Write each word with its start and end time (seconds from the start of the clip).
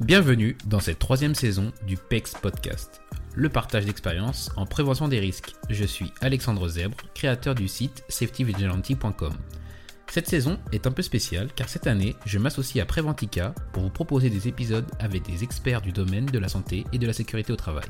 Bienvenue 0.00 0.56
dans 0.64 0.78
cette 0.78 1.00
troisième 1.00 1.34
saison 1.34 1.72
du 1.84 1.96
PEX 1.96 2.34
Podcast, 2.34 3.00
le 3.34 3.48
partage 3.48 3.84
d'expériences 3.84 4.48
en 4.54 4.64
prévention 4.64 5.08
des 5.08 5.18
risques. 5.18 5.56
Je 5.70 5.84
suis 5.84 6.12
Alexandre 6.20 6.68
Zèbre, 6.68 6.98
créateur 7.14 7.56
du 7.56 7.66
site 7.66 8.04
safetyvigilante.com. 8.08 9.32
Cette 10.06 10.28
saison 10.28 10.60
est 10.70 10.86
un 10.86 10.92
peu 10.92 11.02
spéciale 11.02 11.48
car 11.52 11.68
cette 11.68 11.88
année, 11.88 12.14
je 12.26 12.38
m'associe 12.38 12.80
à 12.80 12.86
Preventica 12.86 13.52
pour 13.72 13.82
vous 13.82 13.90
proposer 13.90 14.30
des 14.30 14.46
épisodes 14.46 14.88
avec 15.00 15.24
des 15.24 15.42
experts 15.42 15.82
du 15.82 15.90
domaine 15.90 16.26
de 16.26 16.38
la 16.38 16.48
santé 16.48 16.84
et 16.92 16.98
de 16.98 17.06
la 17.08 17.12
sécurité 17.12 17.52
au 17.52 17.56
travail. 17.56 17.88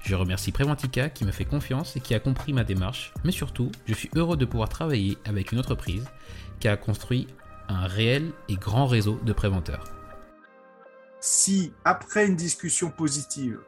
Je 0.00 0.14
remercie 0.14 0.50
Preventica 0.50 1.10
qui 1.10 1.26
me 1.26 1.30
fait 1.30 1.44
confiance 1.44 1.94
et 1.94 2.00
qui 2.00 2.14
a 2.14 2.20
compris 2.20 2.54
ma 2.54 2.64
démarche, 2.64 3.12
mais 3.22 3.32
surtout, 3.32 3.70
je 3.84 3.92
suis 3.92 4.10
heureux 4.16 4.38
de 4.38 4.46
pouvoir 4.46 4.70
travailler 4.70 5.18
avec 5.26 5.52
une 5.52 5.58
entreprise 5.58 6.06
qui 6.58 6.68
a 6.68 6.78
construit 6.78 7.26
un 7.68 7.86
réel 7.86 8.30
et 8.48 8.54
grand 8.54 8.86
réseau 8.86 9.20
de 9.26 9.32
préventeurs. 9.34 9.93
Si 11.26 11.72
après 11.86 12.26
une 12.26 12.36
discussion 12.36 12.90
positive, 12.90 13.58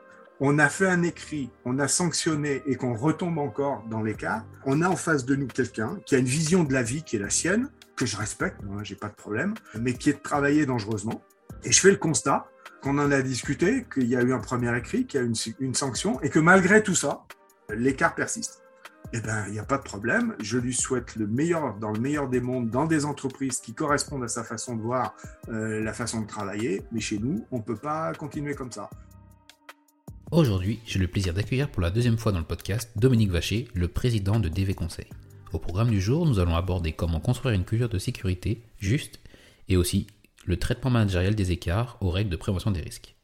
on 0.41 0.59
a 0.59 0.69
fait 0.69 0.87
un 0.87 1.03
écrit, 1.03 1.51
on 1.65 1.79
a 1.79 1.89
sanctionné 1.89 2.63
et 2.67 2.77
qu'on 2.77 2.95
retombe 2.95 3.39
encore 3.39 3.83
dans 3.89 4.03
l'écart, 4.03 4.45
on 4.67 4.83
a 4.83 4.89
en 4.91 4.95
face 4.95 5.25
de 5.25 5.35
nous 5.35 5.47
quelqu'un 5.47 5.99
qui 6.05 6.17
a 6.17 6.19
une 6.19 6.27
vision 6.27 6.65
de 6.65 6.75
la 6.75 6.83
vie 6.83 7.03
qui 7.03 7.17
est 7.17 7.19
la 7.19 7.31
sienne, 7.31 7.71
que 7.97 8.05
je 8.05 8.19
respecte, 8.19 8.63
moi 8.63 8.83
j'ai 8.83 8.95
pas 8.95 9.09
de 9.09 9.15
problème, 9.15 9.55
mais 9.81 9.95
qui 9.95 10.11
est 10.11 10.13
de 10.13 10.19
travailler 10.19 10.67
dangereusement. 10.67 11.23
Et 11.65 11.73
je 11.73 11.81
fais 11.81 11.91
le 11.91 11.97
constat 11.97 12.47
qu'on 12.83 12.99
en 12.99 13.11
a 13.11 13.23
discuté, 13.23 13.87
qu'il 13.91 14.07
y 14.07 14.17
a 14.17 14.21
eu 14.21 14.35
un 14.35 14.41
premier 14.41 14.77
écrit, 14.77 15.07
qu'il 15.07 15.19
y 15.19 15.25
a 15.25 15.27
eu 15.27 15.33
une 15.59 15.75
sanction, 15.75 16.21
et 16.21 16.29
que 16.29 16.39
malgré 16.39 16.83
tout 16.83 16.95
ça, 16.95 17.23
l'écart 17.71 18.15
persiste. 18.15 18.66
Eh 19.17 19.21
bien, 19.23 19.47
il 19.47 19.55
n'y 19.55 19.59
a 19.59 19.65
pas 19.65 19.79
de 19.79 19.83
problème. 19.83 20.35
Je 20.43 20.59
lui 20.59 20.75
souhaite 20.75 21.17
le 21.17 21.27
meilleur, 21.27 21.79
dans 21.79 21.91
le 21.91 21.99
meilleur 21.99 22.29
des 22.29 22.41
mondes, 22.41 22.69
dans 22.69 22.85
des 22.85 23.07
entreprises 23.07 23.61
qui 23.61 23.73
correspondent 23.73 24.25
à 24.25 24.29
sa 24.29 24.45
façon 24.45 24.77
de 24.77 24.83
voir, 24.83 25.15
euh, 25.49 25.83
la 25.83 25.95
façon 25.95 26.21
de 26.21 26.27
travailler. 26.27 26.83
Mais 26.93 27.01
chez 27.01 27.19
nous, 27.19 27.47
on 27.51 27.57
ne 27.57 27.63
peut 27.63 27.77
pas 27.77 28.13
continuer 28.13 28.55
comme 28.55 28.71
ça. 28.71 28.91
Aujourd'hui, 30.31 30.81
j'ai 30.85 30.99
le 30.99 31.09
plaisir 31.09 31.33
d'accueillir 31.33 31.71
pour 31.71 31.81
la 31.81 31.91
deuxième 31.91 32.19
fois 32.19 32.31
dans 32.31 32.41
le 32.41 32.45
podcast 32.45 32.91
Dominique 32.97 33.31
Vacher, 33.31 33.69
le 33.73 33.89
président 33.89 34.39
de 34.39 34.51
DV 34.51 34.75
Conseil. 34.75 35.09
Au 35.55 35.59
programme 35.59 35.89
du 35.89 36.01
jour, 36.01 36.27
nous 36.27 36.39
allons 36.39 36.55
aborder 36.55 36.93
comment 36.93 37.21
construire 37.21 37.55
une 37.55 37.65
culture 37.65 37.89
de 37.89 37.99
sécurité 37.99 38.65
juste 38.81 39.21
et 39.71 39.79
aussi 39.79 40.09
le 40.45 40.59
traitement 40.59 40.91
managérial 40.91 41.35
des 41.35 41.53
écarts 41.53 41.97
aux 42.03 42.11
règles 42.11 42.31
de 42.31 42.37
prévention 42.37 42.71
des 42.71 42.83
risques. 42.83 43.16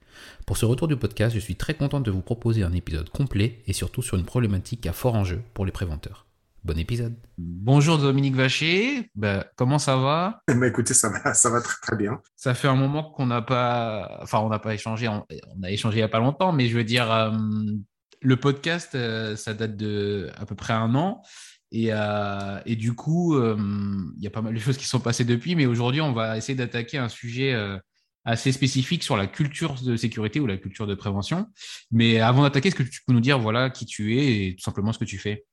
Pour 0.47 0.57
ce 0.57 0.67
retour 0.67 0.89
du 0.89 0.97
podcast, 0.97 1.35
je 1.35 1.41
suis 1.41 1.57
très 1.57 1.75
content 1.75 2.01
de 2.01 2.11
vous 2.11 2.21
proposer 2.21 2.63
un 2.63 2.73
épisode 2.73 3.11
complet 3.11 3.63
et 3.67 3.73
surtout 3.73 4.03
sur 4.03 4.17
une 4.17 4.25
problématique 4.25 4.87
à 4.87 4.93
fort 4.93 5.15
enjeu 5.15 5.43
pour 5.55 5.65
les 5.65 5.73
préventeurs. 5.73 6.27
Bon 6.65 6.79
épisode. 6.79 7.17
Bonjour 7.39 7.99
Dominique 7.99 8.37
Vacher, 8.37 9.11
ben, 9.17 9.45
comment 9.57 9.81
ça 9.81 9.97
va? 9.97 10.43
Bah, 10.47 10.69
Écoutez, 10.69 10.95
ça 10.95 11.09
va, 11.09 11.35
ça 11.35 11.51
va 11.51 11.61
très 11.61 11.81
très 11.83 11.97
bien. 11.97 12.21
Ça 12.37 12.55
fait 12.55 12.69
un 12.69 12.77
moment 12.77 13.03
qu'on 13.03 13.27
n'a 13.27 13.43
pas, 13.43 14.21
enfin 14.23 14.39
on 14.39 14.49
n'a 14.49 14.61
pas 14.61 14.73
échangé, 14.73 15.09
on, 15.09 15.25
a 15.61 15.71
échangé 15.73 15.97
il 15.97 16.01
n'y 16.01 16.05
a 16.05 16.09
pas 16.09 16.21
longtemps, 16.21 16.53
mais 16.53 16.69
je 16.69 16.77
veux 16.77 16.85
dire, 16.85 17.11
euh, 17.11 17.33
le 18.21 18.37
podcast, 18.37 18.95
euh, 18.95 19.35
ça 19.35 19.55
date 19.55 19.77
de 19.77 20.31
à 20.37 20.47
peu 20.47 20.55
près 20.55 20.73
un 20.73 20.95
an. 20.95 21.23
Et, 21.73 21.89
euh, 21.91 22.61
et 22.65 22.77
du 22.77 22.95
coup, 22.95 23.37
il 23.37 24.23
y 24.23 24.27
a 24.29 24.31
pas 24.31 24.43
mal 24.43 24.55
de 24.55 24.61
choses 24.61 24.77
qui 24.77 24.87
sont 24.87 25.01
passées 25.01 25.25
depuis, 25.25 25.57
mais 25.57 25.67
aujourd'hui, 25.67 26.01
on 26.01 26.13
va 26.13 26.37
essayer 26.37 26.55
d'attaquer 26.55 26.99
un 26.99 27.09
sujet 27.09 27.57
assez 28.25 28.53
spécifique 28.53 29.03
sur 29.03 29.17
la 29.17 29.27
culture 29.27 29.75
de 29.83 29.97
sécurité 29.97 30.41
ou 30.41 30.47
la 30.47 30.57
culture 30.57 30.87
de 30.87 30.95
prévention. 30.95 31.47
Mais 31.91 32.21
avant 32.21 32.43
d'attaquer, 32.43 32.69
est-ce 32.69 32.77
que 32.77 32.83
tu 32.83 33.01
peux 33.07 33.13
nous 33.13 33.21
dire 33.21 33.39
voilà 33.39 33.71
qui 33.71 33.87
tu 33.87 34.19
es 34.19 34.47
et 34.47 34.57
tout 34.57 34.63
simplement 34.63 34.93
ce 34.93 34.99
que 34.99 35.05
tu 35.05 35.19
fais? 35.19 35.45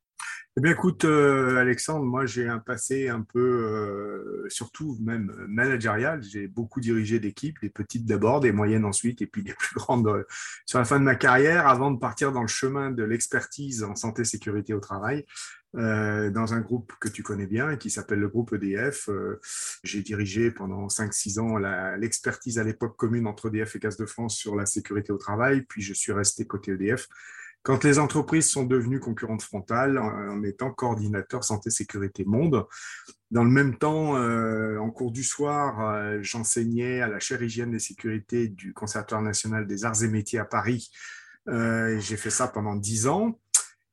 Eh 0.62 0.70
écoute, 0.70 1.06
euh, 1.06 1.58
Alexandre, 1.58 2.06
moi, 2.06 2.26
j'ai 2.26 2.48
un 2.48 2.60
passé 2.60 3.08
un 3.08 3.22
peu, 3.22 3.40
euh, 3.40 4.50
surtout 4.50 4.98
même 5.00 5.32
managérial. 5.48 6.22
J'ai 6.24 6.48
beaucoup 6.48 6.82
dirigé 6.82 7.20
d'équipes, 7.20 7.58
des 7.62 7.70
petites 7.70 8.06
d'abord, 8.06 8.40
des 8.40 8.52
moyennes 8.52 8.84
ensuite, 8.84 9.22
et 9.22 9.28
puis 9.28 9.44
des 9.44 9.54
plus 9.60 9.76
grandes 9.76 10.08
euh, 10.08 10.24
sur 10.66 10.80
la 10.80 10.86
fin 10.86 11.00
de 11.00 11.06
ma 11.06 11.16
carrière, 11.16 11.68
avant 11.68 11.92
de 11.92 12.00
partir 12.00 12.32
dans 12.32 12.42
le 12.42 12.48
chemin 12.48 12.92
de 12.92 13.04
l'expertise 13.04 13.84
en 13.84 13.96
santé 13.96 14.26
sécurité 14.26 14.74
au 14.74 14.80
travail. 14.80 15.26
Dans 15.74 16.54
un 16.54 16.62
groupe 16.62 16.94
que 17.00 17.10
tu 17.10 17.22
connais 17.22 17.46
bien 17.46 17.76
qui 17.78 17.90
s'appelle 17.90 18.20
le 18.20 18.28
groupe 18.28 18.54
EDF. 18.54 19.10
j'ai 19.84 20.02
dirigé 20.02 20.50
pendant 20.50 20.88
5-6 20.88 21.40
ans 21.40 21.58
l'expertise 21.98 22.58
à 22.58 22.64
l'époque 22.64 22.98
commune 22.98 23.28
entre 23.28 23.50
EDF 23.50 23.76
et 23.76 23.80
Casse 23.80 23.98
de 23.98 24.08
France 24.08 24.36
sur 24.36 24.56
la 24.56 24.66
sécurité 24.66 25.12
au 25.12 25.18
travail, 25.18 25.62
puis 25.62 25.82
je 25.82 25.94
suis 25.94 26.12
resté 26.12 26.48
côté 26.48 26.72
EDF 26.72 27.08
quand 27.64 27.84
les 27.84 28.00
entreprises 28.00 28.50
sont 28.50 28.64
devenues 28.64 29.00
concurrentes 29.00 29.42
frontales 29.42 29.98
en 29.98 30.44
étant 30.44 30.72
coordinateur 30.72 31.44
santé-sécurité 31.44 32.24
monde. 32.26 32.66
Dans 33.32 33.44
le 33.44 33.50
même 33.50 33.78
temps, 33.78 34.16
euh, 34.16 34.78
en 34.80 34.90
cours 34.90 35.12
du 35.12 35.24
soir, 35.24 35.82
euh, 35.82 36.20
j'enseignais 36.22 37.02
à 37.02 37.08
la 37.08 37.20
chaire 37.20 37.44
hygiène 37.44 37.74
et 37.76 37.80
sécurité 37.80 38.48
du 38.48 38.74
Conservatoire 38.74 39.22
national 39.22 39.68
des 39.68 39.86
arts 39.86 40.04
et 40.04 40.08
métiers 40.08 40.40
à 40.40 40.46
Paris. 40.46 40.90
Euh, 41.48 42.00
j'ai 42.00 42.18
fait 42.18 42.30
ça 42.30 42.48
pendant 42.48 42.76
dix 42.76 43.08
ans. 43.08 43.40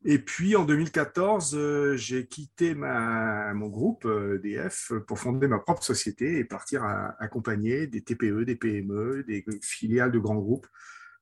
Et 0.08 0.20
puis 0.20 0.54
en 0.54 0.64
2014, 0.64 1.96
j'ai 1.96 2.26
quitté 2.26 2.74
mon 2.76 3.66
groupe 3.66 4.06
DF 4.42 4.92
pour 5.06 5.18
fonder 5.18 5.48
ma 5.48 5.58
propre 5.58 5.82
société 5.82 6.38
et 6.38 6.44
partir 6.44 6.84
accompagner 7.18 7.88
des 7.88 8.02
TPE, 8.02 8.44
des 8.44 8.54
PME, 8.54 9.24
des 9.26 9.44
filiales 9.62 10.12
de 10.12 10.20
grands 10.20 10.38
groupes 10.38 10.68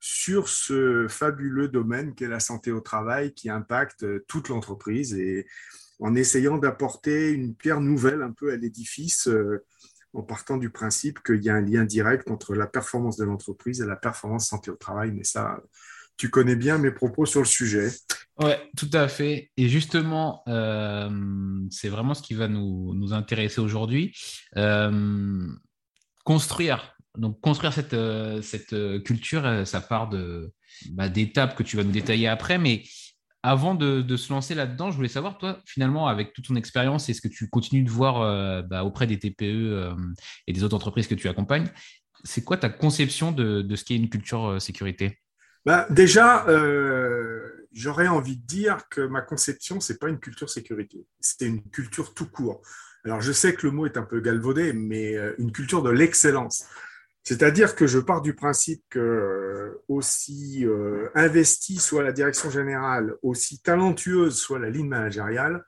sur 0.06 0.50
ce 0.50 1.06
fabuleux 1.08 1.68
domaine 1.68 2.14
qu'est 2.14 2.28
la 2.28 2.38
santé 2.38 2.70
au 2.70 2.80
travail 2.80 3.32
qui 3.32 3.48
impacte 3.48 4.02
euh, 4.02 4.22
toute 4.28 4.50
l'entreprise 4.50 5.14
et 5.14 5.46
en 5.98 6.14
essayant 6.14 6.58
d'apporter 6.58 7.30
une 7.30 7.54
pierre 7.54 7.80
nouvelle 7.80 8.20
un 8.20 8.32
peu 8.32 8.52
à 8.52 8.56
l'édifice 8.56 9.28
euh, 9.28 9.64
en 10.12 10.22
partant 10.22 10.58
du 10.58 10.68
principe 10.68 11.22
qu'il 11.22 11.42
y 11.42 11.48
a 11.48 11.54
un 11.54 11.62
lien 11.62 11.84
direct 11.84 12.30
entre 12.30 12.54
la 12.54 12.66
performance 12.66 13.16
de 13.16 13.24
l'entreprise 13.24 13.80
et 13.80 13.86
la 13.86 13.96
performance 13.96 14.46
santé 14.46 14.70
au 14.70 14.76
travail. 14.76 15.10
Mais 15.10 15.24
ça, 15.24 15.62
tu 16.16 16.30
connais 16.30 16.56
bien 16.56 16.78
mes 16.78 16.90
propos 16.90 17.26
sur 17.26 17.40
le 17.40 17.46
sujet. 17.46 17.90
Oui, 18.38 18.52
tout 18.76 18.90
à 18.92 19.08
fait. 19.08 19.50
Et 19.56 19.68
justement, 19.68 20.42
euh, 20.48 21.10
c'est 21.70 21.88
vraiment 21.88 22.14
ce 22.14 22.22
qui 22.22 22.34
va 22.34 22.48
nous, 22.48 23.12
intéresser 23.12 23.60
aujourd'hui. 23.60 24.16
construire 26.24 26.94
donc 27.16 27.40
construire 27.40 27.72
cette, 27.72 27.94
euh, 27.94 28.42
cette 28.42 28.72
euh, 28.72 29.00
culture, 29.00 29.46
euh, 29.46 29.64
ça 29.64 29.80
part 29.80 30.08
de 30.08 30.52
bah, 30.90 31.08
d'étapes 31.08 31.54
que 31.54 31.62
tu 31.62 31.76
vas 31.76 31.84
nous 31.84 31.92
détailler 31.92 32.28
après. 32.28 32.58
Mais 32.58 32.82
avant 33.42 33.74
de, 33.74 34.16
se 34.16 34.32
lancer 34.32 34.54
là-dedans, 34.54 34.90
je 34.90 34.96
voulais 34.96 35.08
savoir, 35.08 35.38
toi, 35.38 35.60
finalement, 35.66 36.08
avec 36.08 36.32
toute 36.32 36.46
ton 36.46 36.56
expérience 36.56 37.08
et 37.08 37.14
ce 37.14 37.20
que 37.20 37.28
tu 37.28 37.48
continues 37.50 37.84
de 37.84 37.90
voir 37.90 38.62
bah, 38.64 38.84
auprès 38.84 39.06
des 39.06 39.18
TPE 39.18 39.94
et 40.46 40.52
des 40.54 40.64
autres 40.64 40.74
entreprises 40.74 41.06
que 41.06 41.14
tu 41.14 41.28
accompagnes, 41.28 41.66
c'est 42.24 42.42
quoi 42.42 42.56
ta 42.56 42.70
conception 42.70 43.32
de, 43.32 43.60
de 43.60 43.76
ce 43.76 43.84
qu'est 43.84 43.96
une 43.96 44.08
culture 44.08 44.62
sécurité? 44.62 45.18
Bah, 45.64 45.86
Déjà, 45.90 46.46
j'aurais 47.72 48.08
envie 48.08 48.36
de 48.36 48.46
dire 48.46 48.88
que 48.88 49.00
ma 49.00 49.20
conception, 49.20 49.80
c'est 49.80 49.98
pas 49.98 50.08
une 50.08 50.20
culture 50.20 50.50
sécurité, 50.50 51.06
c'est 51.20 51.46
une 51.46 51.62
culture 51.70 52.14
tout 52.14 52.28
court. 52.28 52.62
Alors, 53.04 53.20
je 53.20 53.32
sais 53.32 53.54
que 53.54 53.66
le 53.66 53.72
mot 53.72 53.86
est 53.86 53.96
un 53.96 54.02
peu 54.02 54.20
galvaudé, 54.20 54.72
mais 54.72 55.16
une 55.38 55.52
culture 55.52 55.82
de 55.82 55.90
l'excellence. 55.90 56.66
C'est-à-dire 57.24 57.74
que 57.74 57.86
je 57.86 57.98
pars 57.98 58.20
du 58.20 58.34
principe 58.34 58.84
que 58.90 58.98
euh, 58.98 59.82
aussi 59.88 60.66
euh, 60.66 61.08
investi 61.14 61.76
soit 61.76 62.02
la 62.02 62.12
direction 62.12 62.50
générale, 62.50 63.14
aussi 63.22 63.60
talentueuse 63.60 64.36
soit 64.36 64.58
la 64.58 64.68
ligne 64.68 64.88
managériale, 64.88 65.64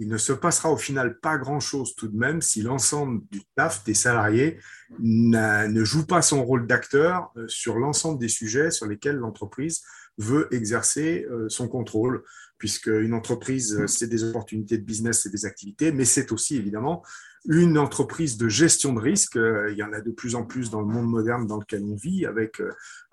il 0.00 0.08
ne 0.08 0.16
se 0.16 0.32
passera 0.32 0.72
au 0.72 0.76
final 0.76 1.20
pas 1.20 1.38
grand-chose 1.38 1.94
tout 1.94 2.08
de 2.08 2.16
même 2.16 2.42
si 2.42 2.62
l'ensemble 2.62 3.22
du 3.30 3.40
staff, 3.52 3.84
des 3.84 3.94
salariés, 3.94 4.58
ne 4.98 5.84
joue 5.84 6.06
pas 6.06 6.22
son 6.22 6.44
rôle 6.44 6.66
d'acteur 6.66 7.30
euh, 7.36 7.46
sur 7.46 7.78
l'ensemble 7.78 8.18
des 8.18 8.28
sujets 8.28 8.70
sur 8.70 8.86
lesquels 8.86 9.16
l'entreprise 9.16 9.82
veut 10.18 10.48
exercer 10.52 11.24
son 11.48 11.66
contrôle, 11.68 12.24
puisque 12.58 12.88
une 12.88 13.14
entreprise, 13.14 13.86
c'est 13.86 14.08
des 14.08 14.22
opportunités 14.24 14.76
de 14.76 14.84
business, 14.84 15.22
c'est 15.22 15.30
des 15.30 15.46
activités, 15.46 15.92
mais 15.92 16.04
c'est 16.04 16.30
aussi 16.32 16.56
évidemment 16.56 17.02
une 17.46 17.78
entreprise 17.78 18.36
de 18.36 18.48
gestion 18.48 18.92
de 18.92 19.00
risque. 19.00 19.36
Il 19.36 19.76
y 19.76 19.82
en 19.82 19.92
a 19.92 20.00
de 20.00 20.10
plus 20.10 20.34
en 20.34 20.44
plus 20.44 20.70
dans 20.70 20.80
le 20.80 20.86
monde 20.86 21.08
moderne 21.08 21.46
dans 21.46 21.58
lequel 21.58 21.82
on 21.84 21.94
vit, 21.94 22.26
avec 22.26 22.62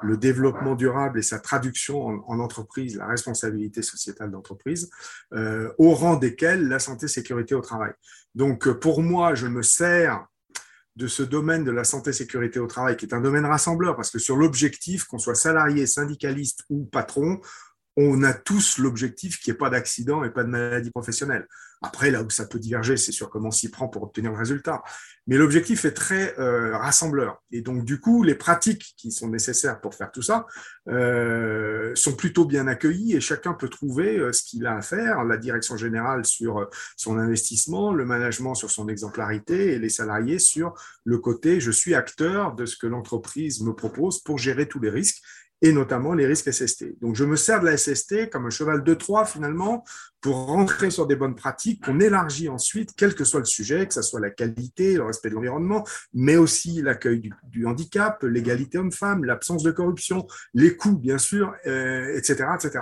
le 0.02 0.18
développement 0.18 0.76
durable 0.76 1.20
et 1.20 1.24
sa 1.24 1.40
traduction 1.40 2.06
en, 2.28 2.40
entreprise, 2.40 2.98
la 2.98 3.08
responsabilité 3.08 3.82
sociétale 3.82 4.32
d'entreprise, 4.32 4.90
au 5.32 5.94
rang 5.94 6.18
desquels 6.18 6.68
la 6.68 6.80
santé 6.80 7.08
sécurité 7.08 7.56
au 7.56 7.62
travail. 7.62 7.94
Donc 8.36 8.70
pour 8.80 9.02
moi, 9.02 9.34
je 9.34 9.48
me 9.48 9.62
sers 9.62 10.26
de 10.98 11.08
ce 11.08 11.22
domaine 11.22 11.64
de 11.64 11.72
la 11.72 11.84
santé 11.84 12.12
sécurité 12.12 12.60
au 12.60 12.66
travail, 12.66 12.98
qui 12.98 13.06
est 13.06 13.14
un 13.14 13.22
domaine 13.22 13.46
rassembleur, 13.46 13.96
parce 13.96 14.10
que 14.10 14.18
sur 14.18 14.36
l'objectif, 14.36 15.06
qu'on 15.06 15.20
soit 15.20 15.36
salarié, 15.36 15.86
syndicaliste 15.86 16.64
ou 16.70 16.86
patron, 16.86 17.40
on 17.98 18.24
a 18.24 18.34
tous 18.34 18.78
l'objectif 18.78 19.40
qu'il 19.40 19.52
n'y 19.52 19.56
ait 19.56 19.58
pas 19.58 19.72
d'accident 19.72 20.24
et 20.24 20.30
pas 20.30 20.44
de 20.44 20.50
maladie 20.50 20.92
professionnelle. 20.92 21.48
Après, 21.82 22.10
là 22.10 22.24
où 22.24 22.30
ça 22.30 22.46
peut 22.46 22.58
diverger, 22.58 22.98
c'est 22.98 23.12
sur 23.12 23.30
comment 23.30 23.52
s'y 23.52 23.70
prend 23.70 23.88
pour 23.88 24.04
obtenir 24.04 24.32
le 24.32 24.38
résultat. 24.38 24.84
Mais 25.28 25.38
l'objectif 25.38 25.86
est 25.86 25.92
très 25.92 26.38
euh, 26.40 26.76
rassembleur. 26.76 27.44
Et 27.52 27.62
donc, 27.62 27.86
du 27.86 28.00
coup, 28.00 28.24
les 28.24 28.34
pratiques 28.34 28.96
qui 28.98 29.12
sont 29.12 29.28
nécessaires 29.28 29.80
pour 29.80 29.94
faire 29.94 30.12
tout 30.12 30.24
ça 30.24 30.48
euh, 30.88 31.94
sont 31.94 32.16
plutôt 32.16 32.46
bien 32.46 32.68
accueillies 32.68 33.16
et 33.16 33.22
chacun 33.22 33.54
peut 33.54 33.70
trouver 33.70 34.18
euh, 34.18 34.32
ce 34.32 34.44
qu'il 34.44 34.66
a 34.66 34.76
à 34.76 34.82
faire. 34.82 35.24
La 35.24 35.38
direction 35.38 35.78
générale 35.78 36.26
sur 36.26 36.68
son 36.96 37.20
investissement, 37.20 37.94
le 37.94 38.06
management 38.06 38.56
sur 38.56 38.72
son 38.72 38.88
exemplarité 38.88 39.74
et 39.74 39.80
les 39.80 39.90
salariés 39.90 40.40
sur 40.40 40.74
le 41.04 41.20
côté 41.20 41.60
je 41.60 41.72
suis 41.72 41.96
acteur 41.96 42.56
de 42.56 42.66
ce 42.66 42.78
que 42.78 42.88
l'entreprise 42.88 43.62
me 43.62 43.74
propose 43.74 44.22
pour 44.24 44.38
gérer 44.38 44.68
tous 44.68 44.80
les 44.80 44.90
risques 44.90 45.22
et 45.62 45.72
notamment 45.72 46.14
les 46.14 46.28
risques 46.28 46.52
SST. 46.52 47.00
Donc, 47.02 47.16
je 47.16 47.24
me 47.24 47.36
sers 47.36 47.60
de 47.60 47.66
la 47.66 47.78
SST 47.78 48.30
comme 48.30 48.46
un 48.46 48.52
cheval 48.52 48.84
de 48.84 48.94
Troie 48.94 49.26
finalement 49.26 49.84
pour 50.22 50.48
rentrer 50.48 50.92
sur 50.92 51.08
des 51.08 51.16
bonnes 51.16 51.36
pratiques 51.36 51.84
qu'on 51.84 52.00
élargit 52.00 52.50
ensuite, 52.50 52.92
quel 52.96 53.16
que 53.16 53.24
soit 53.24 53.40
le 53.40 53.46
sujet, 53.46 53.88
que 53.88 53.94
ce 53.94 54.02
soit 54.02 54.20
la 54.20 54.30
qualité, 54.30 54.96
le 54.96 55.04
respect 55.04 55.30
de 55.30 55.36
l'environnement, 55.36 55.86
mais 56.14 56.38
aussi 56.38 56.82
l'accueil 56.82 57.32
du, 57.44 57.66
handicap, 57.66 58.22
l'égalité 58.24 58.78
homme-femme, 58.78 59.26
l'absence 59.26 59.64
de 59.64 59.72
corruption, 59.72 60.28
les 60.54 60.76
coûts, 60.76 60.98
bien 60.98 61.18
sûr, 61.18 61.56
etc. 61.64 61.68
Euh, 61.70 62.56
etc. 62.56 62.80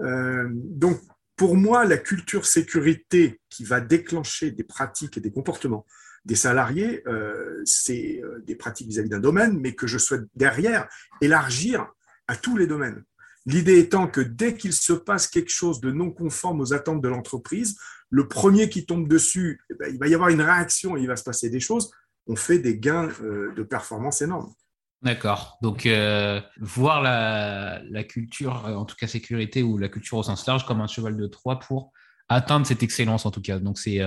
Euh, 0.00 0.48
donc, 0.52 1.00
pour 1.36 1.56
moi, 1.56 1.84
la 1.84 1.98
culture 1.98 2.46
sécurité 2.46 3.40
qui 3.50 3.64
va 3.64 3.80
déclencher 3.80 4.50
des 4.50 4.64
pratiques 4.64 5.16
et 5.16 5.20
des 5.20 5.32
comportements 5.32 5.84
des 6.24 6.36
salariés, 6.36 7.02
euh, 7.06 7.60
c'est 7.66 8.22
des 8.46 8.54
pratiques 8.54 8.88
vis 8.88 8.98
à 8.98 9.02
-vis 9.02 9.10
d'un 9.10 9.20
domaine, 9.20 9.58
mais 9.60 9.74
que 9.74 9.86
je 9.86 9.98
souhaite 9.98 10.22
derrière 10.34 10.88
élargir 11.20 11.92
à 12.28 12.36
tous 12.36 12.56
les 12.56 12.66
domaines. 12.66 13.04
L'idée 13.46 13.78
étant 13.78 14.06
que 14.06 14.20
dès 14.20 14.54
qu'il 14.54 14.72
se 14.72 14.92
passe 14.92 15.26
quelque 15.26 15.50
chose 15.50 15.80
de 15.80 15.90
non 15.90 16.10
conforme 16.10 16.60
aux 16.60 16.72
attentes 16.72 17.02
de 17.02 17.08
l'entreprise, 17.08 17.76
le 18.08 18.26
premier 18.26 18.70
qui 18.70 18.86
tombe 18.86 19.06
dessus, 19.06 19.60
eh 19.70 19.74
ben, 19.74 19.92
il 19.92 19.98
va 19.98 20.08
y 20.08 20.14
avoir 20.14 20.30
une 20.30 20.40
réaction 20.40 20.96
et 20.96 21.00
il 21.00 21.08
va 21.08 21.16
se 21.16 21.24
passer 21.24 21.50
des 21.50 21.60
choses. 21.60 21.90
On 22.26 22.36
fait 22.36 22.58
des 22.58 22.78
gains 22.78 23.10
euh, 23.22 23.52
de 23.54 23.62
performance 23.62 24.22
énormes. 24.22 24.52
D'accord. 25.02 25.58
Donc, 25.60 25.84
euh, 25.84 26.40
voir 26.58 27.02
la, 27.02 28.04
culture, 28.04 28.64
euh, 28.66 28.74
en 28.74 28.86
tout 28.86 28.96
cas 28.96 29.06
sécurité 29.06 29.62
ou 29.62 29.76
la 29.76 29.90
culture 29.90 30.16
au 30.16 30.22
sens 30.22 30.46
large, 30.46 30.64
comme 30.64 30.80
un 30.80 30.86
cheval 30.86 31.16
de 31.16 31.26
Troie 31.26 31.58
pour 31.58 31.92
atteindre 32.30 32.66
cette 32.66 32.82
excellence, 32.82 33.26
en 33.26 33.30
tout 33.30 33.42
cas. 33.42 33.58
Donc, 33.58 33.78
c'est 33.78 34.00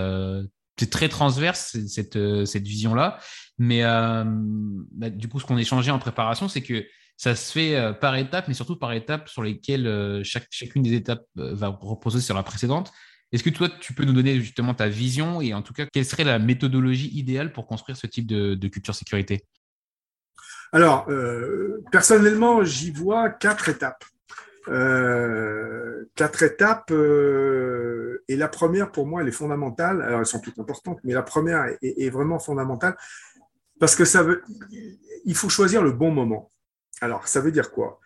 très 0.90 1.10
transverse, 1.10 1.78
cette, 1.88 2.18
cette 2.46 2.68
vision-là. 2.68 3.20
Mais 3.60 3.84
bah, 3.84 5.12
du 5.12 5.28
coup, 5.28 5.40
ce 5.40 5.46
qu'on 5.46 5.58
échangeait 5.58 5.92
en 5.92 6.00
préparation, 6.00 6.48
c'est 6.48 6.64
que 6.64 6.84
ça 7.18 7.36
se 7.36 7.52
fait 7.52 7.76
euh, 7.76 7.94
par 7.94 8.16
étapes, 8.16 8.48
mais 8.48 8.54
surtout 8.54 8.78
par 8.78 8.94
étapes 8.94 9.28
sur 9.28 9.42
lesquelles 9.42 9.88
euh, 9.88 10.22
chacune 10.24 10.84
des 10.84 10.94
étapes 10.94 11.26
euh, 11.40 11.54
va 11.56 11.68
reposer 11.68 12.22
sur 12.22 12.36
la 12.36 12.44
précédente. 12.44 12.94
Est-ce 13.32 13.44
que 13.44 13.50
toi, 13.50 13.68
tu 13.82 13.94
peux 13.94 14.06
nous 14.06 14.14
donner 14.14 14.40
justement 14.40 14.76
ta 14.76 14.88
vision 14.88 15.42
et 15.42 15.54
en 15.54 15.64
tout 15.64 15.74
cas, 15.74 15.86
quelle 15.92 16.06
serait 16.06 16.24
la 16.24 16.40
méthodologie 16.40 17.10
idéale 17.10 17.52
pour 17.52 17.68
construire 17.68 17.98
ce 17.98 18.08
type 18.08 18.28
de, 18.28 18.68
culture 18.70 18.96
sécurité? 18.96 19.44
Alors, 20.72 21.08
personnellement, 21.92 22.64
j'y 22.64 22.92
vois 22.92 23.30
quatre 23.30 23.68
étapes. 23.68 24.06
quatre 26.16 26.44
étapes, 26.44 26.94
et 28.30 28.36
la 28.38 28.48
première, 28.48 28.94
pour 28.94 29.08
moi, 29.08 29.24
elle 29.24 29.28
est 29.28 29.32
fondamentale. 29.32 30.02
Alors, 30.02 30.22
elles 30.22 30.26
sont 30.26 30.40
toutes 30.40 30.60
importantes, 30.60 31.00
mais 31.04 31.14
la 31.14 31.24
première 31.24 31.66
est, 31.82 31.96
est 32.02 32.10
vraiment 32.10 32.40
fondamentale 32.40 32.96
parce 33.78 33.96
que 33.96 34.06
ça 34.06 34.24
veut, 34.24 34.42
il 35.26 35.36
faut 35.36 35.50
choisir 35.50 35.84
le 35.84 35.92
bon 35.92 36.12
moment. 36.12 36.50
Alors, 37.02 37.28
ça 37.28 37.42
veut 37.42 37.52
dire 37.52 37.72
quoi? 37.72 38.00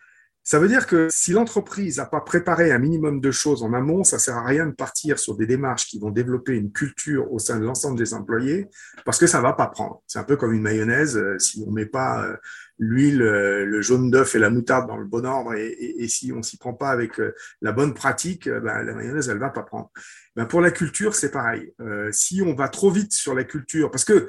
Ça 0.44 0.58
veut 0.58 0.66
dire 0.66 0.88
que 0.88 1.06
si 1.08 1.32
l'entreprise 1.32 1.98
n'a 1.98 2.06
pas 2.06 2.20
préparé 2.20 2.72
un 2.72 2.78
minimum 2.78 3.20
de 3.20 3.30
choses 3.30 3.62
en 3.62 3.72
amont, 3.72 4.02
ça 4.02 4.18
sert 4.18 4.36
à 4.36 4.44
rien 4.44 4.66
de 4.66 4.72
partir 4.72 5.20
sur 5.20 5.36
des 5.36 5.46
démarches 5.46 5.86
qui 5.86 6.00
vont 6.00 6.10
développer 6.10 6.56
une 6.56 6.72
culture 6.72 7.32
au 7.32 7.38
sein 7.38 7.60
de 7.60 7.64
l'ensemble 7.64 7.96
des 7.96 8.12
employés 8.12 8.66
parce 9.04 9.18
que 9.18 9.28
ça 9.28 9.40
va 9.40 9.52
pas 9.52 9.68
prendre. 9.68 10.02
C'est 10.08 10.18
un 10.18 10.24
peu 10.24 10.36
comme 10.36 10.52
une 10.52 10.62
mayonnaise. 10.62 11.16
Euh, 11.16 11.38
si 11.38 11.62
on 11.64 11.70
met 11.70 11.86
pas 11.86 12.24
euh, 12.24 12.36
l'huile, 12.76 13.22
euh, 13.22 13.64
le 13.64 13.82
jaune 13.82 14.10
d'œuf 14.10 14.34
et 14.34 14.40
la 14.40 14.50
moutarde 14.50 14.88
dans 14.88 14.96
le 14.96 15.04
bon 15.04 15.24
ordre 15.24 15.54
et, 15.54 16.08
si 16.08 16.32
on 16.32 16.42
s'y 16.42 16.58
prend 16.58 16.74
pas 16.74 16.90
avec 16.90 17.20
la 17.60 17.70
bonne 17.70 17.94
pratique, 17.94 18.48
ben, 18.48 18.82
la 18.82 18.94
mayonnaise, 18.94 19.28
elle 19.28 19.38
va 19.38 19.50
pas 19.50 19.62
prendre. 19.62 19.92
Ben, 20.34 20.46
pour 20.46 20.60
la 20.60 20.72
culture, 20.72 21.14
c'est 21.14 21.30
pareil. 21.30 21.72
si 22.10 22.42
on 22.42 22.54
va 22.54 22.68
trop 22.68 22.90
vite 22.90 23.12
sur 23.12 23.34
la 23.34 23.44
culture, 23.44 23.92
parce 23.92 24.04
que 24.04 24.26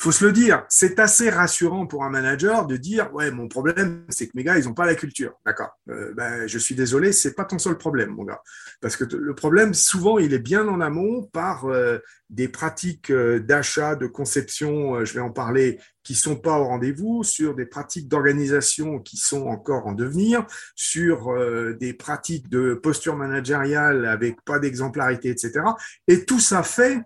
faut 0.00 0.12
se 0.12 0.24
le 0.24 0.30
dire, 0.30 0.64
c'est 0.68 1.00
assez 1.00 1.28
rassurant 1.28 1.86
pour 1.86 2.04
un 2.04 2.10
manager 2.10 2.66
de 2.68 2.76
dire 2.76 3.12
ouais 3.14 3.32
mon 3.32 3.48
problème 3.48 4.04
c'est 4.08 4.28
que 4.28 4.32
mes 4.34 4.44
gars 4.44 4.56
ils 4.56 4.66
n'ont 4.66 4.74
pas 4.74 4.86
la 4.86 4.94
culture, 4.94 5.34
d'accord. 5.44 5.76
Euh, 5.90 6.12
ben, 6.14 6.46
je 6.46 6.58
suis 6.58 6.76
désolé, 6.76 7.10
c'est 7.10 7.34
pas 7.34 7.44
ton 7.44 7.58
seul 7.58 7.76
problème 7.76 8.10
mon 8.10 8.22
gars, 8.22 8.40
parce 8.80 8.96
que 8.96 9.04
le 9.04 9.34
problème 9.34 9.74
souvent 9.74 10.18
il 10.18 10.32
est 10.32 10.38
bien 10.38 10.68
en 10.68 10.80
amont 10.80 11.24
par 11.24 11.64
euh, 11.64 11.98
des 12.30 12.46
pratiques 12.46 13.10
euh, 13.10 13.40
d'achat, 13.40 13.96
de 13.96 14.06
conception, 14.06 15.04
je 15.04 15.14
vais 15.14 15.20
en 15.20 15.32
parler, 15.32 15.80
qui 16.04 16.14
sont 16.14 16.36
pas 16.36 16.58
au 16.58 16.64
rendez-vous, 16.64 17.24
sur 17.24 17.56
des 17.56 17.66
pratiques 17.66 18.06
d'organisation 18.06 19.00
qui 19.00 19.16
sont 19.16 19.48
encore 19.48 19.88
en 19.88 19.94
devenir, 19.94 20.46
sur 20.76 21.34
des 21.78 21.92
pratiques 21.92 22.48
de 22.48 22.72
posture 22.74 23.16
managériale 23.16 24.06
avec 24.06 24.42
pas 24.42 24.58
d'exemplarité, 24.58 25.28
etc. 25.28 25.60
Et 26.06 26.24
tout 26.24 26.40
ça 26.40 26.62
fait 26.62 27.02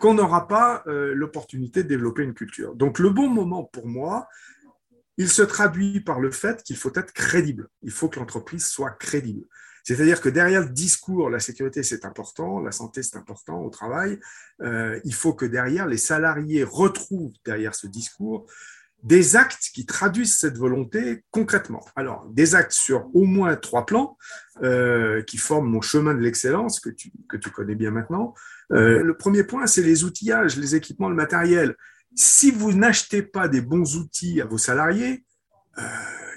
qu'on 0.00 0.14
n'aura 0.14 0.48
pas 0.48 0.82
euh, 0.86 1.14
l'opportunité 1.14 1.82
de 1.82 1.88
développer 1.88 2.22
une 2.22 2.34
culture. 2.34 2.74
Donc 2.74 2.98
le 2.98 3.10
bon 3.10 3.28
moment 3.28 3.64
pour 3.64 3.86
moi, 3.86 4.28
il 5.18 5.28
se 5.28 5.42
traduit 5.42 6.00
par 6.00 6.20
le 6.20 6.30
fait 6.30 6.62
qu'il 6.62 6.76
faut 6.76 6.92
être 6.94 7.12
crédible. 7.12 7.68
Il 7.82 7.90
faut 7.90 8.08
que 8.08 8.18
l'entreprise 8.18 8.66
soit 8.66 8.90
crédible. 8.92 9.44
C'est-à-dire 9.84 10.20
que 10.20 10.28
derrière 10.28 10.62
le 10.62 10.70
discours, 10.70 11.28
la 11.28 11.40
sécurité 11.40 11.82
c'est 11.82 12.04
important, 12.04 12.60
la 12.60 12.72
santé 12.72 13.02
c'est 13.02 13.16
important 13.16 13.62
au 13.62 13.70
travail, 13.70 14.18
euh, 14.60 15.00
il 15.04 15.14
faut 15.14 15.34
que 15.34 15.44
derrière 15.44 15.86
les 15.86 15.96
salariés 15.96 16.62
retrouvent 16.62 17.32
derrière 17.44 17.74
ce 17.74 17.88
discours 17.88 18.46
des 19.02 19.34
actes 19.34 19.70
qui 19.74 19.84
traduisent 19.84 20.38
cette 20.38 20.56
volonté 20.56 21.24
concrètement. 21.30 21.84
Alors, 21.96 22.26
des 22.30 22.54
actes 22.54 22.72
sur 22.72 23.10
au 23.14 23.24
moins 23.24 23.56
trois 23.56 23.84
plans 23.84 24.16
euh, 24.62 25.22
qui 25.22 25.38
forment 25.38 25.68
mon 25.68 25.80
chemin 25.80 26.14
de 26.14 26.20
l'excellence 26.20 26.78
que 26.78 26.90
tu, 26.90 27.10
que 27.28 27.36
tu 27.36 27.50
connais 27.50 27.74
bien 27.74 27.90
maintenant. 27.90 28.34
Euh, 28.72 29.02
le 29.02 29.16
premier 29.16 29.42
point, 29.42 29.66
c'est 29.66 29.82
les 29.82 30.04
outillages, 30.04 30.56
les 30.56 30.76
équipements, 30.76 31.08
le 31.08 31.16
matériel. 31.16 31.74
Si 32.14 32.50
vous 32.52 32.72
n'achetez 32.72 33.22
pas 33.22 33.48
des 33.48 33.60
bons 33.60 33.96
outils 33.96 34.40
à 34.40 34.44
vos 34.44 34.58
salariés, 34.58 35.24
euh, 35.78 35.82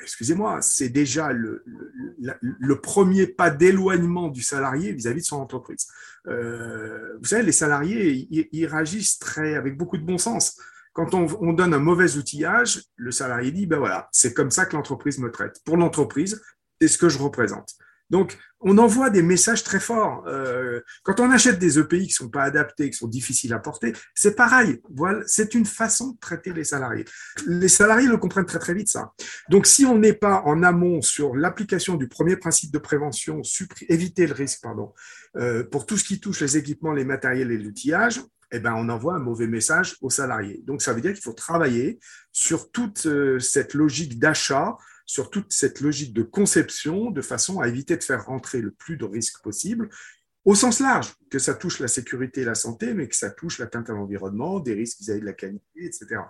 excusez-moi, 0.02 0.62
c'est 0.62 0.90
déjà 0.90 1.34
le, 1.34 1.64
le, 2.42 2.82
premier 2.82 3.28
pas 3.28 3.52
d'éloignement 3.52 4.30
du 4.30 4.42
salarié 4.42 4.94
vis-à-vis 4.94 5.22
de 5.22 5.26
son 5.26 5.38
entreprise. 5.38 5.88
Vous 6.26 7.26
savez, 7.26 7.44
les 7.44 7.52
salariés, 7.52 8.28
ils, 8.32 8.66
réagissent 8.66 9.20
très, 9.20 9.56
avec 9.56 9.78
beaucoup 9.78 9.98
de 9.98 10.06
bon 10.06 10.18
sens. 10.18 10.58
Quand 10.96 11.14
on, 11.14 11.28
on, 11.42 11.54
donne 11.54 11.74
un 11.74 11.80
mauvais 11.80 12.16
outillage, 12.16 12.82
le 12.96 13.12
salarié 13.12 13.52
dit, 13.52 13.68
ben 13.68 13.78
voilà, 13.78 14.08
c'est 14.12 14.34
comme 14.34 14.50
ça 14.50 14.66
que 14.66 14.76
l'entreprise 14.76 15.20
me 15.20 15.30
traite. 15.30 15.60
Pour 15.66 15.76
l'entreprise, 15.76 16.42
c'est 16.80 16.88
ce 16.88 16.98
que 16.98 17.10
je 17.10 17.20
représente. 17.20 17.76
Donc, 18.10 18.38
on 18.60 18.78
envoie 18.78 19.10
des 19.10 19.22
messages 19.22 19.64
très 19.64 19.80
forts. 19.80 20.24
Euh, 20.28 20.80
quand 21.04 21.20
on 21.20 21.32
achète 21.32 21.60
des 21.60 21.80
EPI 21.80 22.08
qui 22.08 22.14
ne 22.14 22.26
sont 22.26 22.30
pas 22.30 22.44
adaptés, 22.44 22.90
qui 22.90 22.98
sont 22.98 23.08
difficiles 23.08 23.54
à 23.54 23.60
porter, 23.60 23.94
c'est 24.14 24.36
pareil. 24.36 24.80
Voilà, 24.96 25.22
c'est 25.26 25.54
une 25.56 25.66
façon 25.66 26.12
de 26.12 26.20
traiter 26.20 26.54
les 26.54 26.64
salariés. 26.64 27.06
Les 27.46 27.68
salariés 27.68 28.08
le 28.08 28.18
comprennent 28.18 28.46
très 28.46 28.60
très 28.60 28.74
vite 28.74 28.90
ça. 28.90 29.14
Donc, 29.50 29.66
si 29.66 29.86
on 29.86 29.98
n'est 29.98 30.14
pas 30.14 30.44
en 30.46 30.64
amont 30.64 31.02
sur 31.02 31.36
l'application 31.36 31.96
du 31.96 32.08
premier 32.08 32.38
principe 32.38 32.72
de 32.72 32.78
prévention, 32.78 33.42
éviter 33.90 34.28
le 34.28 34.34
risque, 34.34 34.62
pardon, 34.62 34.94
euh, 35.38 35.64
pour 35.64 35.86
tout 35.86 35.98
ce 35.98 36.04
qui 36.04 36.20
touche 36.20 36.42
les 36.42 36.58
équipements, 36.58 36.94
les 36.94 37.06
matériels 37.06 37.52
et 37.52 37.58
l'outillage, 37.58 38.22
eh 38.56 38.60
ben, 38.60 38.74
on 38.76 38.90
envoie 38.90 39.16
un 39.16 39.20
mauvais 39.20 39.48
message 39.48 39.96
aux 40.02 40.10
salariés. 40.10 40.62
Donc, 40.66 40.82
ça 40.82 40.94
veut 40.94 41.02
dire 41.02 41.14
qu'il 41.14 41.24
faut 41.24 41.34
travailler 41.34 42.00
sur 42.32 42.72
toute 42.72 43.06
euh, 43.06 43.40
cette 43.40 43.74
logique 43.74 44.20
d'achat 44.20 44.78
sur 45.06 45.30
toute 45.30 45.54
cette 45.54 45.82
logique 45.82 46.14
de 46.14 46.24
conception 46.24 47.12
de 47.12 47.22
façon 47.22 47.60
à 47.60 47.68
éviter 47.68 47.96
de 47.96 48.04
faire 48.04 48.26
rentrer 48.26 48.62
le 48.62 48.72
plus 48.72 48.98
de 48.98 49.06
risques 49.06 49.42
possible 49.44 49.90
au 50.46 50.54
sens 50.54 50.80
large, 50.80 51.14
que 51.32 51.40
ça 51.40 51.56
touche 51.56 51.80
la 51.80 51.88
sécurité 51.88 52.42
et 52.42 52.46
la 52.46 52.54
santé, 52.54 52.94
mais 52.94 53.08
que 53.08 53.16
ça 53.16 53.32
touche 53.32 53.58
l'atteinte 53.58 53.90
à 53.90 53.94
l'environnement, 53.94 54.60
des 54.60 54.74
risques 54.74 55.00
vis-à-vis 55.00 55.22
de 55.22 55.26
la 55.26 55.34
qualité, 55.34 55.86
etc. 55.86 56.22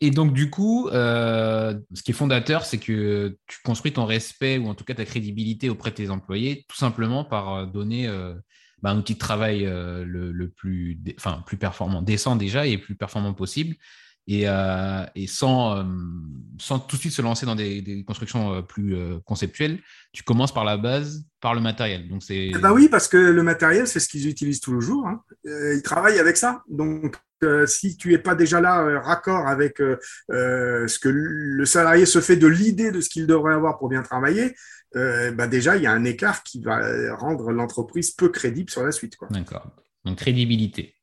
Et 0.00 0.10
donc, 0.10 0.32
du 0.32 0.50
coup, 0.50 0.88
euh, 0.88 1.78
ce 1.92 2.02
qui 2.02 2.10
est 2.10 2.14
fondateur, 2.14 2.66
c'est 2.66 2.78
que 2.78 3.38
tu 3.46 3.58
construis 3.64 3.92
ton 3.92 4.06
respect 4.06 4.58
ou 4.58 4.66
en 4.66 4.74
tout 4.74 4.84
cas 4.84 4.94
ta 4.94 5.04
crédibilité 5.04 5.70
auprès 5.70 5.90
de 5.90 5.94
tes 5.94 6.10
employés 6.10 6.64
tout 6.68 6.76
simplement 6.76 7.24
par 7.24 7.54
euh, 7.54 7.66
donner 7.66 8.08
bah, 8.84 8.90
un 8.90 8.98
outil 8.98 9.14
de 9.14 9.18
travail 9.18 9.64
le, 9.64 10.52
plus, 10.54 11.00
enfin, 11.16 11.42
plus 11.46 11.56
performant, 11.56 12.02
décent 12.02 12.36
déjà 12.36 12.66
et 12.66 12.78
plus 12.78 12.94
performant 12.94 13.32
possible. 13.32 13.76
Et, 14.26 14.46
sans, 15.26 15.84
sans 16.58 16.78
tout 16.78 16.96
de 16.96 17.00
suite 17.00 17.12
se 17.12 17.22
lancer 17.22 17.46
dans 17.46 17.54
des, 17.54 18.04
constructions 18.06 18.62
plus 18.62 18.94
conceptuelles, 19.24 19.80
tu 20.12 20.22
commences 20.22 20.52
par 20.52 20.64
la 20.64 20.76
base, 20.76 21.26
par 21.40 21.54
le 21.54 21.60
matériel. 21.60 22.08
Donc 22.08 22.22
c'est. 22.22 22.48
Eh 22.48 22.58
ben 22.58 22.72
oui, 22.72 22.88
parce 22.90 23.08
que 23.08 23.16
le 23.16 23.42
matériel, 23.42 23.86
c'est 23.86 24.00
ce 24.00 24.08
qu'ils 24.08 24.28
utilisent 24.28 24.60
tous 24.60 24.74
les 24.74 24.86
jours. 24.86 25.06
Hein. 25.06 25.22
Ils 25.44 25.82
travaillent 25.82 26.18
avec 26.18 26.36
ça. 26.36 26.62
Donc 26.68 27.16
si 27.66 27.96
tu 27.96 28.10
n'es 28.10 28.18
pas 28.18 28.34
déjà 28.34 28.60
là, 28.60 28.82
euh, 28.82 29.00
raccord 29.00 29.46
avec 29.46 29.80
euh, 29.80 29.98
euh, 30.30 30.86
ce 30.88 30.98
que 30.98 31.08
le 31.08 31.64
salarié 31.64 32.06
se 32.06 32.20
fait 32.20 32.36
de 32.36 32.46
l'idée 32.46 32.90
de 32.90 33.00
ce 33.00 33.08
qu'il 33.08 33.26
devrait 33.26 33.54
avoir 33.54 33.78
pour 33.78 33.88
bien 33.88 34.02
travailler, 34.02 34.54
bah 34.94 35.48
déjà, 35.48 35.76
il 35.76 35.82
y 35.82 35.88
a 35.88 35.92
un 35.92 36.04
écart 36.04 36.44
qui 36.44 36.62
va 36.62 37.16
rendre 37.16 37.50
l'entreprise 37.50 38.12
peu 38.12 38.28
crédible 38.28 38.70
sur 38.70 38.84
la 38.84 38.92
suite. 38.92 39.16
D'accord. 39.30 39.74
Donc, 40.04 40.18
crédibilité. 40.18 40.94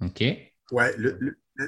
OK. 0.00 0.24
Ouais, 0.72 0.96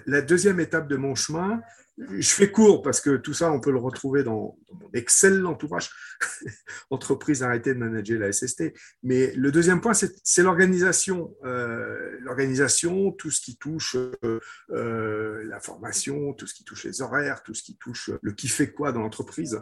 la 0.06 0.20
deuxième 0.20 0.58
étape 0.58 0.88
de 0.88 0.96
mon 0.96 1.14
chemin, 1.14 1.60
je 1.98 2.30
fais 2.30 2.50
court 2.50 2.82
parce 2.82 3.00
que 3.00 3.16
tout 3.16 3.34
ça, 3.34 3.50
on 3.50 3.60
peut 3.60 3.72
le 3.72 3.78
retrouver 3.78 4.22
dans, 4.22 4.56
mon 4.72 4.90
excellent 4.92 5.58
ouvrage, 5.62 5.90
Entreprise 6.90 7.42
arrêtée 7.42 7.74
de 7.74 7.78
manager 7.78 8.20
la 8.20 8.32
SST. 8.32 8.72
Mais 9.02 9.32
le 9.34 9.50
deuxième 9.50 9.80
point, 9.80 9.92
c'est 9.94 10.42
l'organisation. 10.42 11.34
Euh, 11.44 12.18
l'organisation, 12.20 13.12
tout 13.12 13.30
ce 13.30 13.40
qui 13.40 13.56
touche 13.56 13.96
euh, 13.96 14.40
euh, 14.70 15.44
la 15.44 15.60
formation, 15.60 16.32
tout 16.34 16.46
ce 16.46 16.54
qui 16.54 16.64
touche 16.64 16.84
les 16.84 17.02
horaires, 17.02 17.42
tout 17.42 17.54
ce 17.54 17.62
qui 17.62 17.76
touche 17.76 18.10
le 18.22 18.32
qui 18.32 18.48
fait 18.48 18.70
quoi 18.70 18.92
dans 18.92 19.00
l'entreprise, 19.00 19.60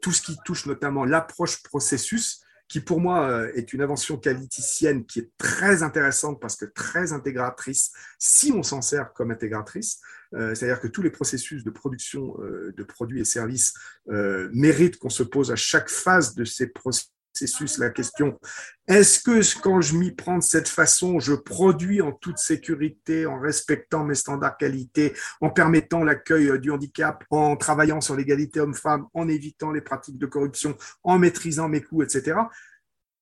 tout 0.00 0.12
ce 0.12 0.22
qui 0.22 0.36
touche 0.44 0.66
notamment 0.66 1.04
l'approche 1.04 1.62
processus 1.62 2.42
qui 2.68 2.80
pour 2.80 3.00
moi 3.00 3.48
est 3.54 3.72
une 3.72 3.80
invention 3.80 4.18
qualiticienne 4.18 5.04
qui 5.06 5.20
est 5.20 5.30
très 5.38 5.82
intéressante 5.82 6.40
parce 6.40 6.56
que 6.56 6.66
très 6.66 7.12
intégratrice 7.12 7.92
si 8.18 8.52
on 8.52 8.62
s'en 8.62 8.82
sert 8.82 9.12
comme 9.12 9.30
intégratrice. 9.30 10.00
Euh, 10.34 10.54
c'est-à-dire 10.54 10.80
que 10.80 10.88
tous 10.88 11.02
les 11.02 11.10
processus 11.10 11.64
de 11.64 11.70
production 11.70 12.36
euh, 12.40 12.74
de 12.76 12.82
produits 12.82 13.20
et 13.20 13.24
services 13.24 13.74
euh, 14.10 14.50
méritent 14.52 14.98
qu'on 14.98 15.08
se 15.08 15.22
pose 15.22 15.50
à 15.50 15.56
chaque 15.56 15.88
phase 15.88 16.34
de 16.34 16.44
ces 16.44 16.66
processus 16.66 17.12
la 17.78 17.90
question 17.90 18.38
est-ce 18.88 19.20
que 19.20 19.60
quand 19.60 19.82
je 19.82 19.96
m'y 19.96 20.12
prends 20.12 20.38
de 20.38 20.42
cette 20.42 20.68
façon, 20.68 21.20
je 21.20 21.34
produis 21.34 22.00
en 22.00 22.12
toute 22.12 22.38
sécurité, 22.38 23.26
en 23.26 23.38
respectant 23.38 24.02
mes 24.02 24.14
standards 24.14 24.56
qualité, 24.56 25.12
en 25.42 25.50
permettant 25.50 26.04
l'accueil 26.04 26.58
du 26.58 26.70
handicap, 26.70 27.22
en 27.28 27.56
travaillant 27.56 28.00
sur 28.00 28.16
l'égalité 28.16 28.60
homme-femme, 28.60 29.06
en 29.12 29.28
évitant 29.28 29.72
les 29.72 29.82
pratiques 29.82 30.16
de 30.16 30.24
corruption, 30.24 30.74
en 31.02 31.18
maîtrisant 31.18 31.68
mes 31.68 31.82
coûts, 31.82 32.02
etc. 32.02 32.38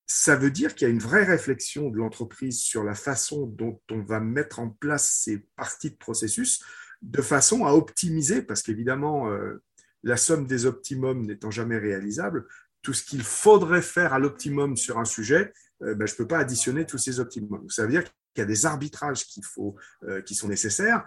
Ça 0.06 0.36
veut 0.36 0.52
dire 0.52 0.76
qu'il 0.76 0.86
y 0.86 0.90
a 0.90 0.94
une 0.94 1.00
vraie 1.00 1.24
réflexion 1.24 1.90
de 1.90 1.96
l'entreprise 1.96 2.60
sur 2.60 2.84
la 2.84 2.94
façon 2.94 3.46
dont 3.46 3.80
on 3.90 4.02
va 4.02 4.20
mettre 4.20 4.60
en 4.60 4.68
place 4.68 5.20
ces 5.24 5.48
parties 5.56 5.90
de 5.90 5.96
processus 5.96 6.62
de 7.02 7.22
façon 7.22 7.66
à 7.66 7.72
optimiser, 7.72 8.40
parce 8.40 8.62
qu'évidemment, 8.62 9.30
euh, 9.30 9.62
la 10.04 10.16
somme 10.16 10.46
des 10.46 10.64
optimums 10.66 11.26
n'étant 11.26 11.50
jamais 11.50 11.76
réalisable, 11.76 12.46
tout 12.86 12.92
ce 12.92 13.02
qu'il 13.02 13.24
faudrait 13.24 13.82
faire 13.82 14.12
à 14.12 14.20
l'optimum 14.20 14.76
sur 14.76 15.00
un 15.00 15.04
sujet, 15.04 15.52
euh, 15.82 15.96
ben, 15.96 16.06
je 16.06 16.12
ne 16.12 16.18
peux 16.18 16.28
pas 16.28 16.38
additionner 16.38 16.86
tous 16.86 16.98
ces 16.98 17.18
optimums. 17.18 17.68
Ça 17.68 17.82
veut 17.82 17.90
dire 17.90 18.04
qu'il 18.04 18.12
y 18.38 18.40
a 18.42 18.44
des 18.44 18.64
arbitrages 18.64 19.26
qu'il 19.26 19.44
faut, 19.44 19.74
euh, 20.04 20.22
qui 20.22 20.36
sont 20.36 20.46
nécessaires. 20.46 21.04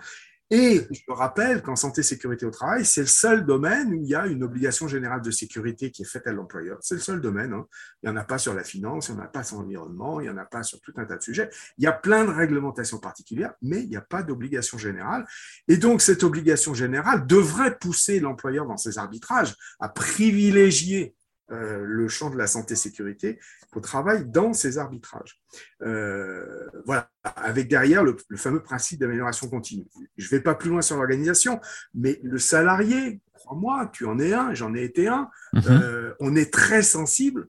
Et 0.52 0.82
je 0.92 1.14
rappelle 1.14 1.62
qu'en 1.62 1.78
santé 1.78 2.04
sécurité 2.04 2.46
au 2.46 2.50
travail, 2.50 2.84
c'est 2.84 3.00
le 3.00 3.08
seul 3.08 3.46
domaine 3.46 3.94
où 3.94 4.02
il 4.04 4.10
y 4.10 4.16
a 4.16 4.28
une 4.28 4.44
obligation 4.44 4.90
générale 4.90 5.22
de 5.22 5.32
sécurité 5.32 5.90
qui 5.90 6.02
est 6.02 6.06
faite 6.06 6.28
à 6.28 6.34
l'employeur. 6.34 6.80
C'est 6.82 6.96
le 6.96 7.02
seul 7.02 7.22
domaine. 7.22 7.54
Hein. 7.54 7.66
Il 8.04 8.10
n'y 8.10 8.18
en 8.18 8.20
a 8.20 8.26
pas 8.26 8.40
sur 8.40 8.54
la 8.54 8.66
finance, 8.66 9.08
il 9.08 9.16
n'y 9.16 9.22
en 9.22 9.24
a 9.24 9.28
pas 9.28 9.44
sur 9.44 9.62
l'environnement, 9.62 10.20
il 10.20 10.24
n'y 10.24 10.30
en 10.30 10.38
a 10.38 10.46
pas 10.46 10.64
sur 10.64 10.82
tout 10.82 10.92
un 10.98 11.06
tas 11.06 11.16
de 11.16 11.24
sujets. 11.24 11.50
Il 11.78 11.86
y 11.86 11.88
a 11.88 11.94
plein 11.94 12.26
de 12.26 12.32
réglementations 12.32 12.98
particulières, 12.98 13.54
mais 13.62 13.84
il 13.84 13.90
n'y 13.90 13.96
a 13.96 14.02
pas 14.02 14.22
d'obligation 14.22 14.78
générale. 14.78 15.26
Et 15.70 15.78
donc, 15.78 16.02
cette 16.02 16.24
obligation 16.24 16.74
générale 16.74 17.26
devrait 17.26 17.78
pousser 17.78 18.20
l'employeur 18.20 18.66
dans 18.66 18.78
ses 18.78 18.98
arbitrages 18.98 19.56
à 19.80 19.88
privilégier 19.88 21.16
euh, 21.52 21.84
le 21.84 22.08
champ 22.08 22.30
de 22.30 22.38
la 22.38 22.48
santé-sécurité 22.48 23.40
au 23.76 23.80
travail 23.80 24.26
dans 24.26 24.54
ces 24.54 24.78
arbitrages. 24.78 25.42
Euh, 25.82 26.68
voilà, 26.86 27.10
avec 27.24 27.68
derrière 27.68 28.04
le, 28.04 28.16
fameux 28.36 28.62
principe 28.62 29.00
d'amélioration 29.00 29.50
continue. 29.50 29.86
Je 30.18 30.26
ne 30.26 30.30
vais 30.30 30.44
pas 30.44 30.56
plus 30.56 30.70
loin 30.70 30.82
sur 30.82 30.98
l'organisation, 30.98 31.60
mais 31.94 32.20
le 32.24 32.38
salarié, 32.38 33.22
crois-moi, 33.34 33.90
tu 33.94 34.06
en 34.06 34.20
es 34.20 34.34
un, 34.34 34.54
j'en 34.54 34.76
ai 34.76 34.84
été 34.84 35.08
un, 35.08 35.30
mhm. 35.54 35.64
euh, 35.70 36.14
on 36.20 36.36
est 36.36 36.54
très 36.54 36.84
sensible 36.84 37.48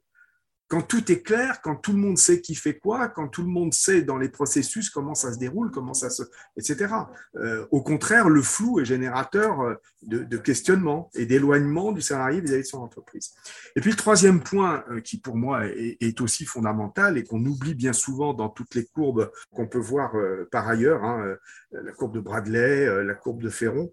quand 0.71 0.83
tout 0.83 1.11
est 1.11 1.23
clair, 1.23 1.61
quand 1.63 1.75
tout 1.75 1.91
le 1.91 1.99
monde 1.99 2.17
sait 2.17 2.41
qui 2.41 2.55
fait 2.55 2.79
quoi, 2.79 3.09
quand 3.09 3.27
tout 3.27 3.43
le 3.43 3.49
monde 3.49 3.75
sait 3.75 4.03
dans 4.03 4.17
les 4.17 4.29
processus 4.29 4.89
comment 4.89 5.17
ça 5.17 5.33
se 5.33 5.39
déroule, 5.39 5.73
comment 5.73 5.95
ça 5.95 6.11
se, 6.11 6.23
etc. 6.57 6.95
Euh, 7.35 7.67
au 7.73 7.83
contraire, 7.83 8.29
le 8.29 8.41
flou 8.41 8.79
est 8.79 8.85
générateur 8.85 9.63
euh, 9.63 9.75
de, 10.03 10.37
questionnement 10.37 11.11
et 11.15 11.27
d'éloignement 11.27 11.91
du 11.91 12.01
salarié 12.01 12.41
vis-à-vis 12.41 12.63
de 12.63 12.69
son 12.69 12.83
entreprise. 12.83 13.33
Et 13.75 13.81
puis 13.81 13.91
le 13.91 13.97
troisième 13.97 14.41
point 14.41 14.85
euh, 14.93 15.01
qui 15.01 15.19
pour 15.19 15.35
moi 15.35 15.67
est, 15.67 16.21
aussi 16.21 16.45
fondamental 16.45 17.19
et 17.19 17.25
qu'on 17.25 17.45
oublie 17.45 17.75
bien 17.75 17.93
souvent 17.93 18.33
dans 18.33 18.49
toutes 18.49 18.77
les 18.77 18.85
courbes 18.85 19.33
qu'on 19.53 19.67
peut 19.67 19.79
voir 19.79 20.13
par 20.53 20.69
ailleurs, 20.69 21.03
hein, 21.03 21.35
la 21.73 21.93
courbe 21.93 22.15
de 22.15 22.21
Bradley, 22.21 23.05
la 23.05 23.15
courbe 23.15 23.43
de 23.43 23.49
Ferron, 23.49 23.91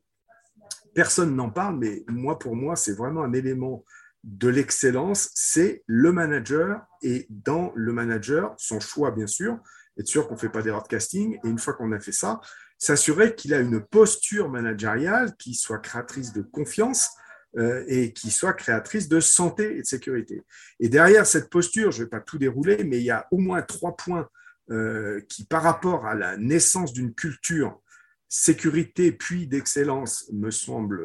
personne 0.94 1.36
n'en 1.36 1.50
parle, 1.50 1.78
mais 1.78 2.04
moi 2.10 2.38
pour 2.38 2.56
moi 2.56 2.76
c'est 2.76 2.92
vraiment 2.92 3.24
un 3.24 3.32
élément 3.32 3.86
de 4.28 4.50
l'excellence, 4.50 5.32
c'est 5.34 5.84
le 5.88 6.12
manager. 6.12 6.86
Et 7.02 7.28
dans 7.30 7.72
le 7.76 7.94
manager, 7.94 8.54
son 8.58 8.80
choix 8.82 9.12
bien 9.12 9.26
sûr, 9.26 9.58
être 9.98 10.08
sûr 10.08 10.28
qu'on 10.28 10.36
ne 10.36 10.40
fait 10.40 10.50
pas 10.50 10.62
d'erreur 10.62 10.84
de 10.84 10.90
casting. 10.90 11.40
Et 11.44 11.48
une 11.48 11.58
fois 11.58 11.74
qu'on 11.74 11.94
a 11.94 12.00
fait 12.00 12.12
ça, 12.12 12.42
s'assurer 12.78 13.36
qu'il 13.36 13.54
a 13.54 13.60
une 13.60 13.80
posture 13.80 14.50
managériale 14.50 15.36
qui 15.38 15.56
soit 15.56 15.80
créatrice 15.80 16.34
de 16.34 16.42
confiance 16.42 17.10
euh, 17.58 17.86
et 17.88 18.12
qui 18.12 18.30
soit 18.30 18.54
créatrice 18.54 19.08
de 19.08 19.22
santé 19.22 19.78
et 19.78 19.82
de 19.82 19.88
sécurité. 19.88 20.44
Et 20.82 20.90
derrière 20.90 21.26
cette 21.26 21.50
posture, 21.50 21.92
je 21.92 22.00
ne 22.00 22.04
vais 22.04 22.10
pas 22.10 22.20
tout 22.20 22.38
dérouler, 22.38 22.84
mais 22.84 22.98
il 22.98 23.06
y 23.06 23.12
a 23.12 23.28
au 23.32 23.38
moins 23.38 23.62
trois 23.62 23.96
points 23.96 24.28
euh, 24.72 25.22
qui, 25.30 25.46
par 25.46 25.64
rapport 25.64 26.06
à 26.06 26.16
la 26.16 26.36
naissance 26.36 26.92
d'une 26.92 27.14
culture 27.14 27.82
sécurité 28.28 29.14
puis 29.14 29.48
d'excellence, 29.48 30.30
me 30.34 30.52
semblent 30.52 31.02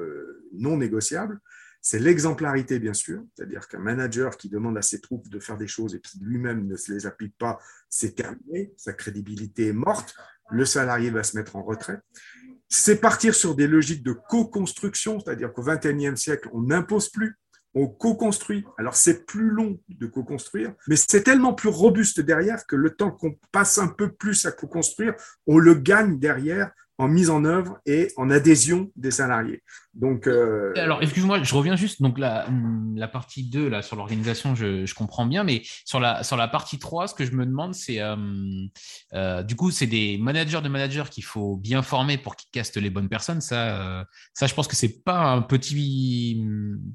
non 0.53 0.77
négociables 0.77 1.39
c'est 1.85 1.99
l'exemplarité, 1.99 2.79
bien 2.79 2.95
sûr, 2.95 3.25
c'est-à-dire 3.35 3.67
qu'un 3.67 3.81
manager 3.81 4.37
qui 4.37 4.49
demande 4.49 4.79
à 4.79 4.83
ses 4.83 5.01
troupes 5.01 5.29
de 5.29 5.41
faire 5.41 5.59
des 5.59 5.67
choses 5.67 5.97
et 5.97 6.01
qui 6.01 6.21
lui-même 6.21 6.69
ne 6.69 6.77
se 6.77 6.93
les 6.93 7.07
applique 7.07 7.37
pas, 7.37 7.59
c'est 7.91 8.15
terminé, 8.15 8.73
sa 8.77 8.93
crédibilité 8.93 9.67
est 9.67 9.73
morte, 9.73 10.15
le 10.51 10.65
salarié 10.65 11.11
va 11.11 11.25
se 11.25 11.37
mettre 11.37 11.57
en 11.57 11.65
retrait. 11.65 11.99
C'est 12.69 13.01
partir 13.01 13.35
sur 13.35 13.57
des 13.57 13.67
logiques 13.67 14.05
de 14.05 14.13
co-construction, 14.13 15.19
c'est-à-dire 15.19 15.53
qu'au 15.53 15.65
XXIe 15.65 16.17
siècle, 16.17 16.49
on 16.53 16.63
n'impose 16.63 17.11
plus, 17.11 17.37
on 17.75 17.89
co-construit. 17.89 18.65
Alors 18.79 18.95
c'est 18.95 19.27
plus 19.27 19.51
long 19.51 19.81
de 19.89 20.07
co-construire, 20.07 20.75
mais 20.87 20.97
c'est 20.97 21.25
tellement 21.25 21.53
plus 21.53 21.69
robuste 21.69 22.21
derrière 22.21 22.65
que 22.65 22.77
le 22.77 22.91
temps 22.91 23.11
qu'on 23.11 23.37
passe 23.51 23.79
un 23.79 23.89
peu 23.89 24.13
plus 24.13 24.47
à 24.47 24.53
co-construire, 24.53 25.15
on 25.49 25.59
le 25.59 25.75
gagne 25.75 26.21
derrière 26.21 26.71
en 26.99 27.09
mise 27.09 27.31
en 27.31 27.45
œuvre 27.45 27.81
et 27.87 28.13
en 28.17 28.31
adhésion 28.31 28.93
des 28.95 29.11
salariés. 29.11 29.65
Donc, 29.95 30.27
euh, 30.27 30.73
Alors, 30.77 31.03
excuse-moi, 31.03 31.43
je 31.43 31.55
reviens 31.55 31.77
juste. 31.77 32.01
Donc, 32.01 32.19
la, 32.19 32.49
la 32.97 33.09
partie 33.09 33.45
2, 33.45 33.69
là, 33.69 33.83
sur 33.83 33.95
l'organisation, 33.95 34.55
je, 34.55 34.87
je, 34.87 34.95
comprends 34.95 35.27
bien, 35.27 35.45
mais 35.45 35.63
sur 35.85 36.01
la, 36.01 36.23
sur 36.23 36.39
la 36.39 36.49
partie 36.49 36.79
3, 36.79 37.09
ce 37.09 37.15
que 37.15 37.27
je 37.27 37.33
me 37.33 37.45
demande, 37.45 37.75
c'est 37.75 38.01
euh, 38.01 38.17
euh, 39.13 39.43
du 39.43 39.55
coup, 39.55 39.71
c'est 39.71 39.87
des 39.87 40.17
managers 40.17 40.63
de 40.63 40.69
managers 40.71 41.05
qu'il 41.11 41.25
faut 41.25 41.57
bien 41.57 41.83
former 41.83 42.17
pour 42.17 42.37
qu'ils 42.37 42.51
castent 42.51 42.79
les 42.79 42.89
bonnes 42.89 43.11
personnes. 43.11 43.43
Ça, 43.43 44.07
ça 44.33 44.47
je 44.47 44.55
pense 44.55 44.67
que 44.67 44.77
c'est 44.77 45.05
pas 45.05 45.19
un 45.19 45.43
petit 45.43 46.43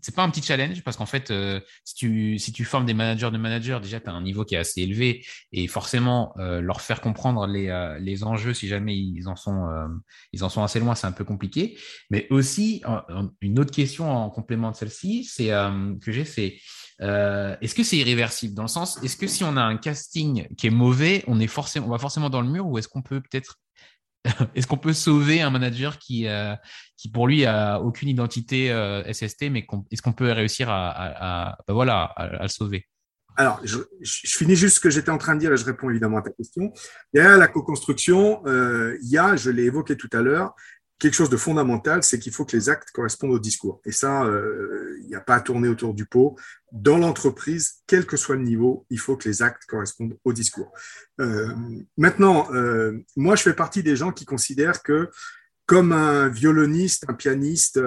c'est 0.01 0.15
pas 0.15 0.23
un 0.23 0.29
petit 0.31 0.41
challenge 0.41 0.83
parce 0.83 0.97
qu'en 0.97 1.05
fait, 1.05 1.31
si, 1.83 1.95
tu, 1.95 2.39
si 2.39 2.51
tu 2.51 2.65
formes 2.65 2.85
des 2.85 2.95
managers 2.95 3.29
de 3.29 3.37
managers, 3.37 3.77
déjà, 3.81 3.99
tu 3.99 4.09
as 4.09 4.13
un 4.13 4.23
niveau 4.23 4.43
qui 4.43 4.55
est 4.55 4.59
assez 4.59 4.81
élevé 4.81 5.23
et 5.51 5.67
forcément, 5.67 6.33
leur 6.37 6.81
faire 6.81 7.01
comprendre 7.01 7.45
les, 7.45 7.97
les 7.99 8.23
enjeux, 8.23 8.55
si 8.55 8.67
jamais 8.67 8.97
ils 8.97 9.27
en 9.27 9.35
sont 9.35 9.67
ils 10.33 10.43
en 10.43 10.49
sont 10.49 10.63
assez 10.63 10.79
loin, 10.79 10.95
c'est 10.95 11.07
un 11.07 11.11
peu 11.11 11.23
compliqué. 11.23 11.77
Mais 12.09 12.27
aussi, 12.31 12.81
une 13.41 13.59
autre 13.59 13.71
question 13.71 14.11
en 14.11 14.29
complément 14.29 14.71
de 14.71 14.75
celle-ci, 14.75 15.23
c'est 15.23 15.51
euh, 15.51 15.95
que 16.01 16.11
j'ai, 16.11 16.25
c'est 16.25 16.57
euh, 17.01 17.55
est-ce 17.61 17.75
que 17.75 17.83
c'est 17.83 17.97
irréversible? 17.97 18.55
Dans 18.55 18.63
le 18.63 18.67
sens, 18.67 19.01
est-ce 19.03 19.17
que 19.17 19.27
si 19.27 19.43
on 19.43 19.55
a 19.57 19.61
un 19.61 19.77
casting 19.77 20.47
qui 20.55 20.67
est 20.67 20.71
mauvais, 20.71 21.23
on 21.27 21.39
est 21.39 21.47
forcément, 21.47 21.87
on 21.87 21.91
va 21.91 21.99
forcément 21.99 22.29
dans 22.29 22.41
le 22.41 22.49
mur, 22.49 22.67
ou 22.67 22.77
est-ce 22.77 22.87
qu'on 22.87 23.01
peut 23.01 23.21
peut-être 23.21 23.59
est-ce 24.55 24.67
peut 24.67 24.93
sauver 24.93 25.41
un 25.41 25.49
manager 25.49 25.99
qui, 25.99 26.27
euh, 26.27 26.53
qui 26.97 27.09
pour 27.09 27.27
lui 27.27 27.45
a 27.45 27.79
aucune 27.79 28.09
identité 28.09 28.69
SST, 29.11 29.49
mais 29.51 29.65
est-ce 29.91 30.01
qu'on 30.01 30.13
peut 30.13 30.31
réussir 30.31 30.69
à, 30.69 31.57
ben 31.67 31.73
voilà, 31.73 32.03
à, 32.03 32.41
le 32.41 32.49
sauver? 32.49 32.87
Alors, 33.39 33.61
je, 33.63 33.77
finis 34.01 34.55
juste 34.55 34.77
ce 34.77 34.79
que 34.79 34.89
j'étais 34.89 35.11
en 35.11 35.19
train 35.19 35.35
de 35.35 35.39
dire 35.39 35.53
et 35.53 35.57
je 35.57 35.63
réponds 35.63 35.91
évidemment 35.91 36.17
à 36.17 36.21
ta 36.23 36.31
question. 36.31 36.73
Derrière 37.13 37.37
la 37.37 37.47
co-construction, 37.47 38.41
il 38.45 39.09
y 39.09 39.17
a, 39.17 39.35
je 39.35 39.51
l'ai 39.51 39.63
évoqué 39.63 39.95
tout 39.95 40.09
à 40.11 40.21
l'heure, 40.21 40.55
quelque 40.99 41.13
chose 41.13 41.29
de 41.29 41.37
fondamental, 41.37 42.03
c'est 42.03 42.19
qu'il 42.19 42.33
faut 42.33 42.45
que 42.45 42.55
les 42.55 42.69
actes 42.69 42.91
correspondent 42.91 43.31
au 43.31 43.39
discours. 43.39 43.81
Et 43.85 43.91
ça, 43.91 44.23
euh, 44.23 44.97
il 45.01 45.07
n'y 45.07 45.15
a 45.15 45.21
pas 45.21 45.35
à 45.35 45.41
tourner 45.41 45.67
autour 45.67 45.93
du 45.93 46.05
pot. 46.05 46.35
Dans 46.71 46.97
l'entreprise, 46.97 47.81
quel 47.85 48.05
que 48.05 48.17
soit 48.17 48.35
le 48.35 48.43
niveau, 48.43 48.85
il 48.89 48.99
faut 48.99 49.15
que 49.15 49.27
les 49.27 49.41
actes 49.41 49.65
correspondent 49.67 50.17
au 50.23 50.33
discours. 50.33 50.71
Euh, 51.21 51.53
maintenant, 51.97 52.51
euh, 52.53 52.93
moi, 53.15 53.35
je 53.35 53.43
fais 53.43 53.53
partie 53.53 53.83
des 53.83 53.95
gens 53.95 54.11
qui 54.11 54.25
considèrent 54.25 54.81
que 54.81 55.09
comme 55.67 55.91
un 55.91 56.29
violoniste, 56.29 57.03
un 57.09 57.13
pianiste, 57.13 57.77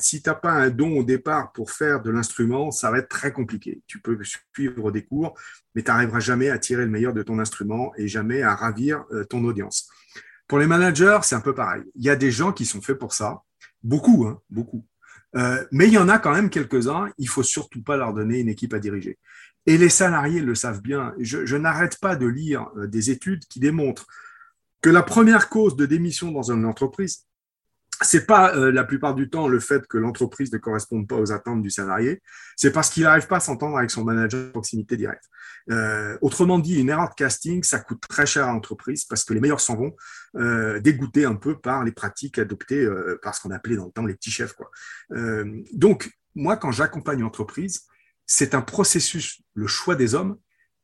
si 0.00 0.20
tu 0.20 0.28
n'as 0.28 0.34
pas 0.34 0.50
un 0.50 0.68
don 0.68 0.98
au 0.98 1.04
départ 1.04 1.52
pour 1.52 1.70
faire 1.70 2.02
de 2.02 2.10
l'instrument, 2.10 2.72
ça 2.72 2.90
va 2.90 2.98
être 2.98 3.08
très 3.08 3.30
compliqué. 3.30 3.80
Tu 3.86 4.00
peux 4.00 4.18
suivre 4.52 4.90
des 4.90 5.04
cours, 5.04 5.38
mais 5.76 5.84
tu 5.84 5.92
n'arriveras 5.92 6.18
jamais 6.18 6.50
à 6.50 6.58
tirer 6.58 6.82
le 6.82 6.90
meilleur 6.90 7.12
de 7.12 7.22
ton 7.22 7.38
instrument 7.38 7.92
et 7.96 8.08
jamais 8.08 8.42
à 8.42 8.56
ravir 8.56 9.04
ton 9.30 9.44
audience. 9.44 9.88
Pour 10.48 10.58
les 10.58 10.66
managers, 10.66 11.18
c'est 11.22 11.36
un 11.36 11.40
peu 11.40 11.54
pareil. 11.54 11.82
Il 11.94 12.02
y 12.02 12.10
a 12.10 12.16
des 12.16 12.30
gens 12.30 12.52
qui 12.52 12.64
sont 12.64 12.80
faits 12.80 12.98
pour 12.98 13.12
ça, 13.12 13.42
beaucoup, 13.82 14.26
hein, 14.26 14.40
beaucoup. 14.48 14.84
Euh, 15.36 15.62
mais 15.70 15.86
il 15.86 15.92
y 15.92 15.98
en 15.98 16.08
a 16.08 16.18
quand 16.18 16.32
même 16.32 16.48
quelques-uns, 16.48 17.10
il 17.18 17.28
faut 17.28 17.42
surtout 17.42 17.82
pas 17.82 17.98
leur 17.98 18.14
donner 18.14 18.40
une 18.40 18.48
équipe 18.48 18.72
à 18.72 18.78
diriger. 18.78 19.18
Et 19.66 19.76
les 19.76 19.90
salariés 19.90 20.40
le 20.40 20.54
savent 20.54 20.80
bien. 20.80 21.14
Je, 21.18 21.56
n'arrête 21.56 22.00
pas 22.00 22.16
de 22.16 22.26
lire 22.26 22.68
euh, 22.78 22.86
des 22.86 23.10
études 23.10 23.44
qui 23.44 23.60
démontrent 23.60 24.06
que 24.80 24.88
la 24.88 25.02
première 25.02 25.50
cause 25.50 25.76
de 25.76 25.84
démission 25.84 26.32
dans 26.32 26.50
une 26.50 26.64
entreprise, 26.64 27.26
c'est 28.02 28.26
pas 28.26 28.54
euh, 28.54 28.70
la 28.70 28.84
plupart 28.84 29.14
du 29.14 29.28
temps 29.28 29.48
le 29.48 29.60
fait 29.60 29.86
que 29.86 29.98
l'entreprise 29.98 30.52
ne 30.52 30.58
corresponde 30.58 31.08
pas 31.08 31.16
aux 31.16 31.32
attentes 31.32 31.62
du 31.62 31.70
salarié, 31.70 32.22
c'est 32.56 32.70
parce 32.70 32.90
qu'il 32.90 33.02
n'arrive 33.04 33.26
pas 33.26 33.36
à 33.36 33.40
s'entendre 33.40 33.76
avec 33.76 33.90
son 33.90 34.04
manager 34.04 34.46
de 34.46 34.50
proximité 34.50 34.96
directe. 34.96 35.24
Euh, 35.70 36.16
autrement 36.22 36.58
dit, 36.58 36.80
une 36.80 36.88
erreur 36.88 37.10
de 37.10 37.14
casting, 37.14 37.62
ça 37.62 37.78
coûte 37.78 38.02
très 38.08 38.26
cher 38.26 38.46
à 38.46 38.52
l'entreprise 38.52 39.04
parce 39.04 39.24
que 39.24 39.34
les 39.34 39.40
meilleurs 39.40 39.60
s'en 39.60 39.76
vont 39.76 39.94
euh, 40.36 40.80
dégoûtés 40.80 41.24
un 41.24 41.34
peu 41.34 41.58
par 41.58 41.84
les 41.84 41.92
pratiques 41.92 42.38
adoptées 42.38 42.84
euh, 42.84 43.18
par 43.22 43.34
ce 43.34 43.42
qu'on 43.42 43.50
appelait 43.50 43.76
dans 43.76 43.86
le 43.86 43.90
temps 43.90 44.06
les 44.06 44.14
petits 44.14 44.30
chefs. 44.30 44.54
Quoi. 44.54 44.70
Euh, 45.12 45.62
donc, 45.72 46.10
moi, 46.34 46.56
quand 46.56 46.70
j'accompagne 46.70 47.20
une 47.20 47.26
entreprise, 47.26 47.86
c'est 48.26 48.54
un 48.54 48.62
processus, 48.62 49.42
le 49.54 49.66
choix 49.66 49.94
des 49.94 50.14
hommes, 50.14 50.38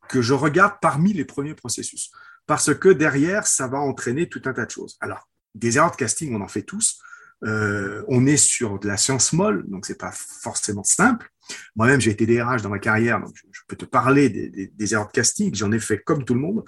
que 0.09 0.21
je 0.21 0.33
regarde 0.33 0.75
parmi 0.81 1.13
les 1.13 1.25
premiers 1.25 1.55
processus. 1.55 2.11
Parce 2.45 2.75
que 2.75 2.89
derrière, 2.89 3.47
ça 3.47 3.67
va 3.67 3.79
entraîner 3.79 4.29
tout 4.29 4.41
un 4.45 4.53
tas 4.53 4.65
de 4.65 4.71
choses. 4.71 4.97
Alors, 4.99 5.27
des 5.55 5.77
erreurs 5.77 5.91
de 5.91 5.95
casting, 5.95 6.35
on 6.35 6.41
en 6.41 6.47
fait 6.47 6.63
tous. 6.63 6.99
Euh, 7.43 8.03
on 8.07 8.25
est 8.25 8.37
sur 8.37 8.79
de 8.79 8.87
la 8.87 8.97
science 8.97 9.33
molle, 9.33 9.65
donc 9.67 9.85
c'est 9.85 9.99
pas 9.99 10.11
forcément 10.13 10.83
simple. 10.83 11.29
Moi-même, 11.75 12.01
j'ai 12.01 12.11
été 12.11 12.25
DRH 12.25 12.61
dans 12.61 12.69
ma 12.69 12.79
carrière, 12.79 13.19
donc 13.19 13.35
je, 13.51 13.61
peux 13.67 13.75
te 13.75 13.85
parler 13.85 14.29
des, 14.29 14.93
erreurs 14.93 15.07
de 15.07 15.11
casting, 15.11 15.53
j'en 15.53 15.71
ai 15.71 15.79
fait 15.79 15.99
comme 15.99 16.23
tout 16.23 16.33
le 16.33 16.39
monde. 16.39 16.63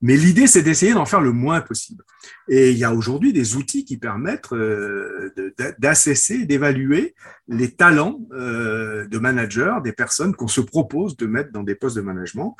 Mais 0.00 0.16
l'idée, 0.16 0.46
c'est 0.46 0.62
d'essayer 0.62 0.92
d'en 0.92 1.06
faire 1.06 1.20
le 1.20 1.32
moins 1.32 1.60
possible. 1.60 2.04
Et 2.48 2.70
il 2.70 2.78
y 2.78 2.84
a 2.84 2.94
aujourd'hui 2.94 3.32
des 3.32 3.56
outils 3.56 3.84
qui 3.84 3.96
permettent 3.96 4.52
euh, 4.52 5.32
d'assesser, 5.78 6.46
d'évaluer 6.46 7.14
les 7.48 7.74
talents 7.74 8.20
euh, 8.32 9.06
de 9.08 9.18
managers, 9.18 9.76
des 9.82 9.92
personnes 9.92 10.36
qu'on 10.36 10.46
se 10.46 10.60
propose 10.60 11.16
de 11.16 11.26
mettre 11.26 11.50
dans 11.52 11.64
des 11.64 11.74
postes 11.74 11.96
de 11.96 12.02
management. 12.02 12.56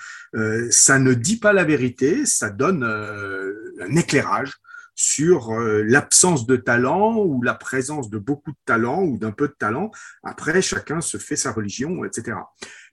ça 0.71 0.99
ne 0.99 1.13
dit 1.13 1.39
pas 1.39 1.53
la 1.53 1.65
vérité, 1.65 2.25
ça 2.25 2.51
donne 2.51 2.83
un 2.83 3.97
éclairage 3.97 4.59
sur 4.99 5.53
euh, 5.53 5.85
l'absence 5.85 6.45
de 6.45 6.57
talent 6.57 7.19
ou 7.19 7.41
la 7.41 7.55
présence 7.55 8.11
de 8.11 8.19
beaucoup 8.19 8.51
de 8.51 8.59
talent 8.65 9.05
ou 9.05 9.17
d'un 9.17 9.31
peu 9.31 9.47
de 9.47 9.55
talent. 9.57 9.93
Après, 10.25 10.61
chacun 10.61 11.01
se 11.01 11.19
fait 11.19 11.37
sa 11.37 11.53
religion, 11.53 12.05
etc. 12.05 12.37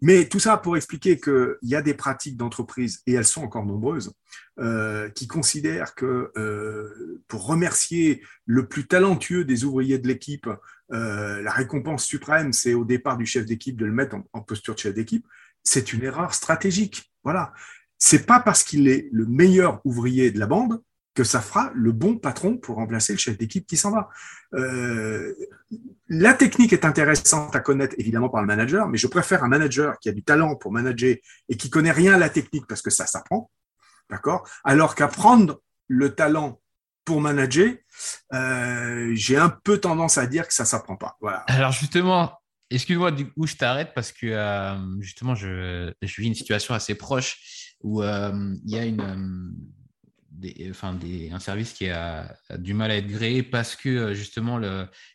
Mais 0.03 0.29
tout 0.29 0.37
ça 0.37 0.55
pour 0.57 0.77
expliquer 0.77 1.19
qu'il 1.19 1.57
y 1.63 1.73
a 1.73 1.81
des 1.81 1.95
pratiques 1.95 2.37
d'entreprise, 2.37 3.01
et 3.07 3.13
elles 3.13 3.25
sont 3.25 3.41
encore 3.41 3.65
nombreuses, 3.65 4.13
euh, 4.59 5.09
qui 5.09 5.25
considèrent 5.25 5.95
que 5.95 6.31
euh, 6.37 7.23
pour 7.27 7.47
remercier 7.47 8.21
le 8.45 8.67
plus 8.67 8.85
talentueux 8.85 9.43
des 9.43 9.63
ouvriers 9.63 9.97
de 9.97 10.07
l'équipe, 10.07 10.47
la 10.89 11.51
récompense 11.51 12.05
suprême, 12.05 12.53
c'est 12.53 12.75
au 12.75 12.85
départ 12.85 13.17
du 13.17 13.25
chef 13.25 13.47
d'équipe 13.47 13.77
de 13.77 13.85
le 13.85 13.91
mettre 13.91 14.17
en, 14.17 14.23
en 14.33 14.41
posture 14.41 14.75
de 14.75 14.79
chef 14.79 14.93
d'équipe. 14.93 15.25
C'est 15.63 15.91
une 15.91 16.03
erreur 16.03 16.35
stratégique. 16.35 17.11
Voilà. 17.23 17.51
C'est 17.97 18.27
pas 18.27 18.39
parce 18.39 18.63
qu'il 18.63 18.87
est 18.87 19.09
le 19.11 19.25
meilleur 19.25 19.81
ouvrier 19.83 20.29
de 20.29 20.37
la 20.37 20.45
bande 20.45 20.79
que 21.15 21.23
ça 21.23 21.41
fera 21.41 21.71
le 21.73 21.93
bon 21.93 22.17
patron 22.17 22.57
pour 22.57 22.75
remplacer 22.75 23.13
le 23.13 23.19
chef 23.19 23.37
d'équipe 23.37 23.65
qui 23.65 23.77
s'en 23.77 23.91
va. 23.91 24.09
Euh, 24.53 25.33
la 26.09 26.33
technique 26.33 26.73
est 26.73 26.85
intéressante 26.85 27.55
à 27.55 27.61
connaître 27.61 27.95
évidemment 27.97 28.29
par 28.29 28.41
le 28.41 28.47
manager, 28.47 28.87
mais 28.87 28.97
je 28.97 29.07
préfère 29.07 29.43
un 29.43 29.47
manager 29.47 29.97
qui 29.99 30.09
a 30.09 30.11
du 30.11 30.23
talent 30.23 30.55
pour 30.55 30.71
manager 30.71 31.15
et 31.49 31.57
qui 31.57 31.69
connaît 31.69 31.93
rien 31.93 32.13
à 32.13 32.17
la 32.17 32.29
technique 32.29 32.67
parce 32.67 32.81
que 32.81 32.89
ça 32.89 33.07
s'apprend, 33.07 33.49
d'accord? 34.09 34.47
Alors 34.65 34.93
qu'apprendre 34.93 35.61
le 35.87 36.13
talent 36.13 36.61
pour 37.05 37.21
manager, 37.21 37.73
euh, 38.33 39.11
j'ai 39.13 39.37
un 39.37 39.49
peu 39.49 39.77
tendance 39.77 40.17
à 40.17 40.27
dire 40.27 40.47
que 40.47 40.53
ça 40.53 40.65
s'apprend 40.65 40.97
pas. 40.97 41.15
Voilà. 41.21 41.39
Alors 41.47 41.71
justement, 41.71 42.33
excuse-moi 42.69 43.11
du 43.11 43.31
coup 43.31 43.47
je 43.47 43.55
t'arrête 43.55 43.93
parce 43.95 44.11
que 44.11 44.25
euh, 44.25 44.75
justement 44.99 45.33
je, 45.33 45.93
je, 46.01 46.21
vis 46.21 46.27
une 46.27 46.35
situation 46.35 46.73
assez 46.73 46.95
proche 46.95 47.77
où 47.81 48.01
il 48.03 48.59
y 48.65 48.77
a 48.77 48.83
une 48.83 49.53
enfin 50.69 50.97
un 51.31 51.39
service 51.39 51.73
qui 51.73 51.89
a, 51.89 52.35
du 52.57 52.73
mal 52.73 52.91
à 52.91 52.97
être 52.97 53.07
gréé 53.07 53.43
parce 53.43 53.75
que 53.75 53.89
euh, 53.89 54.13
justement 54.13 54.59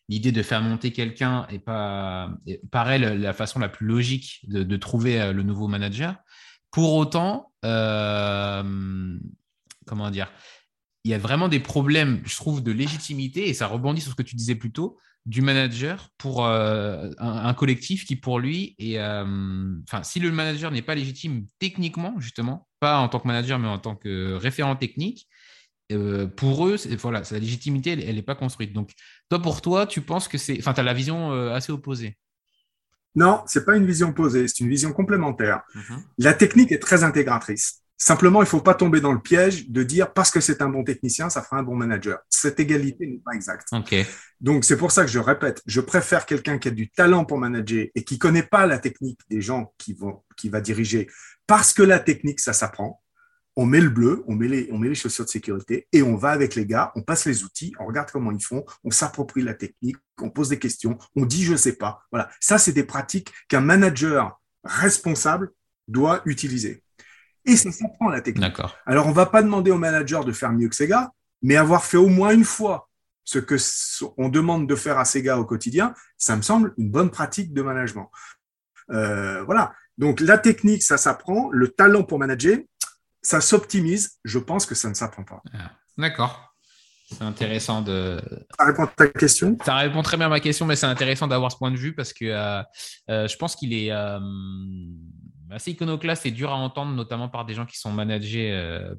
l'idée 0.09 0.33
de 0.33 0.43
faire 0.43 0.63
monter 0.63 0.93
quelqu'un 0.93 1.47
est 1.51 1.59
pas 1.59 2.31
paraît 2.71 2.99
la, 2.99 3.33
façon 3.33 3.59
la 3.59 3.69
plus 3.69 3.87
logique 3.87 4.41
de, 4.49 4.77
trouver 4.77 5.21
euh, 5.21 5.33
le 5.33 5.43
nouveau 5.43 5.69
manager. 5.69 6.17
Pour 6.71 6.95
autant, 6.95 7.53
euh, 7.65 9.19
comment 9.87 10.11
dire, 10.11 10.31
il 11.05 11.11
y 11.11 11.15
a 11.15 11.19
vraiment 11.19 11.49
des 11.49 11.61
problèmes, 11.61 12.23
je 12.25 12.37
trouve, 12.37 12.63
de 12.63 12.73
légitimité 12.73 13.49
et 13.49 13.55
ça 13.55 13.67
rebondit 13.67 14.01
sur 14.01 14.13
ce 14.13 14.17
que 14.17 14.23
tu 14.23 14.37
disais 14.37 14.55
plus 14.55 14.73
tôt 14.73 14.99
du 15.27 15.43
manager 15.43 16.11
pour 16.19 16.47
un, 16.47 17.55
collectif 17.55 18.07
qui 18.07 18.17
pour 18.17 18.39
lui 18.39 18.75
est, 18.79 18.99
enfin, 18.99 20.03
si 20.03 20.19
le 20.19 20.33
manager 20.33 20.71
n'est 20.71 20.83
pas 20.83 20.95
légitime 20.95 21.47
techniquement 21.59 22.19
justement, 22.19 22.69
pas 22.81 22.99
en 22.99 23.09
tant 23.09 23.21
que 23.21 23.27
manager, 23.27 23.59
mais 23.59 23.69
en 23.69 23.79
tant 23.79 23.97
que 23.97 24.33
référent 24.35 24.77
technique, 24.77 25.29
euh, 25.93 26.27
pour 26.27 26.67
eux, 26.67 26.77
voilà, 27.01 27.23
la 27.31 27.39
légitimité, 27.39 27.93
elle 28.07 28.15
n'est 28.15 28.23
pas 28.23 28.35
construite. 28.35 28.73
Donc, 28.73 28.93
toi, 29.29 29.41
pour 29.41 29.61
toi, 29.61 29.87
tu 29.87 30.03
penses 30.03 30.29
que 30.29 30.39
c'est. 30.39 30.59
Enfin, 30.59 30.73
tu 30.73 30.81
as 30.81 30.85
la 30.85 30.95
vision 30.95 31.33
euh, 31.33 31.53
assez 31.53 31.73
opposée. 31.73 32.17
Non, 33.17 33.43
c'est 33.47 33.65
pas 33.65 33.77
une 33.77 33.87
vision 33.87 34.11
opposée, 34.11 34.47
c'est 34.47 34.61
une 34.61 34.69
vision 34.69 34.93
complémentaire. 34.93 35.63
Mhm. 35.75 36.03
La 36.19 36.33
technique 36.33 36.71
est 36.71 36.79
très 36.79 37.03
intégratrice. 37.03 37.83
Simplement, 38.03 38.41
il 38.41 38.45
ne 38.47 38.49
faut 38.49 38.63
pas 38.63 38.73
tomber 38.73 39.03
dans 39.03 39.13
le 39.13 39.21
piège 39.21 39.69
de 39.69 39.83
dire 39.83 40.15
parce 40.15 40.31
que 40.31 40.41
c'est 40.41 40.63
un 40.63 40.71
bon 40.71 40.85
technicien, 40.85 41.29
ça 41.29 41.43
fera 41.43 41.59
un 41.59 41.63
bon 41.63 41.77
manager. 41.77 42.19
Cette 42.31 42.59
égalité 42.59 43.07
n'est 43.07 43.21
pas 43.23 43.33
exacte. 43.33 43.69
Donc, 44.41 44.65
c'est 44.65 44.79
pour 44.79 44.91
ça 44.91 45.05
que 45.05 45.11
je 45.11 45.19
répète, 45.19 45.63
je 45.67 45.83
préfère 45.83 46.25
quelqu'un 46.25 46.57
qui 46.57 46.69
a 46.69 46.71
du 46.71 46.89
talent 46.89 47.27
pour 47.27 47.37
manager 47.37 47.89
et 47.95 48.03
qui 48.03 48.19
connaît 48.19 48.43
pas 48.43 48.65
la 48.65 48.79
technique 48.79 49.21
des 49.29 49.43
gens 49.43 49.75
qui 49.77 49.93
vont, 49.93 50.23
qui 50.39 50.49
va 50.49 50.63
diriger, 50.63 51.11
parce 51.47 51.75
que 51.75 51.83
la 51.83 51.99
technique, 51.99 52.41
ça 52.41 52.55
s'apprend. 52.55 53.03
On 53.55 53.67
met 53.67 53.83
le 53.83 53.91
bleu, 53.91 54.25
on 54.27 54.35
met, 54.35 54.49
les, 54.49 54.71
on 54.73 54.79
met 54.79 54.89
les 54.89 54.95
chaussures 54.95 55.27
de 55.27 55.31
sécurité 55.31 55.87
et 55.93 56.03
on 56.03 56.17
va 56.17 56.31
avec 56.31 56.55
les 56.55 56.65
gars, 56.65 56.93
on 56.95 57.03
passe 57.03 57.27
les 57.27 57.45
outils, 57.45 57.75
on 57.79 57.85
regarde 57.85 58.11
comment 58.11 58.31
ils 58.31 58.43
font, 58.43 58.65
on 58.83 58.91
s'approprie 58.91 59.43
la 59.43 59.53
technique, 59.53 59.97
on 60.23 60.31
pose 60.31 60.49
des 60.49 60.59
questions, 60.59 60.97
on 61.17 61.27
dit 61.27 61.45
je 61.45 61.55
sais 61.55 61.77
pas. 61.77 62.05
Voilà. 62.11 62.31
Ça, 62.41 62.57
c'est 62.57 62.73
des 62.73 62.85
pratiques 62.85 63.31
qu'un 63.49 63.61
manager 63.61 64.41
responsable 64.65 65.51
doit 65.87 66.23
utiliser. 66.25 66.83
Et 67.47 67.57
ça 67.57 67.73
s'apprend 67.73 68.09
la 68.09 68.21
technique. 68.21 68.53
Alors, 68.87 69.07
on 69.07 69.13
va 69.13 69.27
pas 69.27 69.43
demander 69.43 69.71
au 69.71 69.79
manager 69.79 70.25
de 70.25 70.33
faire 70.33 70.53
mieux 70.53 70.69
que 70.69 70.85
gars, 70.85 71.11
mais 71.43 71.57
avoir 71.57 71.85
fait 71.85 71.97
au 71.97 72.09
moins 72.09 72.31
une 72.31 72.45
fois 72.45 72.89
ce 73.25 73.39
que 73.39 73.57
on 74.17 74.29
demande 74.29 74.69
de 74.69 74.75
faire 74.75 74.99
à 74.99 75.05
gars 75.17 75.39
au 75.39 75.45
quotidien, 75.45 75.95
ça 76.17 76.37
me 76.37 76.43
semble 76.43 76.75
une 76.79 76.91
bonne 76.91 77.11
pratique 77.11 77.53
de 77.53 77.63
management. 77.63 78.11
Euh, 78.91 79.45
voilà. 79.45 79.73
Donc 79.99 80.21
la 80.21 80.39
technique, 80.39 80.83
ça 80.83 80.99
s'apprend. 80.99 81.49
Le 81.53 81.69
talent 81.69 82.03
pour 82.03 82.19
manager, 82.19 82.59
ça 83.23 83.41
s'optimise. 83.41 84.19
Je 84.25 84.39
pense 84.39 84.67
que 84.67 84.75
ça 84.75 84.89
ne 84.89 84.95
s'apprend 84.95 85.25
pas. 85.25 85.43
Ah, 85.55 85.71
d'accord. 85.97 86.55
C'est 87.13 87.23
intéressant 87.23 87.83
de. 87.83 88.21
Ça 88.59 88.67
répond 88.67 88.85
à 88.85 88.87
ta 88.87 89.07
question? 89.09 89.57
Ça 89.65 89.77
répond 89.77 90.03
très 90.03 90.17
bien 90.17 90.27
à 90.27 90.31
ma 90.31 90.41
question, 90.41 90.67
mais 90.67 90.77
c'est 90.77 90.87
intéressant 90.87 91.27
d'avoir 91.27 91.51
ce 91.51 91.57
point 91.57 91.71
de 91.71 91.77
vue 91.77 91.95
parce 91.95 92.13
que 92.13 92.25
euh, 92.25 92.63
euh, 93.11 93.29
je 93.29 93.37
pense 93.37 93.57
qu'il 93.57 93.75
est 93.75 93.91
assez 95.51 95.73
iconoclaste 95.73 96.27
et 96.27 96.31
dur 96.31 96.51
à 96.51 96.57
entendre, 96.57 96.93
notamment 96.93 97.29
par 97.29 97.45
des 97.45 97.55
gens 97.55 97.67
qui 97.67 97.79
sont 97.79 97.93
managés 97.93 98.53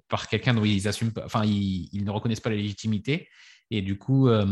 par 0.07 0.27
quelqu'un 0.27 0.53
dont 0.53 0.65
ils 0.65 0.87
assument, 0.87 1.11
enfin, 1.23 1.43
ils, 1.45 2.03
ne 2.03 2.09
reconnaissent 2.11 2.39
pas 2.39 2.49
la 2.49 2.55
légitimité. 2.55 3.27
Et 3.73 3.81
du 3.81 3.97
coup, 3.97 4.27
euh, 4.27 4.45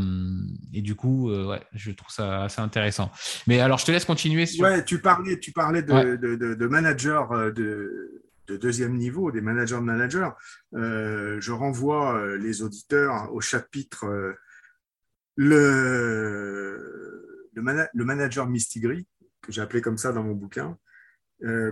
et 0.74 0.82
du 0.82 0.96
coup 0.96 1.30
euh, 1.30 1.46
ouais, 1.46 1.62
je 1.74 1.92
trouve 1.92 2.10
ça 2.10 2.44
assez 2.44 2.62
intéressant. 2.62 3.12
Mais 3.48 3.60
alors, 3.60 3.78
je 3.78 3.86
te 3.86 3.92
laisse 3.92 4.06
continuer. 4.06 4.46
Sur... 4.46 4.64
Ouais, 4.64 4.84
tu 4.86 5.02
parlais, 5.02 5.38
tu 5.38 5.52
parlais 5.52 5.84
de, 5.84 6.16
de, 6.16 6.56
de, 6.56 6.68
managers 6.68 7.26
euh, 7.32 7.52
de, 7.52 8.24
de, 8.48 8.56
deuxième 8.56 8.96
niveau, 8.96 9.30
des 9.30 9.42
managers 9.42 9.76
de 9.76 9.82
managers. 9.82 10.30
je 10.72 11.52
renvoie 11.52 12.38
les 12.38 12.62
auditeurs 12.62 13.34
au 13.34 13.42
chapitre 13.42 14.36
le, 15.36 16.80
le, 17.54 18.06
manager 18.06 18.48
Mistigri, 18.48 19.06
que 19.42 19.52
j'ai 19.52 19.62
appelé 19.62 19.82
comme 19.82 19.98
ça 19.98 20.14
dans 20.14 20.24
mon 20.24 20.34
bouquin, 20.34 20.70
euh, 20.70 20.89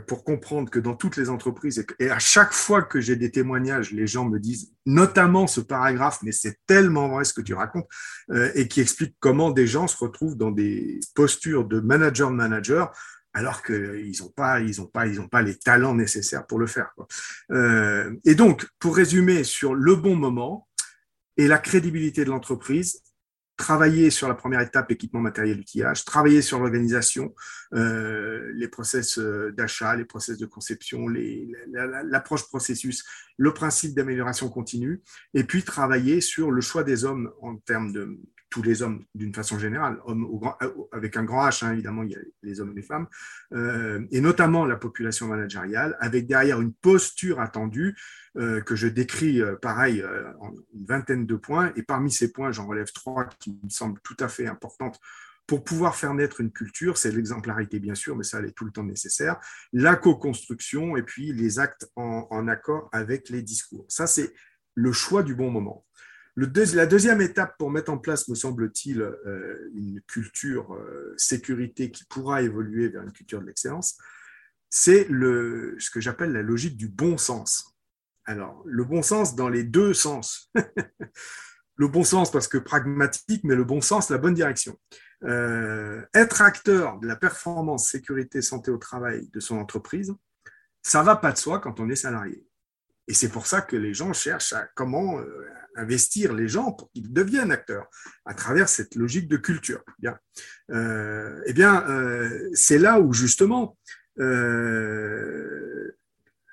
pour 0.07 0.23
comprendre 0.23 0.69
que 0.69 0.79
dans 0.79 0.95
toutes 0.95 1.17
les 1.17 1.29
entreprises, 1.29 1.85
et 1.99 2.09
à 2.09 2.19
chaque 2.19 2.53
fois 2.53 2.81
que 2.83 3.01
j'ai 3.01 3.17
des 3.17 3.31
témoignages, 3.31 3.91
les 3.91 4.07
gens 4.07 4.23
me 4.23 4.39
disent, 4.39 4.71
notamment 4.85 5.45
ce 5.45 5.59
paragraphe, 5.59 6.19
mais 6.23 6.31
c'est 6.31 6.57
tellement 6.65 7.09
vrai 7.09 7.25
ce 7.25 7.33
que 7.33 7.41
tu 7.41 7.53
racontes, 7.53 7.87
euh, 8.31 8.49
et 8.55 8.67
qui 8.67 8.79
explique 8.79 9.15
comment 9.19 9.51
des 9.51 9.67
gens 9.67 9.87
se 9.87 9.97
retrouvent 9.97 10.37
dans 10.37 10.51
des 10.51 10.99
postures 11.15 11.65
de 11.65 11.81
manager 11.81 12.31
de 12.31 12.35
manager, 12.35 12.93
alors 13.33 13.61
qu'ils 13.61 14.15
n'ont 14.21 14.29
pas, 14.29 14.61
ils 14.61 14.75
pas, 14.91 15.05
ils 15.05 15.29
pas 15.29 15.41
les 15.41 15.55
talents 15.55 15.93
nécessaires 15.93 16.47
pour 16.47 16.59
le 16.59 16.67
faire. 16.67 16.91
Euh, 17.51 18.15
et 18.25 18.35
donc, 18.35 18.65
pour 18.79 18.95
résumer 18.95 19.43
sur 19.43 19.75
le 19.75 19.95
bon 19.95 20.15
moment 20.15 20.67
et 21.35 21.47
la 21.47 21.59
crédibilité 21.59 22.25
de 22.25 22.29
l'entreprise, 22.29 23.01
travailler 23.57 24.11
sur 24.11 24.27
la 24.27 24.35
première 24.35 24.61
étape, 24.61 24.91
équipement 24.91 25.19
matériel 25.19 25.59
outillage, 25.59 26.05
travailler 26.05 26.41
sur 26.43 26.59
l'organisation, 26.59 27.33
euh, 27.73 28.51
les 28.53 28.67
process 28.67 29.17
euh, 29.17 29.51
d'achat, 29.51 29.95
les 29.95 30.05
process 30.05 30.37
de 30.37 30.45
conception, 30.45 31.07
l'approche 31.67 32.47
processus, 32.47 33.03
le 33.35 33.53
principe 33.53 33.95
d'amélioration 33.95 34.49
continue, 34.49 35.01
et 35.33 35.43
puis 35.43 35.63
travailler 35.63 36.21
sur 36.21 36.51
le 36.51 36.61
choix 36.61 36.83
des 36.83 37.03
hommes 37.03 37.31
en 37.41 37.57
termes 37.57 37.91
de 37.91 38.19
tous 38.49 38.61
les 38.61 38.81
hommes 38.81 39.05
d'une 39.13 39.33
façon 39.33 39.59
générale, 39.59 39.99
hommes 40.05 40.25
euh, 40.61 40.67
avec 40.91 41.17
un 41.17 41.23
grand 41.23 41.47
H, 41.47 41.65
hein, 41.65 41.73
évidemment, 41.73 42.03
il 42.03 42.11
y 42.11 42.15
a 42.15 42.19
les 42.43 42.61
hommes 42.61 42.71
et 42.71 42.75
les 42.75 42.81
femmes, 42.81 43.07
euh, 43.53 44.05
et 44.11 44.21
notamment 44.21 44.65
la 44.65 44.77
population 44.77 45.27
managériale, 45.27 45.97
avec 45.99 46.27
derrière 46.27 46.61
une 46.61 46.73
posture 46.73 47.39
attendue 47.39 47.97
euh, 48.37 48.61
que 48.61 48.75
je 48.75 48.87
décris, 48.87 49.41
pareil, 49.61 50.03
en 50.39 50.53
une 50.73 50.85
vingtaine 50.85 51.25
de 51.25 51.35
points, 51.35 51.71
et 51.75 51.83
parmi 51.83 52.11
ces 52.11 52.31
points, 52.31 52.51
j'en 52.51 52.67
relève 52.67 52.91
trois 52.93 53.25
qui 53.39 53.59
me 53.63 53.69
semblent 53.69 53.99
tout 54.01 54.17
à 54.19 54.27
fait 54.27 54.47
importantes 54.47 54.99
pour 55.45 55.63
pouvoir 55.63 55.95
faire 55.95 56.13
naître 56.13 56.41
une 56.41 56.51
culture, 56.51 56.97
c'est 56.97 57.11
l'exemplarité 57.11 57.79
bien 57.79 57.95
sûr, 57.95 58.17
mais 58.17 58.23
ça 58.23 58.39
elle 58.39 58.45
est 58.45 58.51
tout 58.51 58.65
le 58.65 58.71
temps 58.71 58.83
nécessaire, 58.83 59.39
la 59.71 59.95
co-construction 59.95 60.97
et 60.97 61.03
puis 61.03 61.31
les 61.31 61.57
actes 61.57 61.89
en, 61.95 62.27
en 62.29 62.49
accord 62.49 62.89
avec 62.91 63.29
les 63.29 63.41
discours. 63.41 63.85
Ça, 63.87 64.07
c'est 64.07 64.33
le 64.75 64.91
choix 64.91 65.23
du 65.23 65.35
bon 65.35 65.49
moment 65.49 65.86
la 66.37 66.85
deuxième 66.85 67.21
étape 67.21 67.57
pour 67.57 67.71
mettre 67.71 67.91
en 67.91 67.97
place, 67.97 68.27
me 68.27 68.35
semble-t-il, 68.35 69.01
euh, 69.01 69.71
une 69.73 70.01
culture 70.01 70.75
euh, 70.75 71.13
sécurité 71.17 71.89
qui 71.89 72.05
pourra 72.05 72.43
évoluer 72.43 72.89
vers 72.89 73.01
une 73.01 73.11
culture 73.11 73.41
de 73.41 73.47
l'excellence, 73.47 73.97
c'est 74.69 75.07
ce 75.07 75.89
que 75.89 75.99
j'appelle 75.99 76.33
la 76.33 76.43
logique 76.43 76.77
du 76.77 76.87
bon 76.87 77.17
sens. 77.17 77.75
Alors, 78.25 78.61
le 78.65 78.83
bon 78.83 79.01
sens 79.01 79.35
dans 79.35 79.49
les 79.49 79.63
deux 79.63 79.93
sens. 79.93 80.51
le 81.75 81.87
bon 81.87 82.03
sens 82.03 82.31
parce 82.31 82.47
que 82.47 82.57
pragmatique, 82.57 83.43
mais 83.43 83.55
le 83.55 83.63
bon 83.63 83.81
sens, 83.81 84.09
la 84.09 84.17
bonne 84.17 84.33
direction. 84.33 84.77
Euh, 85.23 86.05
être 86.13 86.41
acteur 86.41 86.99
de 86.99 87.07
la 87.07 87.15
performance, 87.15 87.89
sécurité, 87.89 88.41
santé 88.43 88.69
au 88.69 88.77
travail 88.77 89.27
de 89.33 89.39
son 89.39 89.57
entreprise, 89.57 90.13
ça 90.83 91.01
va 91.01 91.15
pas 91.15 91.31
de 91.31 91.37
soi 91.37 91.59
quand 91.59 91.79
on 91.79 91.89
est 91.89 91.95
salarié. 91.95 92.45
Et 93.07 93.13
c'est 93.13 93.29
pour 93.29 93.47
ça 93.47 93.61
que 93.61 93.75
les 93.75 93.93
gens 93.93 94.13
cherchent 94.13 94.53
à 94.53 94.67
comment 94.75 95.19
investir 95.77 96.33
les 96.33 96.47
gens 96.47 96.71
pour 96.71 96.91
qu'ils 96.91 97.11
deviennent 97.11 97.51
acteurs 97.51 97.87
à 98.25 98.33
travers 98.33 98.67
cette 98.67 98.95
logique 98.95 99.27
de 99.27 99.37
culture. 99.37 99.83
Bien. 99.99 100.17
Euh, 100.71 101.41
eh 101.45 101.53
bien, 101.53 101.87
euh, 101.89 102.49
c'est 102.53 102.79
là 102.79 102.99
où 102.99 103.13
justement 103.13 103.77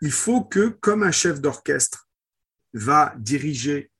il 0.05 0.13
faut 0.13 0.45
que, 0.45 0.69
comme 0.69 1.03
un 1.03 1.11
chef 1.11 1.41
d'orchestre 1.41 2.09
va 2.75 3.15
diriger 3.19 3.91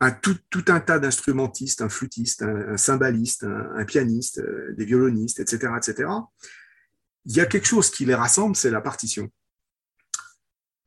un, 0.00 0.10
tout, 0.10 0.38
un 0.68 0.80
tas 0.80 0.98
d'instrumentistes, 0.98 1.80
un 1.80 1.88
flûtiste, 1.88 2.42
un, 2.42 2.76
cymbaliste, 2.76 3.44
un, 3.44 3.84
pianiste, 3.86 4.42
des 4.76 4.84
violonistes, 4.84 5.40
etc., 5.40 5.72
etc., 5.78 6.10
il 7.24 7.36
y 7.36 7.40
a 7.40 7.46
quelque 7.46 7.66
chose 7.66 7.90
qui 7.90 8.04
les 8.04 8.14
rassemble, 8.14 8.54
c'est 8.54 8.70
la 8.70 8.80
partition. 8.80 9.30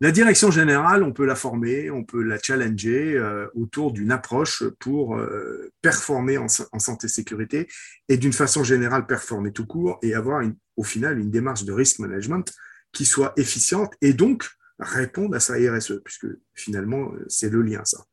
La 0.01 0.11
direction 0.11 0.49
générale, 0.49 1.03
on 1.03 1.11
peut 1.11 1.25
la 1.25 1.35
former, 1.35 1.91
on 1.91 2.05
peut 2.05 2.23
la 2.23 2.39
challenger 2.41 3.17
euh, 3.17 3.47
autour 3.53 3.91
d'une 3.91 4.11
approche 4.11 4.63
pour 4.79 5.17
euh, 5.17 5.73
performer 5.81 6.37
en, 6.37 6.47
santé-sécurité 6.47 7.67
et 8.07 8.15
d'une 8.15 8.31
façon 8.31 8.63
générale 8.63 9.05
performer 9.07 9.51
tout 9.51 9.65
court 9.65 9.99
et 10.01 10.13
avoir 10.13 10.41
au 10.77 10.83
final 10.83 11.19
une 11.19 11.29
démarche 11.29 11.65
de 11.65 11.73
risk 11.73 11.99
management 11.99 12.53
qui 12.93 13.05
soit 13.05 13.33
efficiente 13.35 13.93
et 14.01 14.13
donc 14.13 14.49
répondre 14.79 15.35
à 15.35 15.41
sa 15.41 15.55
RSE, 15.55 16.01
puisque 16.05 16.27
finalement, 16.55 17.11
c'est 17.27 17.49
le 17.49 17.61
lien, 17.61 17.83
ça. 17.83 18.05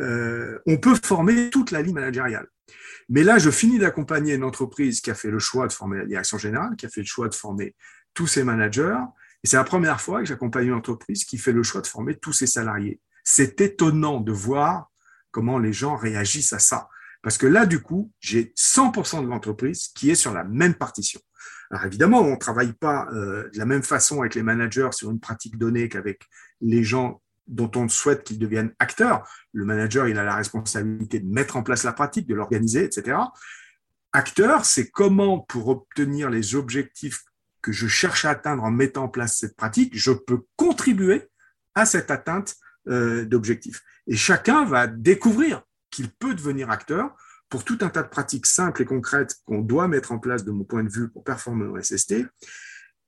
Euh, 0.00 0.58
on 0.66 0.78
peut 0.78 0.96
former 1.04 1.50
toute 1.50 1.70
la 1.70 1.82
ligne 1.82 1.94
managériale. 1.94 2.48
Mais 3.08 3.22
là, 3.22 3.38
je 3.38 3.50
finis 3.50 3.78
d'accompagner 3.78 4.34
une 4.34 4.44
entreprise 4.44 5.00
qui 5.00 5.10
a 5.10 5.14
fait 5.14 5.30
le 5.30 5.38
choix 5.38 5.68
de 5.68 5.72
former 5.72 5.98
la 5.98 6.06
direction 6.06 6.38
générale, 6.38 6.74
qui 6.76 6.86
a 6.86 6.88
fait 6.88 7.02
le 7.02 7.06
choix 7.06 7.28
de 7.28 7.34
former 7.34 7.76
tous 8.14 8.26
ses 8.26 8.42
managers, 8.42 8.98
et 9.42 9.48
c'est 9.48 9.56
la 9.56 9.64
première 9.64 10.00
fois 10.00 10.20
que 10.20 10.26
j'accompagne 10.26 10.66
une 10.66 10.74
entreprise 10.74 11.24
qui 11.24 11.38
fait 11.38 11.52
le 11.52 11.62
choix 11.62 11.80
de 11.80 11.86
former 11.86 12.16
tous 12.16 12.32
ses 12.32 12.46
salariés. 12.46 13.00
C'est 13.24 13.60
étonnant 13.60 14.20
de 14.20 14.32
voir 14.32 14.90
comment 15.30 15.58
les 15.58 15.72
gens 15.72 15.96
réagissent 15.96 16.52
à 16.52 16.58
ça. 16.58 16.88
Parce 17.22 17.38
que 17.38 17.46
là, 17.46 17.66
du 17.66 17.80
coup, 17.80 18.10
j'ai 18.20 18.52
100% 18.56 19.22
de 19.22 19.28
l'entreprise 19.28 19.88
qui 19.88 20.10
est 20.10 20.14
sur 20.14 20.32
la 20.32 20.44
même 20.44 20.74
partition. 20.74 21.20
Alors 21.70 21.84
évidemment, 21.84 22.20
on 22.20 22.32
ne 22.32 22.36
travaille 22.36 22.72
pas 22.72 23.08
euh, 23.12 23.48
de 23.50 23.58
la 23.58 23.66
même 23.66 23.82
façon 23.82 24.20
avec 24.20 24.34
les 24.34 24.42
managers 24.42 24.88
sur 24.92 25.10
une 25.10 25.20
pratique 25.20 25.56
donnée 25.56 25.88
qu'avec 25.88 26.22
les 26.60 26.82
gens 26.82 27.22
dont 27.46 27.70
on 27.76 27.88
souhaite 27.88 28.24
qu'ils 28.24 28.38
deviennent 28.38 28.74
acteurs. 28.78 29.28
Le 29.52 29.64
manager, 29.64 30.08
il 30.08 30.18
a 30.18 30.24
la 30.24 30.34
responsabilité 30.34 31.20
de 31.20 31.32
mettre 31.32 31.56
en 31.56 31.62
place 31.62 31.84
la 31.84 31.92
pratique, 31.92 32.26
de 32.26 32.34
l'organiser, 32.34 32.84
etc. 32.84 33.18
Acteur, 34.12 34.64
c'est 34.64 34.90
comment, 34.90 35.40
pour 35.40 35.68
obtenir 35.68 36.30
les 36.30 36.54
objectifs 36.54 37.22
que 37.62 37.72
je 37.72 37.86
cherche 37.86 38.24
à 38.24 38.30
atteindre 38.30 38.64
en 38.64 38.70
mettant 38.70 39.04
en 39.04 39.08
place 39.08 39.36
cette 39.36 39.56
pratique, 39.56 39.96
je 39.96 40.12
peux 40.12 40.42
contribuer 40.56 41.28
à 41.74 41.86
cette 41.86 42.10
atteinte 42.10 42.56
euh, 42.88 43.24
d'objectifs. 43.24 43.82
Et 44.06 44.16
chacun 44.16 44.64
va 44.64 44.86
découvrir 44.86 45.62
qu'il 45.90 46.10
peut 46.10 46.34
devenir 46.34 46.70
acteur 46.70 47.14
pour 47.48 47.64
tout 47.64 47.78
un 47.80 47.88
tas 47.88 48.02
de 48.02 48.08
pratiques 48.08 48.46
simples 48.46 48.82
et 48.82 48.84
concrètes 48.84 49.36
qu'on 49.44 49.60
doit 49.60 49.88
mettre 49.88 50.12
en 50.12 50.18
place 50.18 50.44
de 50.44 50.52
mon 50.52 50.64
point 50.64 50.84
de 50.84 50.88
vue 50.88 51.10
pour 51.10 51.24
performer 51.24 51.66
au 51.66 51.80
SST. 51.80 52.26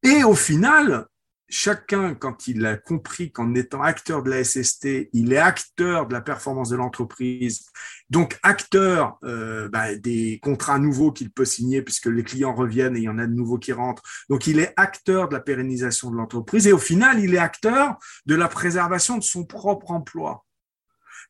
Et 0.03 0.25
au 0.25 0.35
final, 0.35 1.07
chacun, 1.53 2.15
quand 2.15 2.49
il 2.49 2.65
a 2.65 2.77
compris 2.79 3.31
qu'en 3.31 3.55
étant 3.55 3.83
acteur 3.83 4.23
de 4.23 4.31
la 4.31 4.43
SST, 4.43 5.11
il 5.13 5.35
est 5.35 5.39
acteur 5.39 6.09
de 6.09 6.15
la 6.15 6.23
performance 6.23 6.71
de 6.71 6.77
l'entreprise, 6.77 7.67
donc 8.09 8.39
acteur 8.43 9.19
euh, 9.23 9.69
bah, 9.69 9.95
des 9.95 10.41
contrats 10.43 10.79
nouveaux 10.79 11.13
qu'il 11.13 11.31
peut 11.31 11.45
signer 11.45 11.83
puisque 11.83 12.07
les 12.07 12.25
clients 12.25 12.55
reviennent 12.55 12.97
et 12.97 13.01
il 13.01 13.05
y 13.05 13.09
en 13.09 13.19
a 13.19 13.27
de 13.27 13.35
nouveaux 13.35 13.59
qui 13.59 13.75
rentrent. 13.75 14.03
Donc 14.31 14.47
il 14.47 14.59
est 14.59 14.73
acteur 14.77 15.29
de 15.29 15.35
la 15.35 15.41
pérennisation 15.41 16.11
de 16.11 16.17
l'entreprise 16.17 16.67
et 16.67 16.73
au 16.73 16.79
final, 16.79 17.21
il 17.21 17.35
est 17.35 17.39
acteur 17.39 17.99
de 18.25 18.35
la 18.35 18.49
préservation 18.49 19.19
de 19.19 19.23
son 19.23 19.45
propre 19.45 19.91
emploi. 19.91 20.47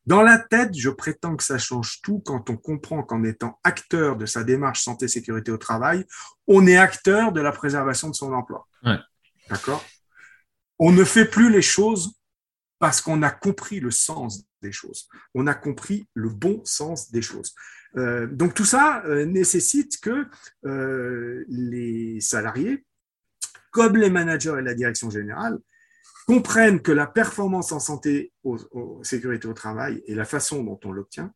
Dans 0.05 0.21
la 0.21 0.39
tête, 0.39 0.71
je 0.73 0.89
prétends 0.89 1.35
que 1.35 1.43
ça 1.43 1.57
change 1.57 1.99
tout 2.01 2.21
quand 2.25 2.49
on 2.49 2.55
comprend 2.55 3.03
qu'en 3.03 3.25
étant 3.25 3.59
acteur 3.65 4.15
de 4.15 4.25
sa 4.25 4.45
démarche 4.45 4.83
santé-sécurité 4.83 5.51
au 5.51 5.57
travail, 5.57 6.05
on 6.47 6.65
est 6.65 6.77
acteur 6.77 7.33
de 7.33 7.41
la 7.41 7.51
préservation 7.51 8.09
de 8.09 8.15
son 8.15 8.31
emploi. 8.31 8.67
D'accord? 9.49 9.83
On 10.79 10.91
ne 10.91 11.03
fait 11.03 11.25
plus 11.25 11.51
les 11.51 11.61
choses 11.61 12.13
parce 12.79 12.99
qu'on 12.99 13.21
a 13.21 13.31
compris 13.31 13.79
le 13.79 13.91
sens 13.91 14.43
des 14.61 14.71
choses. 14.71 15.07
On 15.33 15.47
a 15.47 15.53
compris 15.53 16.07
le 16.13 16.29
bon 16.29 16.61
sens 16.65 17.11
des 17.11 17.21
choses. 17.21 17.55
Euh, 17.95 18.27
donc 18.27 18.53
tout 18.55 18.65
ça 18.65 19.03
euh, 19.05 19.25
nécessite 19.25 20.01
que 20.01 20.25
euh, 20.65 21.45
les 21.47 22.19
salariés, 22.19 22.85
comme 23.71 23.97
les 23.97 24.09
managers 24.09 24.55
et 24.59 24.63
la 24.63 24.73
direction 24.73 25.09
générale, 25.09 25.59
comprennent 26.25 26.81
que 26.81 26.91
la 26.91 27.07
performance 27.07 27.71
en 27.71 27.79
santé, 27.79 28.31
sécurité 29.01 29.47
au 29.47 29.53
travail 29.53 30.01
et 30.07 30.15
la 30.15 30.25
façon 30.25 30.63
dont 30.63 30.79
on 30.85 30.91
l'obtient 30.91 31.33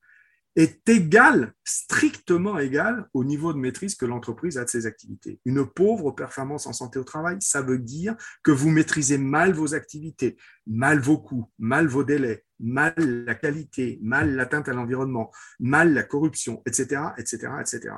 est 0.58 0.90
égal, 0.90 1.54
strictement 1.64 2.58
égal 2.58 3.08
au 3.14 3.24
niveau 3.24 3.54
de 3.54 3.60
maîtrise 3.60 3.94
que 3.94 4.08
l'entreprise 4.08 4.58
a 4.58 4.66
de 4.66 4.70
ses 4.70 4.88
activités. 4.88 5.40
Une 5.46 5.64
pauvre 5.68 6.10
performance 6.12 6.66
en 6.66 6.74
santé 6.74 6.98
au 6.98 7.04
travail, 7.04 7.38
ça 7.42 7.62
veut 7.62 7.78
dire 7.78 8.16
que 8.44 8.50
vous 8.50 8.72
maîtrisez 8.72 9.20
mal 9.20 9.54
vos 9.54 9.76
activités, 9.76 10.36
mal 10.66 11.00
vos 11.00 11.20
coûts, 11.20 11.52
mal 11.60 11.86
vos 11.86 12.04
délais, 12.04 12.44
mal 12.60 12.96
la 12.98 13.36
qualité, 13.36 14.00
mal 14.02 14.36
l'atteinte 14.36 14.68
à 14.68 14.74
l'environnement, 14.74 15.32
mal 15.60 15.94
la 15.94 16.02
corruption, 16.02 16.64
etc., 16.66 17.02
etc., 17.20 17.50
etc. 17.62 17.94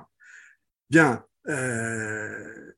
Bien, 0.89 1.23
euh, 1.47 2.73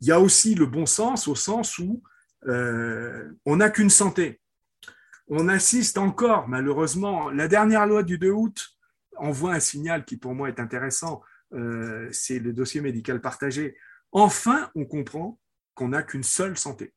il 0.00 0.08
y 0.08 0.12
a 0.12 0.18
aussi 0.18 0.56
le 0.56 0.66
bon 0.66 0.86
sens 0.86 1.28
au 1.28 1.36
sens 1.36 1.78
où 1.78 2.02
euh, 2.48 3.30
on 3.46 3.56
n'a 3.56 3.70
qu'une 3.70 3.90
santé. 3.90 4.40
On 5.28 5.48
assiste 5.48 5.98
encore, 5.98 6.48
malheureusement, 6.48 7.30
la 7.30 7.46
dernière 7.46 7.86
loi 7.86 8.02
du 8.02 8.18
2 8.18 8.30
août 8.30 8.73
envoie 9.16 9.54
un 9.54 9.60
signal 9.60 10.04
qui 10.04 10.16
pour 10.16 10.34
moi 10.34 10.48
est 10.48 10.60
intéressant, 10.60 11.22
euh, 11.52 12.08
c'est 12.12 12.38
le 12.38 12.52
dossier 12.52 12.80
médical 12.80 13.20
partagé. 13.20 13.76
Enfin, 14.12 14.70
on 14.74 14.84
comprend 14.84 15.40
qu'on 15.74 15.88
n'a 15.88 16.02
qu'une 16.02 16.22
seule 16.22 16.56
santé. 16.56 16.94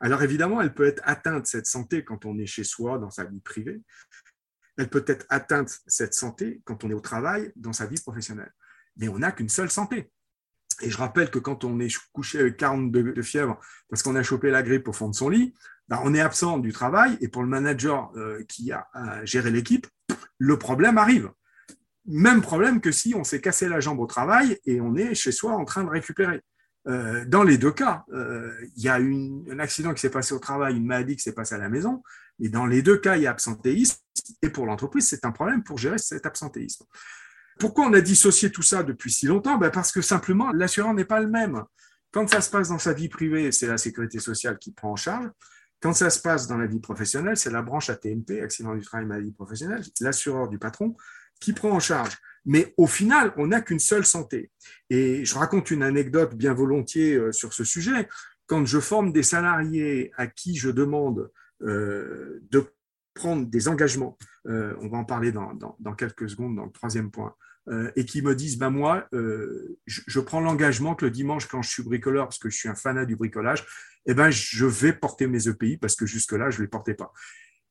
Alors 0.00 0.22
évidemment, 0.22 0.60
elle 0.60 0.74
peut 0.74 0.86
être 0.86 1.02
atteinte, 1.04 1.46
cette 1.46 1.66
santé, 1.66 2.04
quand 2.04 2.24
on 2.24 2.38
est 2.38 2.46
chez 2.46 2.64
soi, 2.64 2.98
dans 2.98 3.10
sa 3.10 3.24
vie 3.24 3.40
privée. 3.40 3.80
Elle 4.76 4.88
peut 4.88 5.04
être 5.06 5.26
atteinte, 5.28 5.80
cette 5.86 6.14
santé, 6.14 6.60
quand 6.64 6.82
on 6.84 6.90
est 6.90 6.94
au 6.94 7.00
travail, 7.00 7.52
dans 7.56 7.72
sa 7.72 7.86
vie 7.86 8.00
professionnelle. 8.00 8.52
Mais 8.96 9.08
on 9.08 9.18
n'a 9.18 9.30
qu'une 9.30 9.48
seule 9.48 9.70
santé. 9.70 10.10
Et 10.80 10.90
je 10.90 10.98
rappelle 10.98 11.30
que 11.30 11.38
quand 11.38 11.64
on 11.64 11.78
est 11.78 11.94
couché 12.12 12.40
avec 12.40 12.56
40 12.56 12.90
de, 12.90 13.22
fièvre 13.22 13.60
parce 13.88 14.02
qu'on 14.02 14.16
a 14.16 14.22
chopé 14.22 14.50
la 14.50 14.62
grippe 14.62 14.88
au 14.88 14.92
fond 14.92 15.08
de 15.08 15.14
son 15.14 15.28
lit, 15.28 15.54
ben, 15.88 16.00
on 16.02 16.14
est 16.14 16.20
absent 16.20 16.58
du 16.58 16.72
travail 16.72 17.16
et 17.20 17.28
pour 17.28 17.42
le 17.42 17.48
manager 17.48 18.10
euh, 18.16 18.42
qui 18.48 18.72
a 18.72 18.88
géré 19.24 19.50
l'équipe, 19.50 19.86
le 20.38 20.58
problème 20.58 20.98
arrive. 20.98 21.30
Même 22.06 22.42
problème 22.42 22.80
que 22.80 22.90
si 22.90 23.14
on 23.14 23.24
s'est 23.24 23.40
cassé 23.40 23.68
la 23.68 23.80
jambe 23.80 24.00
au 24.00 24.06
travail 24.06 24.58
et 24.64 24.80
on 24.80 24.96
est 24.96 25.14
chez 25.14 25.32
soi 25.32 25.52
en 25.52 25.64
train 25.64 25.84
de 25.84 25.88
récupérer. 25.90 26.40
Euh, 26.88 27.24
dans 27.26 27.44
les 27.44 27.58
deux 27.58 27.70
cas, 27.70 28.04
euh, 28.12 28.52
il 28.76 28.82
y 28.82 28.88
a 28.88 28.94
un 28.94 29.58
accident 29.60 29.94
qui 29.94 30.00
s'est 30.00 30.10
passé 30.10 30.34
au 30.34 30.40
travail, 30.40 30.76
une 30.76 30.86
maladie 30.86 31.14
qui 31.14 31.22
s'est 31.22 31.34
passée 31.34 31.54
à 31.54 31.58
la 31.58 31.68
maison, 31.68 32.02
et 32.40 32.48
dans 32.48 32.66
les 32.66 32.82
deux 32.82 32.96
cas, 32.96 33.16
il 33.16 33.22
y 33.22 33.26
a 33.28 33.30
absentéisme, 33.30 33.98
et 34.42 34.50
pour 34.50 34.66
l'entreprise, 34.66 35.06
c'est 35.08 35.24
un 35.24 35.30
problème 35.30 35.62
pour 35.62 35.78
gérer 35.78 35.98
cet 35.98 36.26
absentéisme. 36.26 36.84
Pourquoi 37.60 37.86
on 37.86 37.92
a 37.92 38.00
dissocié 38.00 38.50
tout 38.50 38.62
ça 38.62 38.82
depuis 38.82 39.12
si 39.12 39.26
longtemps? 39.26 39.58
Ben 39.58 39.70
Parce 39.70 39.92
que 39.92 40.00
simplement, 40.00 40.50
l'assureur 40.52 40.92
n'est 40.94 41.04
pas 41.04 41.20
le 41.20 41.28
même. 41.28 41.62
Quand 42.10 42.28
ça 42.28 42.40
se 42.40 42.50
passe 42.50 42.68
dans 42.68 42.78
sa 42.78 42.92
vie 42.92 43.08
privée, 43.08 43.52
c'est 43.52 43.66
la 43.66 43.78
sécurité 43.78 44.18
sociale 44.18 44.58
qui 44.58 44.72
prend 44.72 44.92
en 44.92 44.96
charge. 44.96 45.30
Quand 45.80 45.92
ça 45.92 46.10
se 46.10 46.20
passe 46.20 46.46
dans 46.46 46.58
la 46.58 46.66
vie 46.66 46.80
professionnelle, 46.80 47.36
c'est 47.36 47.50
la 47.50 47.62
branche 47.62 47.90
ATMP, 47.90 48.40
accident 48.42 48.74
du 48.74 48.82
travail, 48.82 49.06
maladie 49.06 49.32
professionnelle, 49.32 49.82
l'assureur 50.00 50.48
du 50.48 50.58
patron, 50.58 50.96
qui 51.42 51.52
prend 51.52 51.72
en 51.72 51.80
charge. 51.80 52.16
Mais 52.44 52.72
au 52.76 52.86
final, 52.86 53.32
on 53.36 53.48
n'a 53.48 53.60
qu'une 53.60 53.78
seule 53.78 54.06
santé. 54.06 54.50
Et 54.90 55.24
je 55.24 55.34
raconte 55.34 55.70
une 55.70 55.82
anecdote 55.82 56.34
bien 56.34 56.54
volontiers 56.54 57.14
euh, 57.14 57.32
sur 57.32 57.52
ce 57.52 57.64
sujet. 57.64 58.08
Quand 58.46 58.64
je 58.64 58.80
forme 58.80 59.12
des 59.12 59.22
salariés 59.22 60.12
à 60.16 60.26
qui 60.26 60.56
je 60.56 60.70
demande 60.70 61.30
euh, 61.62 62.40
de 62.50 62.64
prendre 63.14 63.46
des 63.46 63.68
engagements, 63.68 64.16
euh, 64.46 64.74
on 64.80 64.88
va 64.88 64.98
en 64.98 65.04
parler 65.04 65.32
dans, 65.32 65.74
quelques 65.96 66.30
secondes 66.30 66.56
dans 66.56 66.64
le 66.64 66.72
troisième 66.72 67.10
point, 67.10 67.34
et 67.94 68.04
qui 68.04 68.22
me 68.22 68.34
disent, 68.34 68.58
ben 68.58 68.70
moi, 68.70 69.08
je, 69.86 70.18
prends 70.18 70.40
l'engagement 70.40 70.96
que 70.96 71.04
le 71.04 71.12
dimanche, 71.12 71.46
quand 71.46 71.62
je 71.62 71.70
suis 71.70 71.84
bricoleur, 71.84 72.24
parce 72.24 72.40
que 72.40 72.50
je 72.50 72.56
suis 72.56 72.68
un 72.68 72.74
fanat 72.74 73.04
du 73.04 73.14
bricolage, 73.14 73.64
eh 74.06 74.14
ben, 74.14 74.30
je 74.30 74.66
vais 74.66 74.92
porter 74.92 75.28
mes 75.28 75.46
EPI 75.46 75.76
parce 75.76 75.94
que 75.94 76.04
jusque-là, 76.04 76.50
je 76.50 76.58
ne 76.58 76.62
les 76.62 76.68
portais 76.68 76.94
pas. 76.94 77.12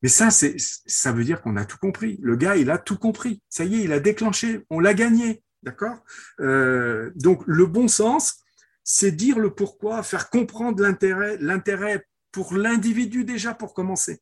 Mais 0.02 0.08
ça, 0.08 0.30
ça 0.30 1.12
veut 1.12 1.24
dire 1.24 1.42
qu'on 1.42 1.56
a 1.56 1.64
tout 1.64 1.78
compris. 1.78 2.18
Le 2.22 2.36
gars, 2.36 2.56
il 2.56 2.70
a 2.70 2.78
tout 2.78 2.98
compris. 2.98 3.40
Ça 3.48 3.64
y 3.64 3.76
est, 3.76 3.84
il 3.84 3.92
a 3.92 4.00
déclenché. 4.00 4.66
On 4.68 4.80
l'a 4.80 4.94
gagné. 4.94 5.42
D'accord? 5.62 6.02
Euh, 6.40 7.12
Donc, 7.14 7.42
le 7.46 7.66
bon 7.66 7.86
sens, 7.86 8.40
c'est 8.82 9.12
dire 9.12 9.38
le 9.38 9.54
pourquoi, 9.54 10.02
faire 10.02 10.28
comprendre 10.28 10.82
l'intérêt, 10.82 11.36
l'intérêt 11.38 12.04
pour 12.32 12.54
l'individu 12.54 13.24
déjà 13.24 13.54
pour 13.54 13.74
commencer. 13.74 14.20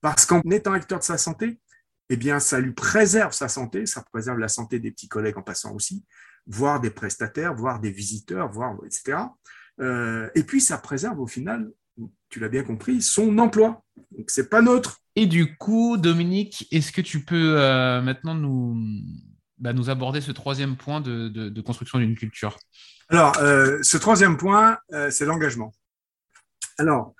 Parce 0.00 0.24
qu'en 0.24 0.40
étant 0.50 0.72
acteur 0.72 0.98
de 0.98 1.04
sa 1.04 1.18
santé, 1.18 1.60
eh 2.08 2.16
bien, 2.16 2.40
ça 2.40 2.60
lui 2.60 2.72
préserve 2.72 3.32
sa 3.32 3.48
santé, 3.48 3.84
ça 3.84 4.02
préserve 4.12 4.38
la 4.38 4.48
santé 4.48 4.78
des 4.78 4.92
petits 4.92 5.08
collègues 5.08 5.36
en 5.36 5.42
passant 5.42 5.74
aussi, 5.74 6.04
voire 6.46 6.80
des 6.80 6.90
prestataires, 6.90 7.54
voire 7.54 7.80
des 7.80 7.90
visiteurs, 7.90 8.50
voire 8.50 8.76
etc. 8.86 9.18
Euh, 9.80 10.30
et 10.34 10.44
puis, 10.44 10.60
ça 10.60 10.78
préserve 10.78 11.20
au 11.20 11.26
final 11.26 11.70
tu 12.28 12.40
l'as 12.40 12.48
bien 12.48 12.62
compris, 12.62 13.02
son 13.02 13.38
emploi. 13.38 13.82
Donc, 14.16 14.30
c'est 14.30 14.48
pas 14.48 14.62
neutre. 14.62 15.00
Et 15.14 15.26
du 15.26 15.56
coup, 15.56 15.96
Dominique, 15.96 16.68
est-ce 16.70 16.92
que 16.92 17.00
tu 17.00 17.24
peux 17.24 17.58
euh, 17.58 18.02
maintenant 18.02 18.34
nous, 18.34 18.76
bah, 19.58 19.72
nous 19.72 19.88
aborder 19.88 20.20
ce 20.20 20.32
troisième 20.32 20.76
point 20.76 21.00
de, 21.00 21.60
construction 21.62 21.98
d'une 21.98 22.14
culture? 22.14 22.58
Alors, 23.08 23.38
euh, 23.38 23.78
ce 23.82 23.96
troisième 23.96 24.36
point, 24.36 24.78
euh, 24.92 25.10
c'est 25.10 25.24
l'engagement. 25.24 25.72
Alors, 26.78 27.14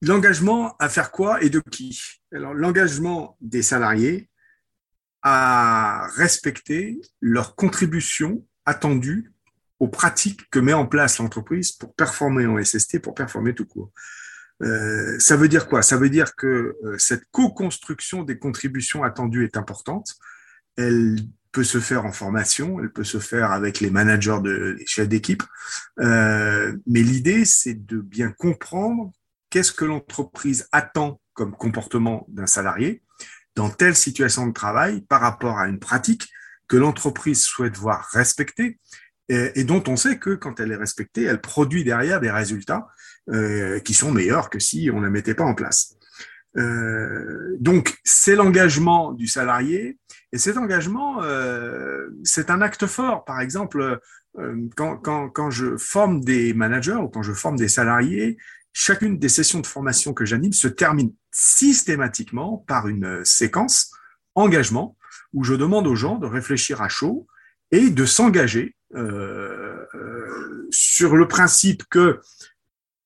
l'engagement 0.00 0.76
à 0.78 0.88
faire 0.88 1.10
quoi 1.10 1.42
et 1.42 1.50
de 1.50 1.60
qui? 1.60 2.00
Alors, 2.32 2.54
l'engagement 2.54 3.36
des 3.40 3.62
salariés 3.62 4.30
à 5.22 6.06
respecter 6.16 7.00
leur 7.20 7.56
contribution 7.56 8.46
attendue 8.64 9.33
aux 9.80 9.88
pratiques 9.88 10.48
que 10.50 10.58
met 10.58 10.72
en 10.72 10.86
place 10.86 11.18
l'entreprise 11.18 11.72
pour 11.72 11.94
performer 11.94 12.46
en 12.46 12.62
SST, 12.62 13.00
pour 13.00 13.14
performer 13.14 13.54
tout 13.54 13.66
court. 13.66 13.90
Euh, 14.62 15.18
ça 15.18 15.36
veut 15.36 15.48
dire 15.48 15.66
quoi? 15.68 15.82
Ça 15.82 15.96
veut 15.96 16.10
dire 16.10 16.36
que 16.36 16.76
euh, 16.84 16.96
cette 16.98 17.24
co-construction 17.32 18.22
des 18.22 18.38
contributions 18.38 19.02
attendues 19.02 19.44
est 19.44 19.56
importante. 19.56 20.14
Elle 20.76 21.16
peut 21.52 21.64
se 21.64 21.78
faire 21.78 22.04
en 22.04 22.12
formation, 22.12 22.80
elle 22.80 22.90
peut 22.90 23.04
se 23.04 23.18
faire 23.18 23.52
avec 23.52 23.80
les 23.80 23.90
managers, 23.90 24.38
de, 24.42 24.76
les 24.78 24.86
chefs 24.86 25.08
d'équipe. 25.08 25.42
Euh, 26.00 26.76
mais 26.86 27.00
l'idée, 27.00 27.44
c'est 27.44 27.86
de 27.86 27.98
bien 27.98 28.30
comprendre 28.30 29.12
qu'est-ce 29.50 29.72
que 29.72 29.84
l'entreprise 29.84 30.68
attend 30.72 31.20
comme 31.32 31.52
comportement 31.56 32.26
d'un 32.28 32.46
salarié 32.46 33.02
dans 33.54 33.70
telle 33.70 33.94
situation 33.94 34.46
de 34.48 34.52
travail 34.52 35.02
par 35.02 35.20
rapport 35.20 35.58
à 35.58 35.68
une 35.68 35.78
pratique 35.78 36.28
que 36.66 36.76
l'entreprise 36.76 37.42
souhaite 37.42 37.76
voir 37.76 38.08
respectée 38.12 38.80
et, 39.28 39.64
dont 39.64 39.82
on 39.88 39.96
sait 39.96 40.18
que 40.18 40.34
quand 40.34 40.60
elle 40.60 40.72
est 40.72 40.76
respectée, 40.76 41.24
elle 41.24 41.40
produit 41.40 41.84
derrière 41.84 42.20
des 42.20 42.30
résultats 42.30 42.88
euh, 43.30 43.80
qui 43.80 43.94
sont 43.94 44.12
meilleurs 44.12 44.50
que 44.50 44.58
si 44.58 44.90
on 44.92 44.98
ne 44.98 45.04
la 45.04 45.10
mettait 45.10 45.34
pas 45.34 45.44
en 45.44 45.54
place. 45.54 45.96
Euh, 46.56 47.56
donc, 47.58 47.98
c'est 48.04 48.36
l'engagement 48.36 49.12
du 49.12 49.26
salarié, 49.26 49.98
et 50.32 50.38
cet 50.38 50.56
engagement, 50.56 51.22
euh, 51.22 52.08
c'est 52.22 52.50
un 52.50 52.60
acte 52.60 52.86
fort. 52.86 53.24
Par 53.24 53.40
exemple, 53.40 54.00
quand, 54.76 54.96
quand, 54.96 55.28
quand, 55.28 55.50
je 55.50 55.76
forme 55.76 56.22
des 56.22 56.54
managers 56.54 56.96
ou 56.96 57.08
quand 57.08 57.22
je 57.22 57.32
forme 57.32 57.56
des 57.56 57.68
salariés, 57.68 58.36
chacune 58.72 59.18
des 59.18 59.28
sessions 59.28 59.60
de 59.60 59.66
formation 59.66 60.12
que 60.12 60.24
j'anime 60.24 60.52
se 60.52 60.66
termine 60.66 61.12
systématiquement 61.30 62.64
par 62.66 62.88
une 62.88 63.24
séquence 63.24 63.92
engagement 64.34 64.96
où 65.32 65.44
je 65.44 65.54
demande 65.54 65.86
aux 65.86 65.94
gens 65.94 66.16
de 66.18 66.26
réfléchir 66.26 66.82
à 66.82 66.88
chaud 66.88 67.28
et 67.74 67.90
de 67.90 68.04
s'engager 68.06 68.76
euh, 68.94 69.84
euh, 69.94 70.68
sur 70.70 71.16
le 71.16 71.26
principe 71.26 71.82
que 71.90 72.20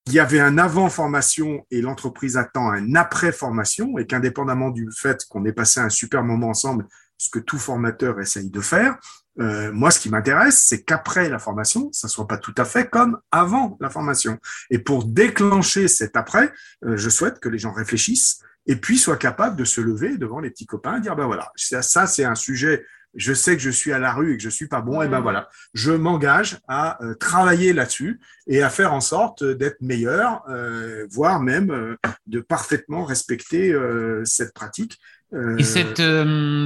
il 0.07 0.13
y 0.13 0.21
avait 0.21 0.41
un 0.41 0.59
avant 0.59 0.91
formation 0.91 1.67
et 1.71 1.81
l'entreprise 1.81 2.37
attend 2.37 2.71
un 2.71 2.95
après 2.95 3.33
formation 3.33 3.97
et 3.99 4.07
qu'indépendamment 4.07 4.71
du 4.71 4.89
fait 4.95 5.25
qu'on 5.29 5.45
ait 5.47 5.53
passé 5.53 5.81
un 5.81 5.89
super 5.89 6.23
moment 6.23 6.49
ensemble, 6.49 6.87
ce 7.17 7.31
que 7.31 7.39
tout 7.39 7.59
formateur 7.59 8.21
essaye 8.21 8.51
de 8.51 8.61
faire, 8.61 8.99
euh, 9.41 9.71
moi, 9.73 9.91
ce 9.91 10.01
qui 10.01 10.11
m'intéresse, 10.11 10.65
c'est 10.67 10.83
qu'après 10.83 11.29
la 11.29 11.39
formation, 11.39 11.91
ça 11.93 12.09
soit 12.09 12.27
pas 12.27 12.39
tout 12.39 12.55
à 12.57 12.65
fait 12.65 12.89
comme 12.89 13.19
avant 13.31 13.77
la 13.81 13.91
formation. 13.91 14.39
Et 14.71 14.79
pour 14.79 15.05
déclencher 15.05 15.89
cet 15.89 16.17
après, 16.17 16.53
je 16.83 17.09
souhaite 17.09 17.39
que 17.39 17.49
les 17.49 17.59
gens 17.59 17.73
réfléchissent 17.73 18.41
et 18.67 18.77
puis 18.77 18.99
soient 18.99 19.17
capables 19.17 19.57
de 19.57 19.65
se 19.65 19.81
lever 19.81 20.17
devant 20.19 20.41
les 20.41 20.51
petits 20.51 20.67
copains 20.67 20.99
et 20.99 21.01
dire 21.01 21.17
ben 21.17 21.27
voilà, 21.27 21.53
ça 21.57 22.07
c'est 22.07 22.25
un 22.25 22.35
sujet 22.35 22.85
je 23.15 23.33
sais 23.33 23.57
que 23.57 23.63
je 23.63 23.71
suis 23.71 23.93
à 23.93 23.99
la 23.99 24.13
rue 24.13 24.35
et 24.35 24.37
que 24.37 24.43
je 24.43 24.49
suis 24.49 24.69
pas 24.69 24.81
bon, 24.81 25.03
et 25.03 25.09
ben 25.09 25.21
voilà, 25.21 25.49
je 25.75 25.93
m'engage 25.93 26.59
à 26.69 27.03
euh, 27.03 27.15
travailler 27.15 27.73
là-dessus 27.73 28.21
et 28.47 28.63
à 28.63 28.71
faire 28.71 28.93
en 28.93 29.01
sorte 29.01 29.43
d'être 29.45 29.81
meilleur, 29.81 30.43
euh, 30.49 31.07
voire 31.11 31.41
même 31.41 31.71
euh, 31.71 31.97
de 32.27 32.41
parfaitement 32.41 33.05
respecter 33.05 33.75
cette 34.25 34.55
pratique. 34.55 34.99
Et 35.59 35.63
cette, 35.63 36.03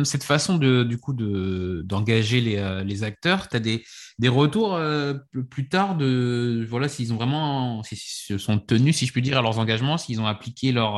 cette 0.05 0.22
façon 0.22 0.57
de, 0.57 0.85
du 0.85 0.96
coup 0.98 1.12
de, 1.12 1.83
d'engager 1.85 2.40
les, 2.40 2.83
les 2.85 3.02
acteurs, 3.02 3.48
tu 3.48 3.57
as 3.57 3.61
des, 3.61 3.85
des 4.20 4.28
retours 4.28 4.81
plus 5.50 5.68
tard 5.68 5.96
de 5.96 6.64
voilà 6.68 6.88
s'ils 6.88 7.12
ont 7.12 7.16
vraiment 7.16 7.83
s'ils 7.83 7.98
se 7.98 8.38
sont 8.38 8.61
tenus, 8.61 8.96
si 8.96 9.07
je 9.07 9.12
puis 9.12 9.22
dire, 9.22 9.37
à 9.37 9.42
leurs 9.42 9.59
engagements, 9.59 9.98
s'ils 9.98 10.20
ont 10.20 10.26
appliqué 10.26 10.70
leur, 10.70 10.94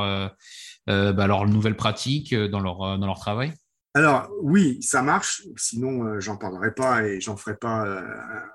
bah, 0.87 1.27
leur 1.27 1.47
nouvelle 1.47 1.77
pratique 1.77 2.35
dans 2.35 2.61
leur, 2.61 2.99
dans 2.99 3.07
leur 3.07 3.19
travail? 3.19 3.53
Alors 3.95 4.29
oui, 4.43 4.83
ça 4.83 5.03
marche, 5.03 5.43
sinon 5.57 6.05
euh, 6.05 6.21
j'en 6.21 6.37
parlerai 6.37 6.75
pas 6.75 7.07
et 7.07 7.21
j'en 7.21 7.37
ferai 7.37 7.57
pas 7.57 7.87
euh, 7.87 8.03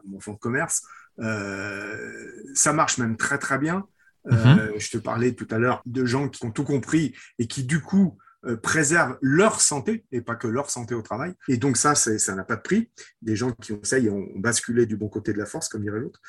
mon 0.06 0.19
fonds 0.19 0.34
de 0.34 0.39
commerce. 0.39 0.84
Euh, 1.19 2.32
ça 2.54 2.73
marche 2.73 2.97
même 2.97 3.15
très 3.15 3.38
très 3.38 3.58
bien. 3.58 3.88
Mhm. 4.25 4.73
Je 4.78 4.91
te 4.91 4.97
parlais 4.97 5.34
tout 5.34 5.47
à 5.49 5.58
l'heure 5.58 5.82
de 5.86 6.06
gens 6.06 6.28
qui 6.28 6.45
ont 6.45 6.52
tout 6.52 6.65
compris 6.65 7.15
et 7.39 7.47
qui 7.47 7.63
du 7.63 7.82
coup 7.82 8.17
préservent 8.62 9.17
leur 9.21 9.60
santé 9.60 10.06
et 10.12 10.21
pas 10.21 10.36
que 10.36 10.47
leur 10.47 10.69
santé 10.69 10.93
au 10.93 11.02
travail. 11.02 11.34
Et 11.47 11.58
donc 11.58 11.78
ça, 11.78 11.95
ça 11.95 12.36
n'a 12.36 12.43
pas 12.43 12.58
de 12.58 12.62
prix. 12.62 12.91
Des 13.21 13.38
gens 13.38 13.52
qui 13.52 13.71
ont 13.71 13.80
ça, 13.84 13.97
ont 13.97 14.28
basculé 14.36 14.86
du 14.86 14.97
bon 14.97 15.08
côté 15.08 15.32
de 15.32 15.38
la 15.38 15.45
force, 15.45 15.69
comme 15.69 15.82
dirait 15.82 15.99
l'autre. 16.02 16.21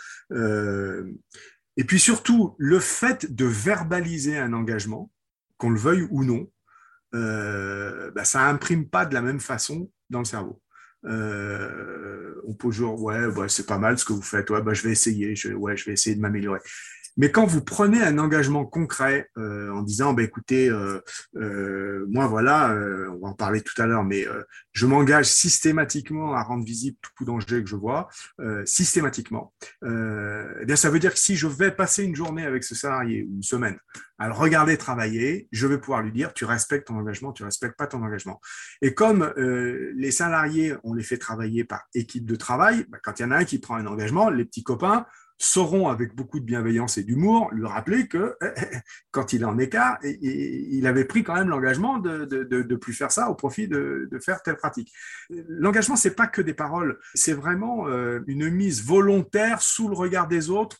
et 1.77 1.85
puis 1.85 1.99
surtout, 1.99 2.55
le 2.59 2.79
fait 2.79 3.33
de 3.33 3.44
verbaliser 3.44 4.38
un 4.38 4.53
engagement, 4.53 5.11
qu'on 5.57 5.70
le 5.70 5.79
veuille 5.79 6.07
ou 6.11 6.25
non, 6.25 6.49
euh, 7.14 8.11
bah, 8.12 8.25
ça 8.25 8.42
imprime 8.46 8.88
pas 8.88 9.07
de 9.07 9.14
la 9.14 9.23
même 9.23 9.40
façon 9.40 9.90
dans 10.09 10.20
le 10.20 10.25
cerveau. 10.25 10.61
Euh, 11.05 12.35
on 12.46 12.53
peut 12.55 12.68
toujours, 12.68 13.03
ouais, 13.03 13.27
ouais 13.27 13.49
c'est 13.49 13.66
pas 13.66 13.79
mal 13.79 13.99
ce 13.99 14.05
que 14.05 14.12
vous 14.12 14.23
faites, 14.23 14.51
ouais, 14.51 14.62
bah, 14.62 14.75
je 14.75 14.83
vais 14.83 14.92
essayer, 14.92 15.35
je, 15.35 15.53
ouais, 15.53 15.77
je 15.77 15.87
vais 15.87 15.92
essayer 15.92 16.14
de 16.14 16.20
m'améliorer. 16.20 16.61
Mais 17.16 17.31
quand 17.31 17.46
vous 17.46 17.62
prenez 17.62 18.03
un 18.03 18.18
engagement 18.18 18.64
concret 18.64 19.29
euh, 19.37 19.70
en 19.73 19.83
disant, 19.83 20.12
bah, 20.12 20.23
écoutez, 20.23 20.68
euh, 20.68 21.01
euh, 21.37 22.07
moi 22.09 22.27
voilà, 22.27 22.75
on 23.12 23.18
va 23.20 23.29
en 23.29 23.35
parler 23.35 23.61
tout 23.61 23.81
à 23.81 23.87
l'heure, 23.87 24.05
mais 24.05 24.27
je 24.73 24.87
m'engage 24.87 25.27
systématiquement 25.27 26.35
à 26.35 26.42
rendre 26.42 26.64
visible 26.64 26.96
tout 27.16 27.25
danger 27.25 27.62
que 27.62 27.68
je 27.68 27.77
vois, 27.77 28.09
systématiquement. 28.64 29.53
eh 29.83 30.64
bien, 30.64 30.77
ça 30.77 30.90
veut 30.90 30.99
dire 30.99 31.12
que 31.12 31.18
si 31.18 31.37
je 31.37 31.46
vais 31.46 31.70
passer 31.70 32.05
une 32.05 32.16
journée 32.16 32.44
avec 32.44 32.64
ce 32.64 32.75
salarié 32.75 33.25
ou 33.25 33.37
une 33.37 33.42
semaine 33.42 33.79
à 34.18 34.27
le 34.27 34.35
regarder 34.35 34.77
travailler, 34.77 35.49
je 35.51 35.66
vais 35.66 35.79
pouvoir 35.79 36.03
lui 36.03 36.12
dire, 36.12 36.33
tu 36.35 36.44
respectes 36.44 36.88
ton 36.88 36.96
engagement, 36.96 37.33
tu 37.33 37.42
respectes 37.42 37.77
pas 37.77 37.87
ton 37.87 38.03
engagement. 38.03 38.40
Et 38.83 38.94
comme 38.94 39.33
les 39.37 40.11
salariés, 40.11 40.75
on 40.85 40.94
les 40.94 41.03
fait 41.03 41.18
travailler 41.18 41.64
par 41.64 41.83
équipe 41.94 42.27
de 42.27 42.37
travail, 42.37 42.87
bah, 42.88 42.99
quand 43.03 43.18
il 43.18 43.23
y 43.23 43.25
en 43.25 43.31
a 43.31 43.38
un 43.38 43.44
qui 43.44 43.59
prend 43.59 43.77
un 43.77 43.87
engagement, 43.87 44.31
les 44.31 44.44
petits 44.44 44.62
copains 44.62 45.07
sauront 45.40 45.88
avec 45.88 46.14
beaucoup 46.14 46.38
de 46.38 46.44
bienveillance 46.44 46.98
et 46.98 47.03
d'humour 47.03 47.50
lui 47.53 47.66
rappeler 47.66 48.07
que 48.07 48.37
quand 49.11 49.33
il 49.33 49.40
est 49.42 49.46
en 49.46 49.59
écart, 49.59 49.98
il 50.03 50.87
avait 50.87 51.07
pris 51.07 51.24
quand 51.24 51.35
même 51.35 51.48
l'engagement 51.48 51.98
de 51.98 52.26
ne 52.53 52.76
plus 52.76 52.92
faire 52.92 53.11
ça 53.11 53.31
au 53.31 53.35
profit 53.35 53.66
de, 53.66 54.09
faire 54.22 54.42
telle 54.42 54.57
pratique. 54.57 54.92
L'engagement, 55.31 55.96
c'est 55.96 56.14
pas 56.14 56.26
que 56.26 56.42
des 56.42 56.53
paroles, 56.53 56.98
c'est 57.14 57.33
vraiment 57.33 57.88
euh, 57.88 58.20
une 58.26 58.50
mise 58.50 58.85
volontaire 58.85 59.62
sous 59.62 59.88
le 59.88 59.96
regard 59.96 60.29
des 60.29 60.50
autres 60.50 60.76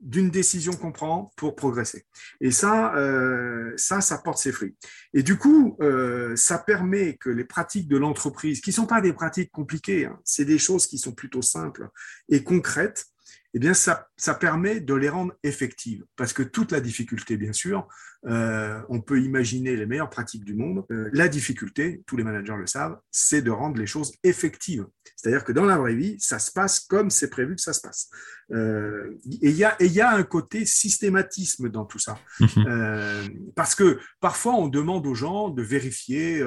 d'une 0.00 0.28
décision 0.28 0.74
qu'on 0.74 0.92
prend 0.92 1.32
pour 1.36 1.56
progresser. 1.56 2.04
Et 2.42 2.50
ça, 2.50 2.94
euh, 2.96 3.72
ça, 3.76 4.02
ça 4.02 4.18
porte 4.18 4.36
ses 4.36 4.52
fruits. 4.52 4.76
Et 5.14 5.22
du 5.22 5.38
coup, 5.38 5.78
euh, 5.80 6.36
ça 6.36 6.58
permet 6.58 7.16
que 7.16 7.30
les 7.30 7.44
pratiques 7.44 7.88
de 7.88 7.96
l'entreprise, 7.96 8.60
qui 8.60 8.70
sont 8.70 8.86
pas 8.86 9.00
des 9.00 9.14
pratiques 9.14 9.50
compliquées, 9.50 10.04
hein, 10.04 10.20
c'est 10.22 10.44
des 10.44 10.58
choses 10.58 10.86
qui 10.86 10.98
sont 10.98 11.12
plutôt 11.12 11.40
simples 11.40 11.88
et 12.28 12.44
concrètes, 12.44 13.06
eh 13.54 13.58
bien, 13.60 13.72
ça, 13.72 14.08
ça 14.16 14.34
permet 14.34 14.80
de 14.80 14.94
les 14.94 15.08
rendre 15.08 15.32
effectives. 15.44 16.04
Parce 16.16 16.32
que 16.32 16.42
toute 16.42 16.72
la 16.72 16.80
difficulté, 16.80 17.36
bien 17.36 17.52
sûr, 17.52 17.88
euh, 18.26 18.80
on 18.88 19.00
peut 19.00 19.20
imaginer 19.20 19.76
les 19.76 19.86
meilleures 19.86 20.10
pratiques 20.10 20.44
du 20.44 20.54
monde. 20.54 20.84
Euh, 20.90 21.10
la 21.12 21.28
difficulté, 21.28 22.02
tous 22.06 22.16
les 22.16 22.24
managers 22.24 22.56
le 22.56 22.66
savent, 22.66 22.98
c'est 23.10 23.42
de 23.42 23.50
rendre 23.50 23.78
les 23.78 23.86
choses 23.86 24.12
effectives. 24.22 24.86
C'est-à-dire 25.16 25.44
que 25.44 25.52
dans 25.52 25.64
la 25.64 25.76
vraie 25.76 25.94
vie, 25.94 26.16
ça 26.18 26.38
se 26.38 26.50
passe 26.50 26.80
comme 26.80 27.10
c'est 27.10 27.28
prévu 27.28 27.54
que 27.54 27.60
ça 27.60 27.72
se 27.72 27.80
passe. 27.80 28.08
Euh, 28.52 29.18
et 29.42 29.50
il 29.50 29.56
y, 29.56 29.64
a, 29.64 29.76
y 29.80 30.00
a 30.00 30.10
un 30.10 30.22
côté 30.22 30.66
systématisme 30.66 31.70
dans 31.70 31.84
tout 31.84 31.98
ça. 31.98 32.18
Mhm. 32.40 33.52
parce 33.54 33.74
que 33.74 33.98
parfois, 34.20 34.54
on 34.54 34.68
demande 34.68 35.06
aux 35.06 35.14
gens 35.14 35.48
de 35.48 35.62
vérifier 35.62 36.44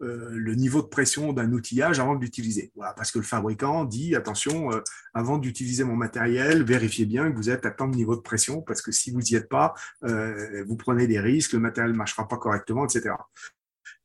le 0.00 0.54
niveau 0.54 0.82
de 0.82 0.86
pression 0.86 1.32
d'un 1.32 1.52
outillage 1.52 2.00
avant 2.00 2.14
de 2.14 2.20
l'utiliser. 2.20 2.72
Voilà, 2.74 2.92
parce 2.94 3.10
que 3.10 3.18
le 3.18 3.24
fabricant 3.24 3.84
dit, 3.84 4.14
attention, 4.14 4.70
avant 5.14 5.38
d'utiliser 5.38 5.84
mon 5.84 5.96
matériel, 5.96 6.62
vérifiez 6.62 7.06
bien 7.06 7.30
que 7.30 7.36
vous 7.36 7.50
êtes 7.50 7.66
à 7.66 7.70
tant 7.70 7.88
de 7.88 7.96
niveau 7.96 8.16
de 8.16 8.20
pression, 8.20 8.62
parce 8.62 8.82
que 8.82 8.92
si 8.92 9.10
vous 9.10 9.20
n'y 9.20 9.34
êtes 9.34 9.48
pas, 9.48 9.74
vous 10.02 10.76
prenez 10.76 11.05
des 11.06 11.20
risques, 11.20 11.52
le 11.52 11.60
matériel 11.60 11.92
ne 11.92 11.96
marchera 11.96 12.26
pas 12.28 12.36
correctement, 12.36 12.84
etc. 12.84 13.14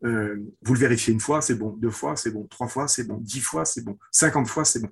Euh, 0.04 0.36
vous 0.62 0.74
le 0.74 0.80
vérifiez 0.80 1.14
une 1.14 1.20
fois, 1.20 1.42
c'est 1.42 1.56
bon. 1.56 1.76
Deux 1.78 1.92
fois, 1.92 2.16
c'est 2.16 2.32
bon. 2.32 2.48
Trois 2.48 2.68
fois, 2.68 2.88
c'est 2.88 3.04
bon. 3.04 3.18
Dix 3.22 3.42
fois, 3.42 3.66
c'est 3.66 3.84
bon. 3.84 3.98
Cinquante 4.12 4.48
fois, 4.48 4.66
c'est 4.66 4.80
bon. 4.80 4.90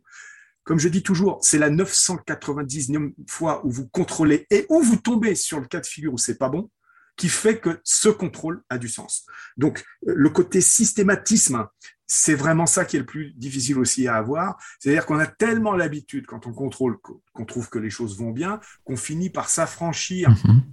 Comme 0.64 0.80
je 0.80 0.88
dis 0.88 1.02
toujours, 1.02 1.40
c'est 1.42 1.58
la 1.58 1.70
999e 1.70 3.14
fois 3.28 3.66
où 3.66 3.72
vous 3.72 3.88
contrôlez 3.88 4.46
et 4.52 4.66
où 4.70 4.82
vous 4.82 4.98
tombez 4.98 5.36
sur 5.36 5.60
le 5.60 5.66
cas 5.66 5.80
de 5.80 5.86
figure 5.86 6.14
où 6.14 6.18
c'est 6.18 6.38
pas 6.38 6.50
bon, 6.50 6.70
qui 7.16 7.28
fait 7.28 7.60
que 7.60 7.80
ce 7.84 8.10
contrôle 8.10 8.62
a 8.70 8.78
du 8.78 8.88
sens. 8.88 9.26
Donc, 9.58 9.84
euh, 10.08 10.14
le 10.16 10.30
côté 10.30 10.62
systématisme, 10.62 11.68
c'est 12.06 12.36
vraiment 12.36 12.66
ça 12.66 12.86
qui 12.86 12.98
est 12.98 13.00
le 13.00 13.06
plus 13.06 13.34
difficile 13.34 13.80
aussi 13.80 14.08
à 14.08 14.16
avoir. 14.16 14.62
C'est-à-dire 14.80 15.06
qu'on 15.06 15.20
a 15.20 15.28
tellement 15.28 15.74
l'habitude, 15.76 16.28
quand 16.28 16.46
on 16.46 16.54
contrôle, 16.54 16.98
qu'on 17.34 17.46
trouve 17.46 17.70
que 17.70 17.80
les 17.80 17.90
choses 17.90 18.18
vont 18.18 18.32
bien, 18.32 18.60
qu'on 18.84 18.98
finit 18.98 19.30
par 19.30 19.50
s'affranchir 19.50 20.30
mhm 20.30 20.64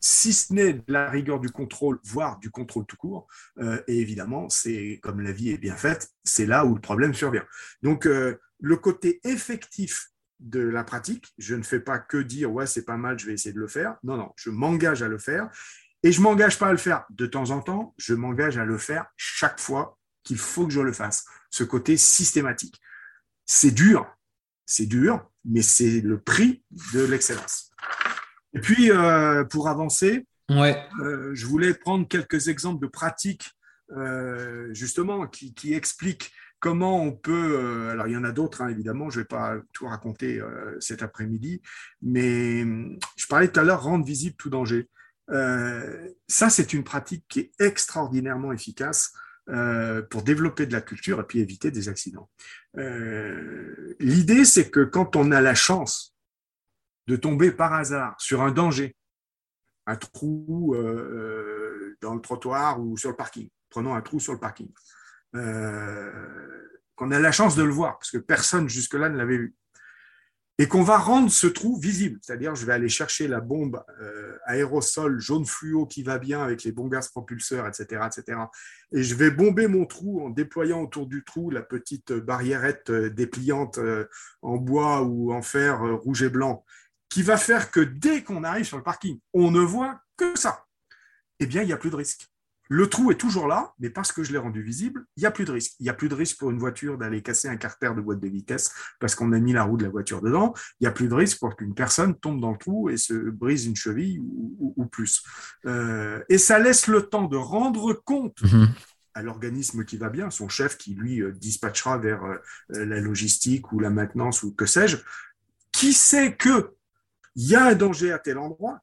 si 0.00 0.32
ce 0.32 0.52
n'est 0.52 0.74
de 0.74 0.82
la 0.88 1.10
rigueur 1.10 1.40
du 1.40 1.50
contrôle, 1.50 1.98
voire 2.04 2.38
du 2.38 2.50
contrôle 2.50 2.86
tout 2.86 2.96
court. 2.96 3.26
Euh, 3.58 3.82
et 3.86 3.98
évidemment, 3.98 4.48
c'est 4.48 5.00
comme 5.02 5.20
la 5.20 5.32
vie 5.32 5.50
est 5.50 5.58
bien 5.58 5.76
faite, 5.76 6.10
c'est 6.24 6.46
là 6.46 6.64
où 6.64 6.74
le 6.74 6.80
problème 6.80 7.14
survient. 7.14 7.44
Donc, 7.82 8.06
euh, 8.06 8.38
le 8.60 8.76
côté 8.76 9.20
effectif 9.24 10.10
de 10.40 10.60
la 10.60 10.84
pratique, 10.84 11.32
je 11.38 11.54
ne 11.54 11.62
fais 11.62 11.80
pas 11.80 11.98
que 11.98 12.18
dire 12.18 12.52
ouais 12.52 12.66
c'est 12.66 12.84
pas 12.84 12.96
mal, 12.96 13.18
je 13.18 13.26
vais 13.26 13.32
essayer 13.32 13.54
de 13.54 13.60
le 13.60 13.68
faire. 13.68 13.96
Non, 14.02 14.16
non, 14.16 14.32
je 14.36 14.50
m'engage 14.50 15.02
à 15.02 15.08
le 15.08 15.18
faire. 15.18 15.50
Et 16.02 16.12
je 16.12 16.20
m'engage 16.20 16.58
pas 16.58 16.68
à 16.68 16.72
le 16.72 16.78
faire 16.78 17.04
de 17.10 17.26
temps 17.26 17.50
en 17.50 17.60
temps, 17.60 17.94
je 17.96 18.14
m'engage 18.14 18.58
à 18.58 18.64
le 18.64 18.78
faire 18.78 19.06
chaque 19.16 19.58
fois 19.58 19.98
qu'il 20.22 20.38
faut 20.38 20.66
que 20.66 20.72
je 20.72 20.80
le 20.80 20.92
fasse. 20.92 21.24
Ce 21.50 21.64
côté 21.64 21.96
systématique. 21.96 22.80
C'est 23.46 23.70
dur, 23.70 24.06
c'est 24.66 24.86
dur, 24.86 25.28
mais 25.44 25.62
c'est 25.62 26.00
le 26.00 26.20
prix 26.20 26.64
de 26.92 27.04
l'excellence. 27.04 27.65
Et 28.54 28.60
puis, 28.60 28.90
euh, 28.90 29.44
pour 29.44 29.68
avancer, 29.68 30.26
euh, 30.50 31.30
je 31.34 31.46
voulais 31.46 31.74
prendre 31.74 32.06
quelques 32.08 32.48
exemples 32.48 32.82
de 32.82 32.90
pratiques, 32.90 33.50
euh, 33.92 34.72
justement, 34.72 35.26
qui, 35.26 35.74
expliquent 35.74 36.32
comment 36.58 37.02
on 37.02 37.12
peut. 37.12 37.90
alors, 37.90 38.08
il 38.08 38.14
y 38.14 38.16
en 38.16 38.24
a 38.24 38.32
d'autres, 38.32 38.62
hein, 38.62 38.68
évidemment, 38.68 39.10
je 39.10 39.18
ne 39.18 39.22
vais 39.22 39.28
pas 39.28 39.56
tout 39.72 39.86
raconter 39.86 40.40
cet 40.80 41.02
après-midi, 41.02 41.60
mais 42.02 42.64
je 43.16 43.26
parlais 43.28 43.48
tout 43.48 43.60
à 43.60 43.64
l'heure, 43.64 43.82
rendre 43.82 44.04
visible 44.04 44.36
tout 44.36 44.50
danger. 44.50 44.88
ça, 45.28 46.50
c'est 46.50 46.72
une 46.72 46.82
pratique 46.82 47.24
qui 47.28 47.40
est 47.40 47.52
extraordinairement 47.60 48.52
efficace 48.52 49.12
pour 50.10 50.22
développer 50.22 50.66
de 50.66 50.72
la 50.72 50.80
culture 50.80 51.20
et 51.20 51.24
puis 51.24 51.40
éviter 51.40 51.70
des 51.70 51.88
accidents. 51.90 52.30
L'idée, 52.74 54.44
c'est 54.46 54.70
que 54.70 54.80
quand 54.80 55.14
on 55.14 55.30
a 55.32 55.42
la 55.42 55.54
chance 55.54 56.15
de 57.06 57.16
tomber 57.16 57.52
par 57.52 57.72
hasard 57.72 58.16
sur 58.18 58.42
un 58.42 58.50
danger, 58.50 58.96
un 59.86 59.96
trou 59.96 60.74
euh, 60.74 60.78
euh, 60.78 61.96
dans 62.00 62.14
le 62.14 62.20
trottoir 62.20 62.80
ou 62.80 62.96
sur 62.96 63.10
le 63.10 63.16
parking. 63.16 63.48
Prenons 63.70 63.94
un 63.94 64.02
trou 64.02 64.20
sur 64.20 64.32
le 64.32 64.40
parking. 64.40 64.68
Euh, 65.34 66.10
qu'on 66.96 67.10
a 67.10 67.18
la 67.18 67.32
chance 67.32 67.56
de 67.56 67.62
le 67.62 67.70
voir, 67.70 67.98
parce 67.98 68.10
que 68.10 68.18
personne 68.18 68.68
jusque-là 68.68 69.08
ne 69.08 69.16
l'avait 69.16 69.36
vu. 69.36 69.54
Et 70.58 70.66
qu'on 70.66 70.82
va 70.82 70.96
rendre 70.96 71.30
ce 71.30 71.46
trou 71.46 71.78
visible, 71.78 72.18
c'est-à-dire 72.22 72.54
je 72.54 72.64
vais 72.64 72.72
aller 72.72 72.88
chercher 72.88 73.28
la 73.28 73.40
bombe 73.40 73.84
aérosol 74.46 75.20
jaune 75.20 75.44
fluo 75.44 75.84
qui 75.84 76.02
va 76.02 76.18
bien 76.18 76.42
avec 76.42 76.64
les 76.64 76.72
bons 76.72 76.88
gaz 76.88 77.08
propulseurs, 77.08 77.66
etc., 77.66 78.06
etc. 78.06 78.38
Et 78.92 79.02
je 79.02 79.14
vais 79.14 79.30
bomber 79.30 79.66
mon 79.66 79.84
trou 79.84 80.24
en 80.24 80.30
déployant 80.30 80.80
autour 80.80 81.06
du 81.08 81.24
trou 81.24 81.50
la 81.50 81.60
petite 81.60 82.14
barriérette 82.14 82.90
dépliante 82.90 83.78
en 84.40 84.56
bois 84.56 85.02
ou 85.02 85.30
en 85.30 85.42
fer 85.42 85.82
rouge 86.02 86.22
et 86.22 86.30
blanc 86.30 86.64
qui 87.08 87.22
va 87.22 87.36
faire 87.36 87.70
que 87.70 87.80
dès 87.80 88.22
qu'on 88.22 88.44
arrive 88.44 88.64
sur 88.64 88.76
le 88.76 88.82
parking, 88.82 89.18
on 89.32 89.50
ne 89.50 89.60
voit 89.60 90.00
que 90.16 90.38
ça, 90.38 90.64
eh 91.40 91.46
bien, 91.46 91.62
il 91.62 91.66
n'y 91.66 91.72
a 91.72 91.76
plus 91.76 91.90
de 91.90 91.96
risque. 91.96 92.28
Le 92.68 92.88
trou 92.88 93.10
est 93.10 93.16
toujours 93.16 93.46
là, 93.46 93.72
mais 93.78 93.90
parce 93.90 94.10
que 94.10 94.24
je 94.24 94.32
l'ai 94.32 94.38
rendu 94.38 94.62
visible, 94.62 95.04
il 95.16 95.20
n'y 95.20 95.26
a 95.26 95.30
plus 95.30 95.44
de 95.44 95.52
risque. 95.52 95.74
Il 95.78 95.84
n'y 95.84 95.88
a 95.88 95.94
plus 95.94 96.08
de 96.08 96.14
risque 96.14 96.38
pour 96.38 96.50
une 96.50 96.58
voiture 96.58 96.98
d'aller 96.98 97.22
casser 97.22 97.48
un 97.48 97.56
carter 97.56 97.94
de 97.94 98.00
boîte 98.00 98.20
de 98.20 98.28
vitesse 98.28 98.72
parce 98.98 99.14
qu'on 99.14 99.32
a 99.32 99.38
mis 99.38 99.52
la 99.52 99.62
roue 99.62 99.76
de 99.76 99.84
la 99.84 99.90
voiture 99.90 100.20
dedans. 100.20 100.52
Il 100.80 100.84
n'y 100.84 100.88
a 100.88 100.90
plus 100.90 101.08
de 101.08 101.14
risque 101.14 101.38
pour 101.38 101.54
qu'une 101.54 101.74
personne 101.74 102.18
tombe 102.18 102.40
dans 102.40 102.50
le 102.50 102.58
trou 102.58 102.90
et 102.90 102.96
se 102.96 103.14
brise 103.14 103.66
une 103.66 103.76
cheville 103.76 104.20
ou, 104.20 104.86
plus. 104.86 105.22
Euh, 105.66 106.22
et 106.28 106.38
ça 106.38 106.58
laisse 106.58 106.86
le 106.86 107.02
temps 107.02 107.26
de 107.26 107.36
rendre 107.36 107.92
compte 107.92 108.42
mhm. 108.42 108.68
à 109.14 109.22
l'organisme 109.22 109.84
qui 109.84 109.96
va 109.96 110.08
bien, 110.08 110.30
son 110.30 110.48
chef 110.48 110.76
qui 110.76 110.94
lui 110.94 111.22
euh, 111.22 111.32
dispatchera 111.32 111.98
vers 111.98 112.24
euh, 112.24 112.38
la 112.70 113.00
logistique 113.00 113.72
ou 113.72 113.78
la 113.78 113.90
maintenance 113.90 114.42
ou 114.42 114.52
que 114.52 114.66
sais-je, 114.66 114.96
qui 115.70 115.92
sait 115.92 116.34
que 116.34 116.75
il 117.36 117.48
y 117.48 117.54
a 117.54 117.64
un 117.66 117.74
danger 117.74 118.12
à 118.12 118.18
tel 118.18 118.38
endroit, 118.38 118.80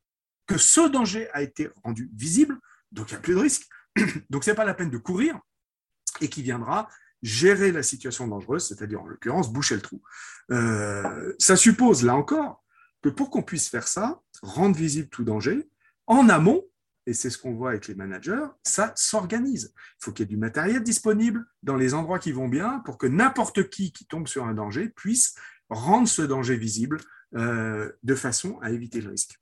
que 0.47 0.57
ce 0.57 0.87
danger 0.87 1.29
a 1.33 1.41
été 1.41 1.69
rendu 1.83 2.09
visible, 2.15 2.57
donc 2.91 3.09
il 3.09 3.13
n'y 3.13 3.17
a 3.17 3.21
plus 3.21 3.33
de 3.33 3.39
risque. 3.39 3.67
Donc 4.29 4.43
ce 4.43 4.49
n'est 4.49 4.55
pas 4.55 4.65
la 4.65 4.73
peine 4.73 4.89
de 4.89 4.97
courir 4.97 5.39
et 6.19 6.29
qui 6.29 6.41
viendra 6.41 6.89
gérer 7.21 7.71
la 7.71 7.83
situation 7.83 8.27
dangereuse, 8.27 8.67
c'est-à-dire 8.67 9.01
en 9.01 9.07
l'occurrence 9.07 9.51
boucher 9.51 9.75
le 9.75 9.81
trou. 9.81 10.01
Euh, 10.51 11.33
ça 11.39 11.55
suppose, 11.55 12.03
là 12.03 12.15
encore, 12.15 12.63
que 13.01 13.09
pour 13.09 13.29
qu'on 13.29 13.43
puisse 13.43 13.69
faire 13.69 13.87
ça, 13.87 14.21
rendre 14.41 14.75
visible 14.75 15.09
tout 15.09 15.23
danger, 15.23 15.69
en 16.05 16.27
amont, 16.27 16.63
et 17.05 17.13
c'est 17.13 17.29
ce 17.29 17.37
qu'on 17.37 17.53
voit 17.53 17.71
avec 17.71 17.87
les 17.87 17.95
managers, 17.95 18.45
ça 18.63 18.93
s'organise. 18.95 19.73
Il 19.75 20.05
faut 20.05 20.11
qu'il 20.11 20.23
y 20.23 20.27
ait 20.27 20.29
du 20.29 20.37
matériel 20.37 20.83
disponible 20.83 21.45
dans 21.61 21.75
les 21.75 21.93
endroits 21.93 22.19
qui 22.19 22.31
vont 22.31 22.47
bien 22.47 22.79
pour 22.79 22.97
que 22.97 23.07
n'importe 23.07 23.69
qui 23.69 23.91
qui 23.91 24.05
tombe 24.05 24.27
sur 24.27 24.45
un 24.45 24.53
danger 24.53 24.89
puisse 24.89 25.35
rendre 25.69 26.07
ce 26.07 26.21
danger 26.21 26.55
visible 26.55 26.97
euh, 27.35 27.91
de 28.03 28.15
façon 28.15 28.59
à 28.61 28.71
éviter 28.71 29.01
le 29.01 29.09
risque. 29.09 29.39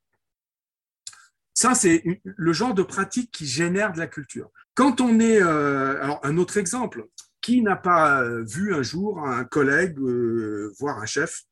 Ça, 1.53 1.75
c'est 1.75 2.03
le 2.23 2.53
genre 2.53 2.73
de 2.73 2.83
pratique 2.83 3.31
qui 3.31 3.45
génère 3.45 3.91
de 3.91 3.99
la 3.99 4.07
culture. 4.07 4.49
Quand 4.73 5.01
on 5.01 5.19
est, 5.19 5.41
euh, 5.41 6.01
alors 6.01 6.19
un 6.23 6.37
autre 6.37 6.57
exemple, 6.57 7.05
qui 7.41 7.61
n'a 7.61 7.75
pas 7.75 8.23
vu 8.43 8.73
un 8.73 8.81
jour 8.81 9.27
un 9.27 9.43
collègue, 9.43 9.99
euh, 9.99 10.73
voire 10.79 10.99
un 10.99 11.05
chef, 11.05 11.43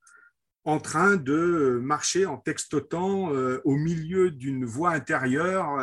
en 0.64 0.80
train 0.80 1.16
de 1.16 1.80
marcher 1.82 2.26
en 2.26 2.38
textotant 2.38 3.30
au 3.64 3.76
milieu 3.76 4.30
d'une 4.30 4.66
voie 4.66 4.92
intérieure 4.92 5.82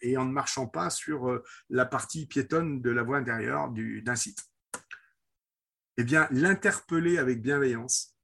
et 0.00 0.16
en 0.16 0.24
ne 0.24 0.32
marchant 0.32 0.66
pas 0.66 0.90
sur 0.90 1.40
la 1.68 1.84
partie 1.84 2.26
piétonne 2.26 2.80
de 2.80 2.90
la 2.90 3.02
voie 3.02 3.18
intérieure 3.18 3.70
d'un 3.70 4.16
site? 4.16 4.40
Eh 5.98 6.04
bien, 6.04 6.26
l'interpeller 6.30 7.18
avec 7.18 7.42
bienveillance, 7.42 8.17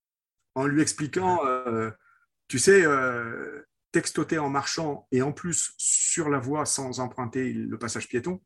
en 0.55 0.67
lui 0.67 0.83
expliquant, 0.83 1.45
euh, 1.47 1.91
tu 2.49 2.59
sais, 2.59 2.85
euh, 2.85 3.63
textoter 3.93 4.39
en 4.39 4.49
marchant 4.49 5.07
et 5.13 5.23
en 5.23 5.33
plus 5.33 5.73
sur 5.79 6.29
la 6.29 6.39
voie 6.39 6.67
sans 6.67 7.01
emprunter 7.01 7.53
le 7.53 7.79
passage 7.79 8.09
piéton, 8.09 8.41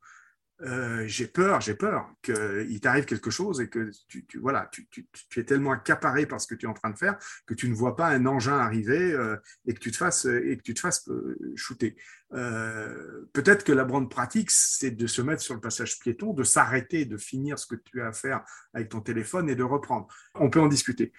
euh, 0.62 1.04
j'ai 1.06 1.28
peur, 1.28 1.60
j'ai 1.60 1.74
peur 1.74 2.10
qu'il 2.20 2.80
t'arrive 2.80 3.04
quelque 3.04 3.30
chose 3.30 3.60
et 3.60 3.68
que 3.68 3.90
tu, 4.08 4.26
voilà, 4.40 4.68
tu, 4.72 4.88
es 5.36 5.44
tellement 5.44 5.70
accaparé 5.70 6.26
par 6.26 6.40
ce 6.40 6.48
que 6.48 6.56
tu 6.56 6.66
es 6.66 6.68
en 6.68 6.74
train 6.74 6.90
de 6.90 6.98
faire 6.98 7.16
que 7.46 7.54
tu 7.54 7.68
ne 7.68 7.74
vois 7.74 7.94
pas 7.94 8.08
un 8.08 8.26
engin 8.26 8.58
arriver 8.58 9.12
euh, 9.12 9.36
et 9.66 9.74
que 9.74 9.78
tu 9.78 9.92
te 9.92 9.96
fasses, 9.96 10.24
et 10.24 10.56
que 10.56 10.62
tu 10.62 10.74
te 10.74 10.80
fasses 10.80 11.08
euh, 11.08 11.36
shooter. 11.54 11.96
Peut-être 12.30 13.62
que 13.62 13.72
la 13.72 13.84
bonne 13.84 14.08
pratique, 14.08 14.50
c'est 14.50 14.90
de 14.90 15.06
se 15.06 15.22
mettre 15.22 15.42
sur 15.42 15.54
le 15.54 15.60
passage 15.60 15.98
piéton, 16.00 16.32
de 16.32 16.42
s'arrêter, 16.42 17.04
de 17.04 17.16
finir 17.16 17.58
ce 17.58 17.66
que 17.66 17.76
tu 17.76 18.02
as 18.02 18.08
à 18.08 18.12
faire 18.12 18.44
avec 18.74 18.88
ton 18.88 19.00
téléphone 19.00 19.48
et 19.48 19.54
de 19.54 19.62
reprendre. 19.62 20.08
On 20.34 20.50
peut 20.50 20.60
en 20.60 20.68
discuter. 20.68 21.12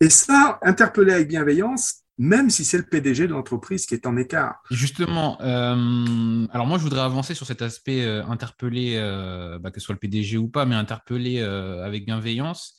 Et 0.00 0.10
ça, 0.10 0.58
interpeller 0.62 1.12
avec 1.12 1.28
bienveillance, 1.28 2.04
même 2.18 2.50
si 2.50 2.64
c'est 2.64 2.78
le 2.78 2.84
PDG 2.84 3.26
de 3.26 3.32
l'entreprise 3.32 3.86
qui 3.86 3.94
est 3.94 4.06
en 4.06 4.16
écart. 4.16 4.62
Justement, 4.70 5.40
euh, 5.40 6.46
alors 6.52 6.66
moi 6.66 6.78
je 6.78 6.82
voudrais 6.82 7.00
avancer 7.00 7.34
sur 7.34 7.46
cet 7.46 7.62
aspect 7.62 8.04
euh, 8.04 8.24
interpeller, 8.26 8.94
euh, 8.96 9.58
bah, 9.58 9.70
que 9.70 9.80
ce 9.80 9.86
soit 9.86 9.94
le 9.94 9.98
PDG 9.98 10.36
ou 10.36 10.48
pas, 10.48 10.66
mais 10.66 10.74
interpeller 10.76 11.40
avec 11.40 12.04
bienveillance 12.04 12.76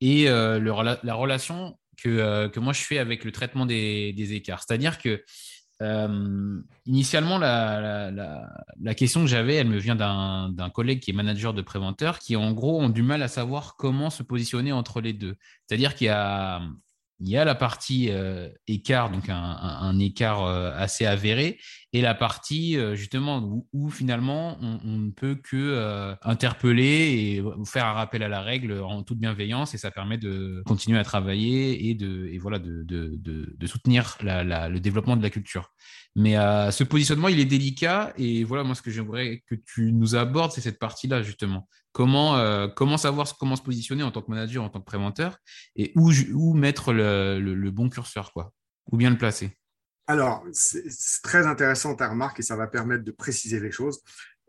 et 0.00 0.24
la 0.26 1.14
relation 1.14 1.78
que, 2.02 2.48
que, 2.48 2.60
moi 2.60 2.72
je 2.72 2.82
fais 2.82 2.98
avec 2.98 3.24
le 3.24 3.32
traitement 3.32 3.66
des, 3.66 4.32
écarts. 4.32 4.64
C'est-à-dire 4.66 4.98
que 4.98 5.22
initialement, 6.86 7.38
la, 7.38 8.10
la, 8.10 8.94
question 8.94 9.22
que 9.22 9.26
j'avais, 9.26 9.54
elle 9.54 9.68
me 9.68 9.78
vient 9.78 9.96
d'un 9.96 10.70
collègue 10.70 11.00
qui 11.00 11.10
est 11.10 11.14
manager 11.14 11.54
de 11.54 11.62
préventeur, 11.62 12.18
qui 12.18 12.36
en 12.36 12.52
gros 12.52 12.80
ont 12.80 12.90
du 12.90 13.02
mal 13.02 13.22
à 13.22 13.28
savoir 13.28 13.76
comment 13.76 14.10
se 14.10 14.22
positionner 14.22 14.72
entre 14.72 15.00
les 15.00 15.12
deux. 15.12 15.36
C'est-à-dire 15.66 15.94
qu'il 15.94 16.08
y 16.08 16.10
a 16.10 16.60
il 17.20 17.28
y 17.28 17.36
a 17.36 17.44
la 17.44 17.54
partie 17.54 18.08
euh, 18.10 18.48
écart, 18.66 19.10
donc 19.10 19.28
un, 19.28 19.98
écart 19.98 20.44
euh, 20.44 20.72
assez 20.74 21.04
avéré, 21.04 21.58
et 21.92 22.00
la 22.00 22.14
partie 22.14 22.78
euh, 22.78 22.94
justement 22.94 23.62
où, 23.72 23.90
finalement 23.90 24.58
on, 24.60 24.98
ne 24.98 25.10
peut 25.10 25.34
que 25.34 26.14
interpeller 26.22 26.82
et 26.82 27.42
faire 27.66 27.86
un 27.86 27.92
rappel 27.92 28.22
à 28.22 28.28
la 28.28 28.40
règle 28.40 28.80
en 28.80 29.02
toute 29.02 29.18
bienveillance, 29.18 29.74
et 29.74 29.78
ça 29.78 29.90
permet 29.90 30.16
de 30.16 30.62
continuer 30.64 30.98
à 30.98 31.04
travailler 31.04 31.88
et 31.88 31.94
de, 31.94 32.30
voilà, 32.40 32.58
de 32.58 33.66
soutenir 33.66 34.16
le 34.22 34.78
développement 34.78 35.16
de 35.16 35.22
la 35.22 35.30
culture. 35.30 35.72
Mais 36.16 36.34
ce 36.34 36.84
positionnement, 36.84 37.28
il 37.28 37.38
est 37.38 37.44
délicat, 37.44 38.12
et 38.16 38.44
voilà, 38.44 38.64
moi 38.64 38.74
ce 38.74 38.82
que 38.82 38.90
j'aimerais 38.90 39.42
que 39.46 39.54
tu 39.54 39.92
nous 39.92 40.14
abordes, 40.14 40.52
c'est 40.52 40.60
cette 40.60 40.78
partie-là 40.78 41.22
justement. 41.22 41.68
Comment, 41.92 42.36
euh, 42.36 42.68
comment 42.68 42.96
savoir 42.96 43.36
comment 43.38 43.56
se 43.56 43.62
positionner 43.62 44.02
en 44.02 44.12
tant 44.12 44.22
que 44.22 44.30
manager, 44.30 44.62
en 44.62 44.68
tant 44.68 44.80
que 44.80 44.84
préventeur, 44.84 45.38
et 45.74 45.92
où, 45.96 46.12
où 46.34 46.54
mettre 46.54 46.92
le, 46.92 47.70
bon 47.70 47.88
curseur, 47.88 48.32
quoi, 48.32 48.52
ou 48.92 48.96
bien 48.96 49.10
le 49.10 49.18
placer? 49.18 49.56
Alors, 50.06 50.44
c'est 50.52 51.22
très 51.22 51.46
intéressant 51.46 51.94
ta 51.94 52.08
remarque 52.08 52.40
et 52.40 52.42
ça 52.42 52.56
va 52.56 52.66
permettre 52.66 53.04
de 53.04 53.12
préciser 53.12 53.60
les 53.60 53.70
choses. 53.70 54.00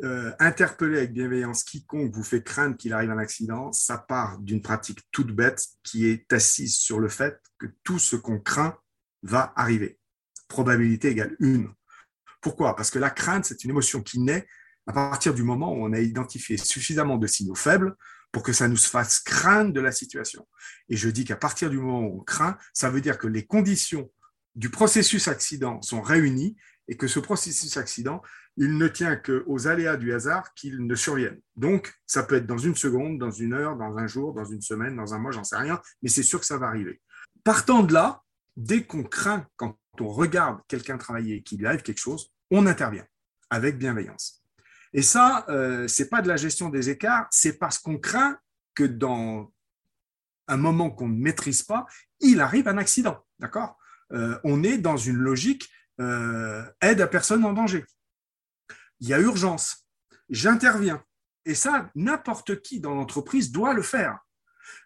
Euh, 0.03 0.31
interpeller 0.39 0.97
avec 0.97 1.13
bienveillance 1.13 1.63
quiconque 1.63 2.11
vous 2.15 2.23
fait 2.23 2.41
craindre 2.41 2.75
qu'il 2.75 2.91
arrive 2.91 3.11
un 3.11 3.19
accident, 3.19 3.71
ça 3.71 3.99
part 3.99 4.39
d'une 4.39 4.63
pratique 4.63 4.99
toute 5.11 5.31
bête 5.31 5.63
qui 5.83 6.07
est 6.07 6.33
assise 6.33 6.75
sur 6.77 6.99
le 6.99 7.07
fait 7.07 7.39
que 7.59 7.67
tout 7.83 7.99
ce 7.99 8.15
qu'on 8.15 8.39
craint 8.39 8.75
va 9.21 9.53
arriver. 9.55 9.99
Probabilité 10.47 11.09
égale 11.09 11.35
une. 11.39 11.71
Pourquoi? 12.41 12.75
Parce 12.75 12.89
que 12.89 12.97
la 12.97 13.11
crainte, 13.11 13.45
c'est 13.45 13.63
une 13.63 13.69
émotion 13.69 14.01
qui 14.01 14.19
naît 14.19 14.47
à 14.87 14.93
partir 14.93 15.33
du 15.33 15.43
moment 15.43 15.73
où 15.73 15.85
on 15.85 15.93
a 15.93 15.99
identifié 15.99 16.57
suffisamment 16.57 17.17
de 17.17 17.27
signaux 17.27 17.55
faibles 17.55 17.95
pour 18.31 18.43
que 18.43 18.53
ça 18.53 18.67
nous 18.67 18.77
fasse 18.77 19.19
craindre 19.19 19.73
de 19.73 19.81
la 19.81 19.91
situation. 19.91 20.47
Et 20.89 20.95
je 20.95 21.09
dis 21.09 21.25
qu'à 21.25 21.35
partir 21.35 21.69
du 21.69 21.77
moment 21.77 22.01
où 22.01 22.19
on 22.21 22.23
craint, 22.23 22.57
ça 22.73 22.89
veut 22.89 23.01
dire 23.01 23.17
que 23.17 23.27
les 23.27 23.45
conditions 23.45 24.09
du 24.55 24.69
processus 24.69 25.27
accident 25.27 25.81
sont 25.81 26.01
réunies 26.01 26.57
et 26.87 26.97
que 26.97 27.07
ce 27.07 27.19
processus 27.19 27.77
accident, 27.77 28.21
il 28.57 28.77
ne 28.77 28.87
tient 28.87 29.15
qu'aux 29.15 29.67
aléas 29.67 29.97
du 29.97 30.13
hasard 30.13 30.53
qu'il 30.53 30.85
ne 30.85 30.95
survienne. 30.95 31.39
Donc, 31.55 31.93
ça 32.05 32.23
peut 32.23 32.35
être 32.35 32.47
dans 32.47 32.57
une 32.57 32.75
seconde, 32.75 33.17
dans 33.17 33.31
une 33.31 33.53
heure, 33.53 33.77
dans 33.77 33.97
un 33.97 34.07
jour, 34.07 34.33
dans 34.33 34.45
une 34.45 34.61
semaine, 34.61 34.95
dans 34.95 35.13
un 35.13 35.19
mois, 35.19 35.31
j'en 35.31 35.43
sais 35.43 35.57
rien, 35.57 35.81
mais 36.01 36.09
c'est 36.09 36.23
sûr 36.23 36.39
que 36.39 36.45
ça 36.45 36.57
va 36.57 36.67
arriver. 36.67 37.01
Partant 37.43 37.83
de 37.83 37.93
là, 37.93 38.21
dès 38.57 38.83
qu'on 38.83 39.03
craint, 39.03 39.47
quand 39.55 39.77
on 39.99 40.09
regarde 40.09 40.59
quelqu'un 40.67 40.97
travailler 40.97 41.37
et 41.37 41.43
qu'il 41.43 41.65
arrive 41.65 41.81
quelque 41.81 41.99
chose, 41.99 42.31
on 42.49 42.65
intervient 42.65 43.05
avec 43.49 43.77
bienveillance. 43.77 44.40
Et 44.93 45.01
ça, 45.01 45.45
euh, 45.49 45.87
ce 45.87 46.03
n'est 46.03 46.09
pas 46.09 46.21
de 46.21 46.27
la 46.27 46.37
gestion 46.37 46.69
des 46.69 46.89
écarts, 46.89 47.27
c'est 47.31 47.57
parce 47.57 47.79
qu'on 47.79 47.97
craint 47.97 48.39
que 48.75 48.83
dans 48.83 49.53
un 50.47 50.57
moment 50.57 50.89
qu'on 50.91 51.07
ne 51.07 51.17
maîtrise 51.17 51.63
pas, 51.63 51.85
il 52.19 52.41
arrive 52.41 52.67
un 52.67 52.77
accident. 52.77 53.25
D'accord? 53.39 53.77
Euh, 54.11 54.37
On 54.43 54.63
est 54.63 54.77
dans 54.77 54.97
une 54.97 55.17
logique 55.17 55.69
euh, 55.99 56.63
aide 56.81 57.01
à 57.01 57.07
personne 57.07 57.45
en 57.45 57.53
danger. 57.53 57.85
Il 58.99 59.07
y 59.07 59.13
a 59.13 59.19
urgence. 59.19 59.87
J'interviens. 60.29 61.03
Et 61.45 61.55
ça, 61.55 61.89
n'importe 61.95 62.61
qui 62.61 62.79
dans 62.79 62.93
l'entreprise 62.93 63.51
doit 63.51 63.73
le 63.73 63.81
faire. 63.81 64.19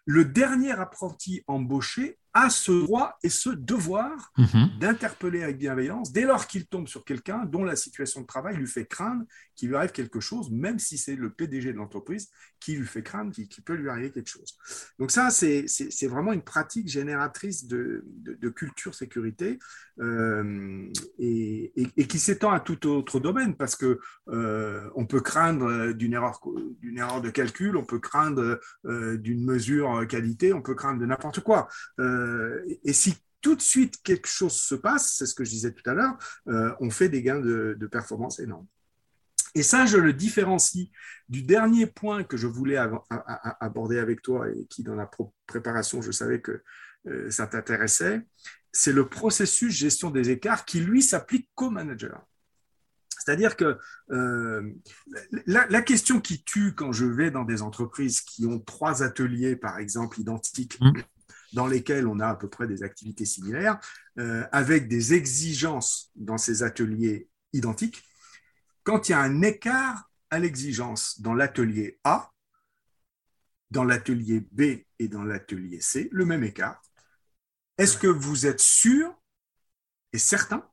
Le 0.06 0.24
dernier 0.24 0.72
apprenti 0.72 1.42
embauché 1.46 2.18
a 2.36 2.50
ce 2.50 2.70
droit 2.70 3.18
et 3.22 3.30
ce 3.30 3.48
devoir 3.48 4.30
mhm. 4.36 4.78
d'interpeller 4.78 5.42
avec 5.42 5.56
bienveillance 5.56 6.12
dès 6.12 6.24
lors 6.24 6.46
qu'il 6.46 6.66
tombe 6.66 6.86
sur 6.86 7.02
quelqu'un 7.02 7.46
dont 7.46 7.64
la 7.64 7.76
situation 7.76 8.20
de 8.20 8.26
travail 8.26 8.56
lui 8.56 8.66
fait 8.66 8.84
craindre 8.84 9.24
qu'il 9.54 9.70
lui 9.70 9.76
arrive 9.76 9.92
quelque 9.92 10.20
chose, 10.20 10.50
même 10.50 10.78
si 10.78 10.98
c'est 10.98 11.16
le 11.16 11.30
PDG 11.30 11.72
de 11.72 11.78
l'entreprise 11.78 12.28
qui 12.60 12.76
lui 12.76 12.86
fait 12.86 13.02
craindre 13.02 13.32
qu'il 13.32 13.64
peut 13.64 13.74
lui 13.74 13.88
arriver 13.88 14.10
quelque 14.10 14.28
chose. 14.28 14.54
Donc 14.98 15.10
ça, 15.10 15.30
c'est 15.30 16.06
vraiment 16.08 16.34
une 16.34 16.42
pratique 16.42 16.88
génératrice 16.88 17.66
de, 17.66 18.04
culture 18.54 18.94
sécurité 18.94 19.58
euh, 20.00 20.88
et, 21.18 21.72
qui 22.06 22.18
s'étend 22.18 22.52
à 22.52 22.60
tout 22.60 22.86
autre 22.86 23.18
domaine 23.18 23.56
parce 23.56 23.76
que 23.76 23.98
euh, 24.28 24.88
on 24.94 25.06
peut 25.06 25.20
craindre 25.20 25.92
d'une 25.92 26.12
erreur, 26.12 26.40
erreur 26.96 27.22
de 27.22 27.30
calcul, 27.30 27.76
on 27.76 27.84
peut 27.84 27.98
craindre 27.98 28.60
euh, 28.84 29.16
d'une 29.16 29.44
mesure 29.44 29.95
qualité, 30.04 30.52
on 30.52 30.60
peut 30.60 30.74
craindre 30.74 31.00
de 31.00 31.06
n'importe 31.06 31.40
quoi. 31.40 31.68
Euh, 32.00 32.62
et 32.84 32.92
si 32.92 33.16
tout 33.40 33.54
de 33.54 33.62
suite 33.62 34.02
quelque 34.02 34.28
chose 34.28 34.54
se 34.54 34.74
passe, 34.74 35.14
c'est 35.16 35.26
ce 35.26 35.34
que 35.34 35.44
je 35.44 35.50
disais 35.50 35.72
tout 35.72 35.88
à 35.88 35.94
l'heure, 35.94 36.18
euh, 36.48 36.74
on 36.80 36.90
fait 36.90 37.08
des 37.08 37.22
gains 37.22 37.40
de, 37.40 37.88
performance 37.90 38.40
énormes. 38.40 38.66
Et 39.54 39.62
ça, 39.62 39.86
je 39.86 39.96
le 39.96 40.12
différencie 40.12 40.88
du 41.28 41.42
dernier 41.42 41.86
point 41.86 42.24
que 42.24 42.36
je 42.36 42.46
voulais 42.46 42.76
aborder 43.60 43.98
avec 43.98 44.20
toi 44.20 44.50
et 44.50 44.66
qui, 44.66 44.82
dans 44.82 44.96
la 44.96 45.08
préparation, 45.46 46.02
je 46.02 46.10
savais 46.10 46.40
que 46.40 46.62
euh, 47.06 47.30
ça 47.30 47.46
t'intéressait. 47.46 48.26
C'est 48.72 48.92
le 48.92 49.08
processus 49.08 49.72
gestion 49.72 50.10
des 50.10 50.28
écarts 50.30 50.64
qui, 50.64 50.80
lui, 50.80 51.00
s'applique 51.00 51.48
qu'au 51.54 51.70
manager. 51.70 52.26
C'est-à-dire 53.26 53.56
que 53.56 53.76
la, 55.46 55.82
question 55.82 56.20
qui 56.20 56.44
tue 56.44 56.74
quand 56.74 56.92
je 56.92 57.06
vais 57.06 57.32
dans 57.32 57.44
des 57.44 57.60
entreprises 57.60 58.20
qui 58.20 58.46
ont 58.46 58.60
trois 58.60 59.02
ateliers, 59.02 59.56
par 59.56 59.78
exemple, 59.78 60.20
identiques, 60.20 60.80
mmh 60.80 60.92
dans 61.52 61.66
lesquels 61.66 62.06
on 62.06 62.20
a 62.20 62.28
à 62.28 62.34
peu 62.34 62.48
près 62.48 62.66
des 62.66 62.82
activités 62.82 63.24
similaires, 63.24 63.78
euh, 64.18 64.44
avec 64.52 64.88
des 64.88 65.14
exigences 65.14 66.10
dans 66.14 66.38
ces 66.38 66.62
ateliers 66.62 67.28
identiques. 67.52 68.04
Quand 68.82 69.08
il 69.08 69.12
y 69.12 69.14
a 69.14 69.20
un 69.20 69.42
écart 69.42 70.10
à 70.30 70.38
l'exigence 70.38 71.20
dans 71.20 71.34
l'atelier 71.34 71.98
A, 72.04 72.30
dans 73.70 73.84
l'atelier 73.84 74.46
B 74.52 74.84
et 74.98 75.08
dans 75.08 75.24
l'atelier 75.24 75.80
C, 75.80 76.08
le 76.12 76.24
même 76.24 76.44
écart, 76.44 76.82
est-ce 77.78 77.96
que 77.96 78.06
vous 78.06 78.46
êtes 78.46 78.60
sûr 78.60 79.14
et 80.12 80.18
certain 80.18 80.68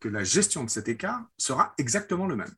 que 0.00 0.08
la 0.08 0.24
gestion 0.24 0.64
de 0.64 0.70
cet 0.70 0.88
écart 0.88 1.24
sera 1.36 1.74
exactement 1.78 2.26
le 2.26 2.36
même. 2.36 2.52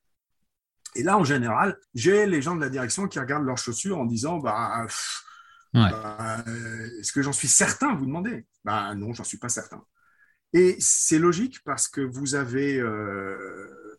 Et 0.94 1.02
là, 1.02 1.16
en 1.16 1.24
général, 1.24 1.78
j'ai 1.94 2.26
les 2.26 2.42
gens 2.42 2.56
de 2.56 2.60
la 2.60 2.68
direction 2.68 3.06
qui 3.06 3.18
regardent 3.18 3.46
leurs 3.46 3.58
chaussures 3.58 3.98
en 3.98 4.04
disant 4.04 4.38
bah, 4.38 4.86
bah, 5.72 6.44
est-ce 6.98 7.12
que 7.12 7.22
j'en 7.22 7.32
suis 7.32 7.48
certain, 7.48 7.94
vous 7.94 8.06
demandez? 8.06 8.46
Bah, 8.64 8.94
Non, 8.94 9.12
j'en 9.14 9.24
suis 9.24 9.38
pas 9.38 9.48
certain. 9.48 9.84
Et 10.52 10.76
c'est 10.80 11.20
logique 11.20 11.62
parce 11.64 11.86
que 11.86 12.00
vous 12.00 12.34
avez 12.34 12.80
euh, 12.80 13.98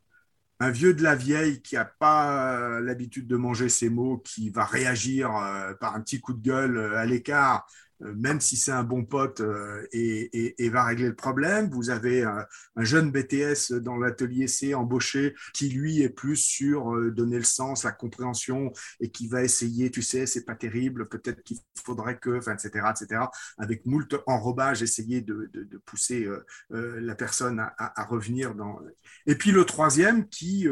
un 0.59 0.69
vieux 0.69 0.93
de 0.93 1.01
la 1.01 1.15
vieille 1.15 1.61
qui 1.61 1.75
n'a 1.75 1.85
pas 1.85 2.79
l'habitude 2.81 3.27
de 3.27 3.35
manger 3.35 3.67
ses 3.67 3.89
mots, 3.89 4.19
qui 4.19 4.51
va 4.51 4.63
réagir 4.63 5.35
euh, 5.35 5.73
par 5.73 5.95
un 5.95 6.01
petit 6.01 6.19
coup 6.19 6.33
de 6.33 6.41
gueule 6.41 6.77
euh, 6.77 6.97
à 6.97 7.05
l'écart 7.05 7.65
euh, 7.65 7.90
même 8.01 8.41
si 8.41 8.57
c'est 8.57 8.71
un 8.71 8.83
bon 8.83 9.05
pote 9.05 9.41
euh, 9.41 9.85
et, 9.91 10.69
va 10.69 10.85
régler 10.85 11.07
le 11.07 11.15
problème. 11.15 11.69
Vous 11.69 11.89
avez 11.89 12.23
un, 12.23 12.45
jeune 12.77 13.11
BTS 13.11 13.73
dans 13.81 13.97
l'atelier 13.97 14.47
C 14.47 14.73
embauché 14.73 15.35
qui 15.53 15.69
lui 15.69 16.01
est 16.01 16.09
plus 16.09 16.37
sur 16.37 16.95
euh, 16.95 17.11
donner 17.11 17.37
le 17.37 17.43
sens, 17.43 17.83
la 17.83 17.91
compréhension 17.91 18.71
et 18.99 19.09
qui 19.09 19.27
va 19.27 19.43
essayer, 19.43 19.91
tu 19.91 20.01
sais, 20.01 20.25
c'est 20.25 20.45
pas 20.45 20.55
terrible, 20.55 21.09
peut-être 21.09 21.43
qu'il 21.43 21.57
faudrait 21.83 22.17
que, 22.17 22.37
enfin, 22.37 22.53
etc., 22.53 22.85
etc., 22.89 23.23
avec 23.57 23.85
moult 23.85 24.15
enrobage, 24.25 24.81
essayer 24.81 25.21
de, 25.21 25.49
pousser 25.85 26.27
la 26.69 27.15
personne 27.15 27.59
à, 27.77 28.05
revenir 28.05 28.55
dans. 28.55 28.79
Et 29.25 29.35
puis 29.35 29.51
le 29.51 29.65
troisième 29.65 30.27
qui, 30.29 30.67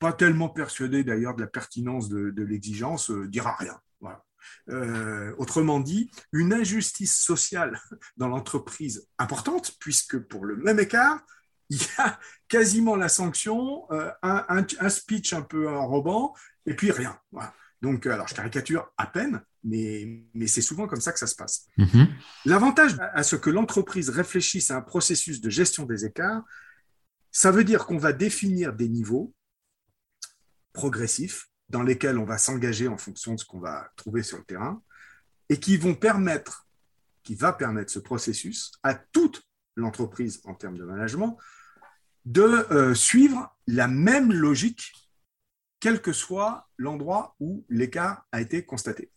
pas 0.00 0.12
tellement 0.12 0.48
persuadé 0.48 1.04
d'ailleurs 1.04 1.34
de 1.34 1.40
la 1.40 1.46
pertinence 1.46 2.08
de 2.08 2.42
l'exigence, 2.42 3.10
dira 3.10 3.54
rien. 3.56 3.78
Euh, 4.70 5.34
autrement 5.38 5.80
dit, 5.80 6.10
une 6.32 6.52
injustice 6.52 7.16
sociale 7.16 7.80
dans 8.16 8.28
l'entreprise 8.28 9.08
importante, 9.18 9.76
puisque 9.78 10.18
pour 10.18 10.44
le 10.44 10.56
même 10.56 10.80
écart, 10.80 11.20
il 11.70 11.78
y 11.78 11.86
a 11.98 12.18
quasiment 12.48 12.96
la 12.96 13.08
sanction, 13.08 13.90
euh, 13.90 14.10
un, 14.22 14.88
speech 14.88 15.32
un 15.32 15.42
peu 15.42 15.68
enrobant, 15.68 16.34
et 16.66 16.74
puis 16.74 16.90
rien. 16.90 17.18
Donc, 17.82 18.06
alors, 18.06 18.28
je 18.28 18.34
caricature 18.34 18.90
à 18.96 19.06
peine, 19.06 19.42
mais, 19.62 20.24
mais 20.34 20.46
c'est 20.46 20.62
souvent 20.62 20.86
comme 20.86 21.00
ça 21.00 21.12
que 21.12 21.18
ça 21.18 21.26
se 21.26 21.34
passe. 21.34 21.66
Mhm. 21.76 22.08
L'avantage 22.44 22.96
à 22.98 23.22
ce 23.22 23.36
que 23.36 23.50
l'entreprise 23.50 24.08
réfléchisse 24.10 24.70
à 24.70 24.76
un 24.76 24.82
processus 24.82 25.40
de 25.40 25.50
gestion 25.50 25.84
des 25.84 26.04
écarts, 26.04 26.42
ça 27.30 27.50
veut 27.50 27.64
dire 27.64 27.84
qu'on 27.86 27.98
va 27.98 28.12
définir 28.12 28.72
des 28.72 28.88
niveaux 28.88 29.34
progressifs 30.72 31.48
dans 31.68 31.82
lesquels 31.82 32.18
on 32.18 32.24
va 32.24 32.38
s'engager 32.38 32.88
en 32.88 32.96
fonction 32.96 33.34
de 33.34 33.40
ce 33.40 33.44
qu'on 33.44 33.60
va 33.60 33.90
trouver 33.96 34.22
sur 34.22 34.38
le 34.38 34.44
terrain 34.44 34.82
et 35.48 35.58
qui 35.58 35.76
vont 35.76 35.94
permettre, 35.94 36.66
qui 37.22 37.34
va 37.34 37.52
permettre 37.52 37.92
ce 37.92 37.98
processus 37.98 38.72
à 38.82 38.94
toute 38.94 39.42
l'entreprise 39.76 40.40
en 40.44 40.54
termes 40.54 40.78
de 40.78 40.84
management 40.84 41.38
de 42.24 42.42
euh, 42.42 42.94
suivre 42.94 43.54
la 43.66 43.88
même 43.88 44.32
logique, 44.32 44.92
quel 45.80 46.00
que 46.00 46.12
soit 46.12 46.68
l'endroit 46.78 47.36
où 47.40 47.64
l'écart 47.68 48.26
a 48.32 48.40
été 48.40 48.64
constaté. 48.64 49.10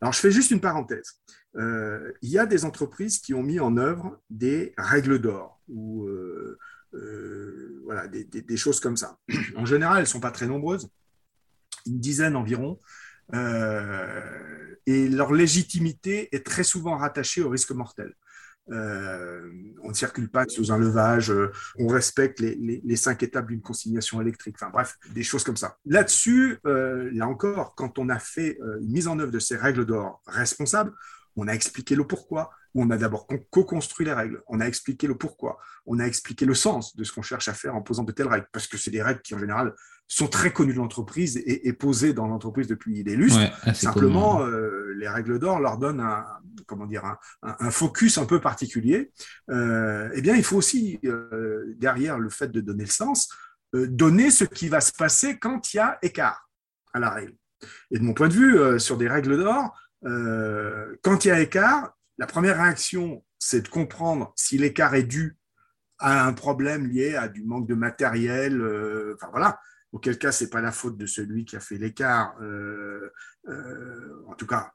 Alors, 0.00 0.12
je 0.12 0.20
fais 0.20 0.30
juste 0.30 0.50
une 0.50 0.60
parenthèse. 0.60 1.20
Euh, 1.56 2.12
il 2.22 2.30
y 2.30 2.38
a 2.38 2.46
des 2.46 2.64
entreprises 2.64 3.18
qui 3.18 3.34
ont 3.34 3.42
mis 3.42 3.60
en 3.60 3.76
œuvre 3.76 4.20
des 4.30 4.72
règles 4.78 5.20
d'or 5.20 5.60
ou 5.68 6.06
euh, 6.06 6.58
voilà, 7.84 8.06
des, 8.08 8.24
des, 8.24 8.56
choses 8.56 8.80
comme 8.80 8.96
ça. 8.96 9.18
En 9.56 9.64
général, 9.64 9.98
elles 9.98 10.02
ne 10.02 10.08
sont 10.08 10.20
pas 10.20 10.30
très 10.30 10.46
nombreuses, 10.46 10.88
une 11.86 12.00
dizaine 12.00 12.36
environ, 12.36 12.78
et 14.86 15.08
leur 15.08 15.32
légitimité 15.32 16.28
est 16.34 16.44
très 16.44 16.64
souvent 16.64 16.96
rattachée 16.96 17.42
au 17.42 17.48
risque 17.48 17.70
mortel. 17.70 18.14
Euh, 18.70 19.50
on 19.82 19.88
ne 19.88 19.94
circule 19.94 20.30
pas 20.30 20.44
sous 20.48 20.70
un 20.70 20.78
levage, 20.78 21.30
euh, 21.30 21.50
on 21.78 21.88
respecte 21.88 22.38
les, 22.40 22.96
cinq 22.96 23.22
étapes 23.22 23.48
d'une 23.48 23.60
consignation 23.60 24.20
électrique, 24.20 24.54
enfin 24.56 24.70
bref, 24.70 24.98
des 25.12 25.24
choses 25.24 25.42
comme 25.42 25.56
ça. 25.56 25.78
Là-dessus, 25.84 26.58
euh, 26.66 27.10
là 27.12 27.26
encore, 27.26 27.74
quand 27.74 27.98
on 27.98 28.08
a 28.08 28.18
fait 28.18 28.58
une 28.80 28.92
mise 28.92 29.08
en 29.08 29.18
œuvre 29.18 29.32
de 29.32 29.40
ces 29.40 29.56
règles 29.56 29.84
d'or 29.84 30.22
responsables, 30.26 30.92
on 31.34 31.48
a 31.48 31.52
expliqué 31.52 31.96
le 31.96 32.06
pourquoi, 32.06 32.50
on 32.74 32.90
a 32.90 32.96
d'abord 32.96 33.26
co-construit 33.50 34.06
les 34.06 34.12
règles, 34.12 34.42
on 34.46 34.60
a 34.60 34.66
expliqué 34.66 35.06
le 35.06 35.16
pourquoi, 35.16 35.58
on 35.86 35.98
a 35.98 36.04
expliqué 36.04 36.46
le 36.46 36.54
sens 36.54 36.96
de 36.96 37.04
ce 37.04 37.12
qu'on 37.12 37.22
cherche 37.22 37.48
à 37.48 37.54
faire 37.54 37.74
en 37.74 37.82
posant 37.82 38.04
de 38.04 38.12
telles 38.12 38.28
règles, 38.28 38.46
parce 38.52 38.66
que 38.66 38.76
c'est 38.76 38.90
des 38.90 39.02
règles 39.02 39.20
qui 39.22 39.34
en 39.34 39.38
général 39.38 39.74
sont 40.12 40.28
très 40.28 40.52
connues 40.52 40.74
de 40.74 40.78
l'entreprise 40.78 41.42
et, 41.46 41.72
posées 41.72 42.12
dans 42.12 42.26
l'entreprise 42.26 42.66
depuis 42.66 43.02
des 43.02 43.16
lustres. 43.16 43.40
Simplement, 43.74 44.42
euh, 44.42 44.92
les 44.98 45.08
règles 45.08 45.38
d'or 45.38 45.58
leur 45.58 45.78
donnent 45.78 46.00
un, 46.00 46.26
comment 46.66 46.86
dire, 46.86 47.16
un, 47.42 47.70
focus 47.70 48.18
un 48.18 48.26
peu 48.26 48.38
particulier. 48.38 49.10
Euh, 49.50 50.10
eh 50.14 50.20
bien, 50.20 50.36
il 50.36 50.44
faut 50.44 50.56
aussi, 50.56 51.00
euh, 51.06 51.74
derrière 51.78 52.18
le 52.18 52.28
fait 52.28 52.48
de 52.48 52.60
donner 52.60 52.84
le 52.84 52.90
sens, 52.90 53.30
donner 53.72 54.30
ce 54.30 54.44
qui 54.44 54.68
va 54.68 54.82
se 54.82 54.92
passer 54.92 55.38
quand 55.38 55.72
il 55.72 55.78
y 55.78 55.80
a 55.80 55.98
écart 56.02 56.50
à 56.92 56.98
la 56.98 57.08
règle. 57.08 57.34
Et 57.90 57.98
de 57.98 58.04
mon 58.04 58.12
point 58.12 58.28
de 58.28 58.34
vue, 58.34 58.80
sur 58.80 58.98
des 58.98 59.08
règles 59.08 59.38
d'or, 59.38 59.74
quand 61.02 61.24
il 61.24 61.28
y 61.28 61.30
a 61.30 61.40
écart, 61.40 61.94
la 62.22 62.28
première 62.28 62.56
réaction, 62.56 63.24
c'est 63.40 63.62
de 63.62 63.68
comprendre 63.68 64.32
si 64.36 64.56
l'écart 64.56 64.94
est 64.94 65.02
dû 65.02 65.36
à 65.98 66.24
un 66.24 66.32
problème 66.32 66.86
lié 66.86 67.16
à 67.16 67.26
du 67.26 67.42
manque 67.42 67.66
de 67.66 67.74
matériel, 67.74 68.60
euh, 68.60 69.16
enfin 69.16 69.28
voilà, 69.32 69.58
auquel 69.90 70.16
cas 70.16 70.30
c'est 70.30 70.48
pas 70.48 70.60
la 70.60 70.70
faute 70.70 70.96
de 70.96 71.04
celui 71.06 71.44
qui 71.44 71.56
a 71.56 71.60
fait 71.60 71.78
l'écart. 71.78 72.36
Euh, 72.40 73.12
euh, 73.48 74.24
en 74.28 74.34
tout 74.34 74.46
cas, 74.46 74.72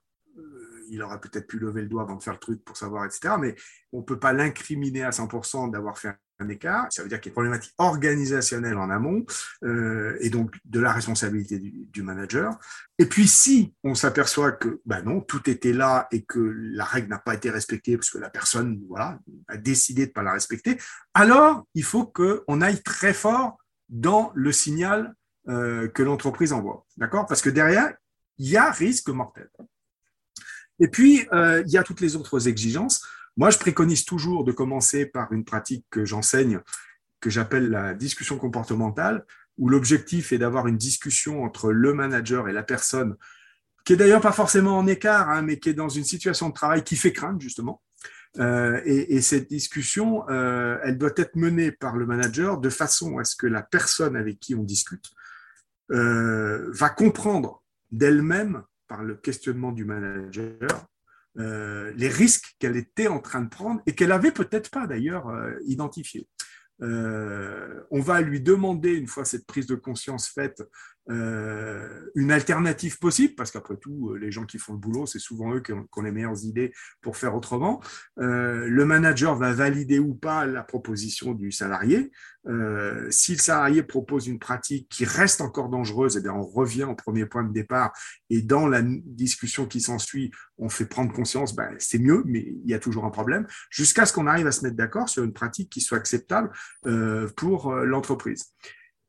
il 0.89 1.01
aurait 1.01 1.21
peut-être 1.21 1.47
pu 1.47 1.57
lever 1.57 1.83
le 1.83 1.87
doigt 1.87 2.01
avant 2.01 2.17
de 2.17 2.21
faire 2.21 2.33
le 2.33 2.39
truc 2.39 2.65
pour 2.65 2.75
savoir, 2.75 3.05
etc. 3.05 3.35
Mais 3.39 3.55
on 3.93 3.99
ne 3.99 4.03
peut 4.03 4.19
pas 4.19 4.33
l'incriminer 4.33 5.03
à 5.03 5.11
100% 5.11 5.71
d'avoir 5.71 5.97
fait 5.97 6.17
un 6.39 6.49
écart. 6.49 6.87
Ça 6.89 7.03
veut 7.03 7.09
dire 7.09 7.19
qu'il 7.19 7.29
y 7.29 7.31
a 7.31 7.31
une 7.31 7.35
problématique 7.35 7.73
organisationnelle 7.77 8.77
en 8.77 8.89
amont 8.89 9.25
euh, 9.63 10.17
et 10.19 10.29
donc 10.29 10.55
de 10.65 10.79
la 10.79 10.91
responsabilité 10.91 11.59
du, 11.59 12.03
manager. 12.03 12.57
Et 12.99 13.05
puis 13.05 13.27
si 13.27 13.73
on 13.83 13.95
s'aperçoit 13.95 14.53
que 14.53 14.81
ben 14.85 15.01
non, 15.01 15.21
tout 15.21 15.49
était 15.49 15.73
là 15.73 16.07
et 16.11 16.23
que 16.23 16.39
la 16.39 16.85
règle 16.85 17.09
n'a 17.09 17.19
pas 17.19 17.33
été 17.33 17.49
respectée 17.49 17.97
parce 17.97 18.09
que 18.09 18.17
la 18.17 18.29
personne 18.29 18.81
voilà, 18.87 19.19
a 19.47 19.57
décidé 19.57 20.03
de 20.03 20.09
ne 20.09 20.13
pas 20.13 20.23
la 20.23 20.33
respecter, 20.33 20.77
alors 21.13 21.65
il 21.73 21.83
faut 21.83 22.05
qu'on 22.05 22.61
aille 22.61 22.81
très 22.83 23.13
fort 23.13 23.57
dans 23.89 24.31
le 24.35 24.51
signal 24.51 25.13
euh, 25.49 25.87
que 25.87 26.03
l'entreprise 26.03 26.53
envoie. 26.53 26.85
D'accord? 26.97 27.25
Parce 27.25 27.41
que 27.41 27.49
derrière, 27.49 27.93
il 28.37 28.49
y 28.49 28.57
a 28.57 28.71
risque 28.71 29.09
mortel. 29.09 29.49
Et 30.79 30.87
puis, 30.87 31.27
euh, 31.33 31.63
il 31.65 31.71
y 31.71 31.77
a 31.77 31.83
toutes 31.83 32.01
les 32.01 32.15
autres 32.15 32.47
exigences. 32.47 33.01
Moi, 33.37 33.51
je 33.51 33.59
préconise 33.59 34.03
toujours 34.03 34.43
de 34.43 34.51
commencer 34.51 35.05
par 35.05 35.31
une 35.31 35.45
pratique 35.45 35.85
que 35.91 36.05
j'enseigne, 36.05 36.59
que 37.19 37.29
j'appelle 37.29 37.69
la 37.69 37.93
discussion 37.93 38.37
comportementale, 38.37 39.25
où 39.57 39.69
l'objectif 39.69 40.31
est 40.33 40.39
d'avoir 40.39 40.67
une 40.67 40.77
discussion 40.77 41.43
entre 41.43 41.71
le 41.71 41.93
manager 41.93 42.49
et 42.49 42.53
la 42.53 42.63
personne, 42.63 43.15
qui 43.85 43.93
est 43.93 43.95
d'ailleurs 43.95 44.21
pas 44.21 44.31
forcément 44.31 44.77
en 44.77 44.87
écart, 44.87 45.29
hein, 45.29 45.43
mais 45.43 45.59
qui 45.59 45.69
est 45.69 45.73
dans 45.73 45.89
une 45.89 46.03
situation 46.03 46.49
de 46.49 46.53
travail 46.53 46.83
qui 46.83 46.95
fait 46.95 47.13
craindre, 47.13 47.39
justement. 47.39 47.81
Euh, 48.39 48.81
et, 48.85 49.21
cette 49.21 49.49
discussion, 49.49 50.27
euh, 50.29 50.77
elle 50.83 50.97
doit 50.97 51.13
être 51.15 51.35
menée 51.35 51.71
par 51.71 51.95
le 51.95 52.05
manager 52.05 52.59
de 52.59 52.69
façon 52.69 53.17
à 53.17 53.23
ce 53.23 53.35
que 53.35 53.47
la 53.47 53.63
personne 53.63 54.15
avec 54.15 54.39
qui 54.39 54.53
on 54.53 54.63
discute 54.63 55.05
euh, 55.91 56.69
va 56.71 56.89
comprendre 56.89 57.63
d'elle-même, 57.91 58.63
par 58.87 59.03
le 59.03 59.15
questionnement 59.15 59.71
du 59.71 59.85
manager, 59.85 60.87
euh, 61.39 61.93
les 61.95 62.09
risques 62.09 62.55
qu'elle 62.59 62.77
était 62.77 63.07
en 63.07 63.19
train 63.19 63.41
de 63.41 63.49
prendre 63.49 63.81
et 63.85 63.93
qu'elle 63.93 64.11
avait 64.11 64.31
peut-être 64.31 64.71
pas 64.71 64.87
d'ailleurs 64.87 65.29
euh, 65.29 65.53
identifiés. 65.65 66.27
Euh, 66.81 67.83
on 67.91 68.01
va 68.01 68.21
lui 68.21 68.41
demander, 68.41 68.93
une 68.93 69.07
fois 69.07 69.25
cette 69.25 69.45
prise 69.45 69.67
de 69.67 69.75
conscience 69.75 70.27
faite, 70.27 70.63
euh, 71.09 72.11
une 72.15 72.31
alternative 72.31 72.99
possible, 72.99 73.35
parce 73.35 73.51
qu'après 73.51 73.77
tout, 73.77 74.11
euh, 74.11 74.17
les 74.17 74.31
gens 74.31 74.45
qui 74.45 74.57
font 74.57 74.73
le 74.73 74.79
boulot, 74.79 75.05
c'est 75.05 75.19
souvent 75.19 75.53
eux 75.53 75.61
qui 75.61 75.71
ont, 75.71 75.87
les 76.03 76.11
meilleures 76.11 76.43
idées 76.43 76.73
pour 77.01 77.15
faire 77.15 77.35
autrement. 77.35 77.81
Euh, 78.19 78.67
le 78.67 78.85
manager 78.85 79.35
va 79.35 79.53
valider 79.53 79.99
ou 79.99 80.15
pas 80.15 80.45
la 80.45 80.63
proposition 80.63 81.33
du 81.33 81.51
salarié. 81.51 82.11
si 83.09 83.33
le 83.33 83.39
salarié 83.39 83.83
propose 83.83 84.27
une 84.27 84.39
pratique 84.39 84.87
qui 84.89 85.03
reste 85.03 85.41
encore 85.41 85.69
dangereuse, 85.69 86.15
eh 86.17 86.21
bien, 86.21 86.33
on 86.33 86.43
revient 86.45 86.85
au 86.85 86.95
premier 86.95 87.25
point 87.25 87.43
de 87.43 87.51
départ 87.51 87.91
et 88.29 88.41
dans 88.41 88.67
la 88.67 88.81
discussion 88.81 89.65
qui 89.65 89.81
s'ensuit, 89.81 90.31
on 90.57 90.69
fait 90.69 90.85
prendre 90.85 91.11
conscience, 91.11 91.55
ben, 91.55 91.75
c'est 91.77 91.99
mieux, 91.99 92.23
mais 92.25 92.39
il 92.63 92.69
y 92.69 92.73
a 92.73 92.79
toujours 92.79 93.03
un 93.03 93.09
problème, 93.09 93.45
jusqu'à 93.69 94.05
ce 94.05 94.13
qu'on 94.13 94.27
arrive 94.27 94.47
à 94.47 94.53
se 94.53 94.63
mettre 94.63 94.77
d'accord 94.77 95.09
sur 95.09 95.23
une 95.23 95.33
pratique 95.33 95.69
qui 95.69 95.81
soit 95.81 95.97
acceptable 95.97 96.49
pour 97.35 97.73
l'entreprise. 97.73 98.53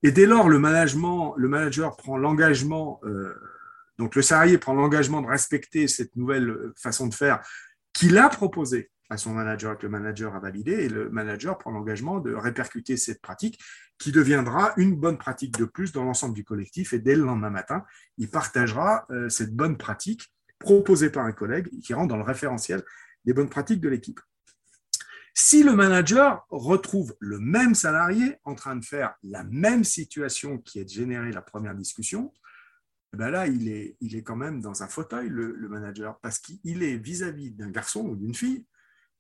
Et 0.02 0.12
dès 0.12 0.26
lors, 0.26 0.48
le, 0.48 0.58
manager 0.58 1.96
prend 1.96 2.16
l'engagement, 2.16 3.00
euh, 3.04 3.34
donc 3.98 4.14
le 4.14 4.22
salarié 4.22 4.58
prend 4.58 4.74
l'engagement 4.74 5.20
de 5.22 5.26
respecter 5.26 5.88
cette 5.88 6.14
nouvelle 6.16 6.72
façon 6.76 7.08
de 7.08 7.14
faire 7.14 7.40
qu'il 7.92 8.16
a 8.16 8.28
proposée 8.28 8.90
à 9.10 9.16
son 9.16 9.32
manager, 9.32 9.76
que 9.78 9.86
le 9.86 9.90
manager 9.90 10.34
a 10.34 10.40
validé, 10.40 10.72
et 10.72 10.88
le 10.88 11.08
manager 11.10 11.56
prend 11.58 11.70
l'engagement 11.70 12.20
de 12.20 12.34
répercuter 12.34 12.96
cette 12.96 13.20
pratique 13.22 13.58
qui 13.98 14.12
deviendra 14.12 14.72
une 14.76 14.94
bonne 14.94 15.18
pratique 15.18 15.58
de 15.58 15.64
plus 15.64 15.92
dans 15.92 16.04
l'ensemble 16.04 16.34
du 16.34 16.44
collectif. 16.44 16.92
Et 16.92 16.98
dès 16.98 17.16
le 17.16 17.24
lendemain 17.24 17.50
matin, 17.50 17.84
il 18.18 18.30
partagera 18.30 19.06
euh, 19.10 19.28
cette 19.28 19.54
bonne 19.54 19.76
pratique 19.76 20.30
proposée 20.58 21.10
par 21.10 21.24
un 21.24 21.32
collègue 21.32 21.68
qui 21.82 21.94
rentre 21.94 22.08
dans 22.08 22.16
le 22.16 22.22
référentiel 22.22 22.82
des 23.24 23.32
bonnes 23.32 23.48
pratiques 23.48 23.80
de 23.80 23.88
l'équipe. 23.88 24.20
Si 25.40 25.62
le 25.62 25.72
manager 25.72 26.44
retrouve 26.50 27.14
le 27.20 27.38
même 27.38 27.76
salarié 27.76 28.38
en 28.42 28.56
train 28.56 28.74
de 28.74 28.84
faire 28.84 29.14
la 29.22 29.44
même 29.44 29.84
situation 29.84 30.58
qui 30.58 30.80
a 30.80 30.84
généré 30.84 31.30
la 31.30 31.42
première 31.42 31.76
discussion, 31.76 32.34
eh 33.14 33.16
ben 33.16 33.30
là, 33.30 33.46
il 33.46 33.68
est, 33.68 34.22
quand 34.24 34.34
même 34.34 34.60
dans 34.60 34.82
un 34.82 34.88
fauteuil, 34.88 35.28
le, 35.28 35.54
manager, 35.68 36.18
parce 36.18 36.40
qu'il 36.40 36.82
est 36.82 36.96
vis-à-vis 36.96 37.52
d'un 37.52 37.70
garçon 37.70 38.00
ou 38.00 38.16
d'une 38.16 38.34
fille 38.34 38.66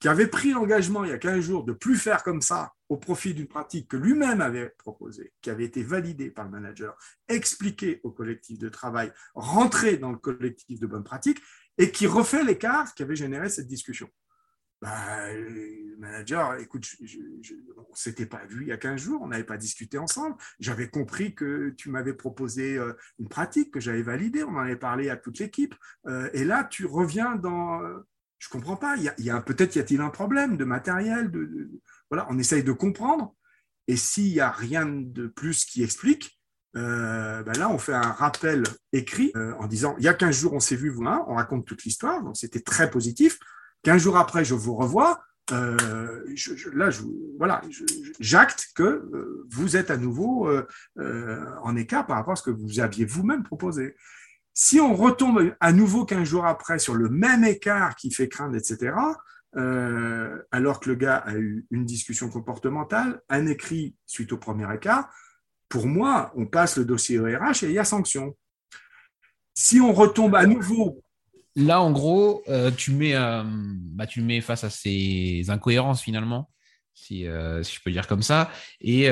qui 0.00 0.08
avait 0.08 0.26
pris 0.26 0.50
l'engagement 0.50 1.04
il 1.04 1.10
y 1.10 1.14
a 1.14 1.18
15 1.18 1.38
jours 1.38 1.64
de 1.64 1.72
plus 1.72 1.96
faire 1.96 2.24
comme 2.24 2.42
ça 2.42 2.72
au 2.88 2.96
profit 2.96 3.32
d'une 3.32 3.46
pratique 3.46 3.86
que 3.86 3.96
lui-même 3.96 4.40
avait 4.40 4.70
proposée, 4.76 5.32
qui 5.40 5.50
avait 5.50 5.66
été 5.66 5.84
validée 5.84 6.32
par 6.32 6.46
le 6.46 6.50
manager, 6.50 6.98
expliquée 7.28 8.00
au 8.02 8.10
collectif 8.10 8.58
de 8.58 8.68
travail, 8.68 9.12
rentrée 9.36 9.98
dans 9.98 10.10
le 10.10 10.18
collectif 10.18 10.80
de 10.80 10.86
bonnes 10.88 11.04
pratiques, 11.04 11.40
et 11.78 11.92
qui 11.92 12.08
refait 12.08 12.42
l'écart 12.42 12.92
qui 12.94 13.04
avait 13.04 13.14
généré 13.14 13.48
cette 13.48 13.68
discussion 13.68 14.10
bah, 14.80 15.32
le 15.32 15.96
manager, 15.98 16.54
écoute, 16.60 16.86
on 17.00 17.80
ne 17.80 17.84
s'était 17.94 18.26
pas 18.26 18.46
vu 18.46 18.62
il 18.62 18.68
y 18.68 18.72
a 18.72 18.76
15 18.76 19.00
jours, 19.00 19.22
on 19.22 19.28
n'avait 19.28 19.44
pas 19.44 19.56
discuté 19.56 19.98
ensemble. 19.98 20.36
J'avais 20.60 20.88
compris 20.88 21.34
que 21.34 21.70
tu 21.70 21.90
m'avais 21.90 22.14
proposé 22.14 22.76
euh, 22.76 22.92
une 23.18 23.28
pratique 23.28 23.72
que 23.72 23.80
j'avais 23.80 24.02
validée, 24.02 24.44
on 24.44 24.54
en 24.54 24.58
avait 24.58 24.76
parlé 24.76 25.10
à 25.10 25.16
toute 25.16 25.40
l'équipe. 25.40 25.74
Euh, 26.06 26.30
et 26.32 26.44
là, 26.44 26.64
tu 26.64 26.86
reviens 26.86 27.34
dans. 27.34 27.80
Je 28.38 28.46
ne 28.48 28.52
comprends 28.52 28.76
pas. 28.76 28.96
Y 28.96 29.30
a, 29.30 29.40
peut-être 29.40 29.74
y 29.74 29.80
a-t-il 29.80 30.00
un 30.00 30.10
problème 30.10 30.56
de 30.56 30.64
matériel. 30.64 31.32
Voilà, 32.08 32.26
on 32.30 32.38
essaye 32.38 32.62
de 32.62 32.72
comprendre. 32.72 33.34
Et 33.88 33.96
s'il 33.96 34.32
n'y 34.32 34.40
a 34.40 34.50
rien 34.50 34.86
de 34.86 35.26
plus 35.26 35.64
qui 35.64 35.82
explique, 35.82 36.38
euh, 36.76 37.42
ben 37.42 37.58
là, 37.58 37.68
on 37.68 37.78
fait 37.78 37.94
un 37.94 38.12
rappel 38.12 38.62
écrit 38.92 39.32
en 39.58 39.66
disant 39.66 39.96
il 39.98 40.04
y 40.04 40.08
a 40.08 40.14
15 40.14 40.38
jours, 40.38 40.52
on 40.52 40.60
s'est 40.60 40.76
vu, 40.76 40.88
vous, 40.88 41.02
on 41.04 41.34
raconte 41.34 41.66
toute 41.66 41.82
l'histoire, 41.82 42.22
donc 42.22 42.36
c'était 42.36 42.60
très 42.60 42.88
positif. 42.90 43.40
Qu'un 43.82 43.98
jours 43.98 44.16
après, 44.16 44.44
je 44.44 44.54
vous 44.54 44.74
revois, 44.74 45.20
euh, 45.52 46.24
je, 46.34 46.68
là, 46.70 46.90
je, 46.90 47.02
voilà, 47.38 47.62
j'acte 48.20 48.68
que 48.74 48.82
euh, 48.82 49.46
vous 49.50 49.76
êtes 49.76 49.90
à 49.90 49.96
nouveau 49.96 50.48
euh, 50.48 51.44
en 51.62 51.76
écart 51.76 52.06
par 52.06 52.16
rapport 52.16 52.32
à 52.32 52.36
ce 52.36 52.42
que 52.42 52.50
vous 52.50 52.80
aviez 52.80 53.04
vous-même 53.04 53.42
proposé. 53.42 53.96
Si 54.52 54.80
on 54.80 54.94
retombe 54.94 55.54
à 55.60 55.72
nouveau 55.72 56.04
15 56.04 56.24
jours 56.28 56.44
après 56.44 56.78
sur 56.78 56.94
le 56.94 57.08
même 57.08 57.44
écart 57.44 57.94
qui 57.94 58.10
fait 58.10 58.28
craindre, 58.28 58.56
etc., 58.56 58.94
alors 60.50 60.78
que 60.78 60.90
le 60.90 60.94
gars 60.94 61.16
a 61.16 61.34
eu 61.36 61.66
une 61.70 61.84
discussion 61.84 62.28
comportementale, 62.28 63.22
un 63.28 63.46
écrit 63.46 63.96
suite 64.06 64.32
au 64.32 64.36
premier 64.36 64.72
écart, 64.74 65.10
pour 65.68 65.86
moi, 65.86 66.32
on 66.36 66.46
passe 66.46 66.76
le 66.76 66.84
dossier 66.84 67.18
au 67.18 67.24
RH 67.24 67.64
et 67.64 67.66
il 67.68 67.72
y 67.72 67.78
a 67.78 67.84
sanction. 67.84 68.36
Si 69.54 69.80
on 69.80 69.92
retombe 69.92 70.34
à 70.34 70.46
nouveau 70.46 71.02
Là, 71.58 71.82
en 71.82 71.90
gros, 71.90 72.44
euh, 72.48 72.70
tu, 72.70 72.92
mets, 72.92 73.16
euh, 73.16 73.42
bah, 73.44 74.06
tu 74.06 74.22
mets 74.22 74.40
face 74.40 74.62
à 74.62 74.70
ces 74.70 75.44
incohérences 75.48 76.00
finalement, 76.00 76.48
si, 76.94 77.26
euh, 77.26 77.64
je 77.64 77.80
peux 77.84 77.90
dire 77.90 78.06
comme 78.06 78.22
ça. 78.22 78.50
Et, 78.80 79.10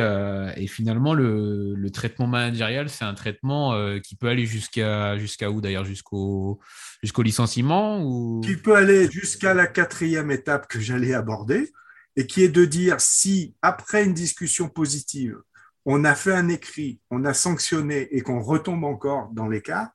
finalement, 0.68 1.12
le, 1.12 1.90
traitement 1.92 2.28
managérial, 2.28 2.88
c'est 2.88 3.04
un 3.04 3.14
traitement 3.14 3.74
qui 4.00 4.14
peut 4.14 4.28
aller 4.28 4.46
jusqu'à 4.46 5.18
jusqu'à 5.18 5.50
où 5.50 5.60
d'ailleurs 5.60 5.84
Jusqu'au 5.84 6.60
jusqu'au 7.02 7.22
licenciement 7.22 8.02
ou... 8.02 8.40
Qui 8.44 8.56
peut 8.56 8.76
aller 8.76 9.10
jusqu'à 9.10 9.54
la 9.54 9.66
quatrième 9.66 10.30
étape 10.30 10.68
que 10.68 10.80
j'allais 10.80 11.14
aborder, 11.14 11.72
et 12.16 12.26
qui 12.26 12.42
est 12.42 12.48
de 12.48 12.64
dire 12.64 13.00
si, 13.00 13.54
après 13.60 14.04
une 14.04 14.14
discussion 14.14 14.68
positive, 14.68 15.36
on 15.84 16.04
a 16.04 16.14
fait 16.14 16.32
un 16.32 16.48
écrit, 16.48 17.00
on 17.10 17.24
a 17.24 17.34
sanctionné 17.34 18.08
et 18.16 18.20
qu'on 18.20 18.40
retombe 18.40 18.84
encore 18.84 19.30
dans 19.32 19.48
l'écart, 19.48 19.90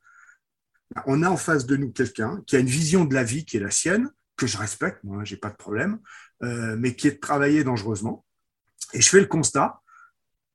on 1.05 1.23
a 1.23 1.29
en 1.29 1.37
face 1.37 1.65
de 1.65 1.75
nous 1.75 1.91
quelqu'un 1.91 2.41
qui 2.47 2.55
a 2.55 2.59
une 2.59 2.67
vision 2.67 3.05
de 3.05 3.13
la 3.13 3.23
vie 3.23 3.45
qui 3.45 3.57
est 3.57 3.61
la 3.61 3.71
sienne, 3.71 4.09
que 4.37 4.47
je 4.47 4.57
respecte, 4.57 5.03
moi, 5.03 5.23
j'ai 5.23 5.37
pas 5.37 5.49
de 5.49 5.55
problème, 5.55 5.99
euh, 6.43 6.75
mais 6.77 6.95
qui 6.95 7.07
est 7.07 7.11
de 7.11 7.19
travailler 7.19 7.63
dangereusement. 7.63 8.25
Et 8.93 9.01
je 9.01 9.09
fais 9.09 9.19
le 9.19 9.27
constat 9.27 9.81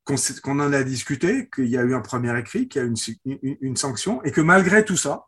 qu'on 0.04 0.60
en 0.60 0.72
a 0.72 0.82
discuté, 0.84 1.48
qu'il 1.50 1.66
y 1.66 1.76
a 1.76 1.82
eu 1.82 1.94
un 1.94 2.00
premier 2.00 2.38
écrit, 2.38 2.68
qu'il 2.68 2.80
y 2.80 2.84
a 2.84 2.86
une, 2.86 3.56
une, 3.60 3.76
sanction, 3.76 4.22
et 4.22 4.30
que 4.30 4.40
malgré 4.40 4.84
tout 4.84 4.96
ça, 4.96 5.26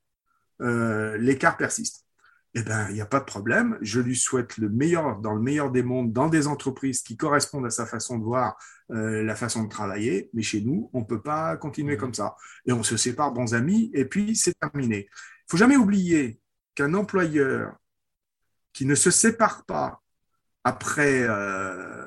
euh, 0.61 1.17
l'écart 1.19 1.57
persiste 1.57 2.08
eh 2.55 2.63
ben, 2.63 2.87
il 2.89 2.95
n'y 2.95 3.01
a 3.01 3.07
pas 3.07 3.21
de 3.21 3.25
problème. 3.25 3.79
Je 3.83 4.01
lui 4.01 4.17
souhaite 4.17 4.57
le 4.57 4.69
meilleur, 4.69 5.19
dans 5.21 5.35
le 5.35 5.41
meilleur 5.41 5.71
des 5.71 5.83
mondes, 5.83 6.13
dans 6.13 6.29
des 6.29 6.47
entreprises 6.47 7.03
qui 7.03 7.17
correspondent 7.17 7.67
à 7.67 7.71
sa 7.71 7.87
façon 7.87 8.19
de 8.19 8.25
voir, 8.25 8.57
euh, 8.91 9.23
la 9.23 9.37
façon 9.37 9.65
de 9.65 9.69
travailler. 9.69 10.31
Mais 10.33 10.43
chez 10.43 10.63
nous, 10.63 10.91
on 10.93 11.01
ne 11.01 11.05
peut 11.05 11.21
pas 11.21 11.57
continuer 11.57 11.97
mmh. 11.97 12.01
comme 12.01 12.15
ça. 12.15 12.37
Et 12.67 12.73
on 12.73 12.83
se 12.83 12.97
sépare, 12.97 13.33
bons 13.33 13.55
amis, 13.55 13.91
et 13.93 14.07
puis 14.07 14.35
c'est 14.35 14.59
terminé. 14.59 15.09
Il 15.11 15.51
faut 15.51 15.57
jamais 15.57 15.77
oublier 15.77 16.41
qu'un 16.75 16.95
employeur 16.95 17.77
qui 18.73 18.87
ne 18.87 18.95
se 18.95 19.11
sépare 19.11 19.65
pas 19.67 20.03
après 20.65 21.23
euh, 21.23 22.05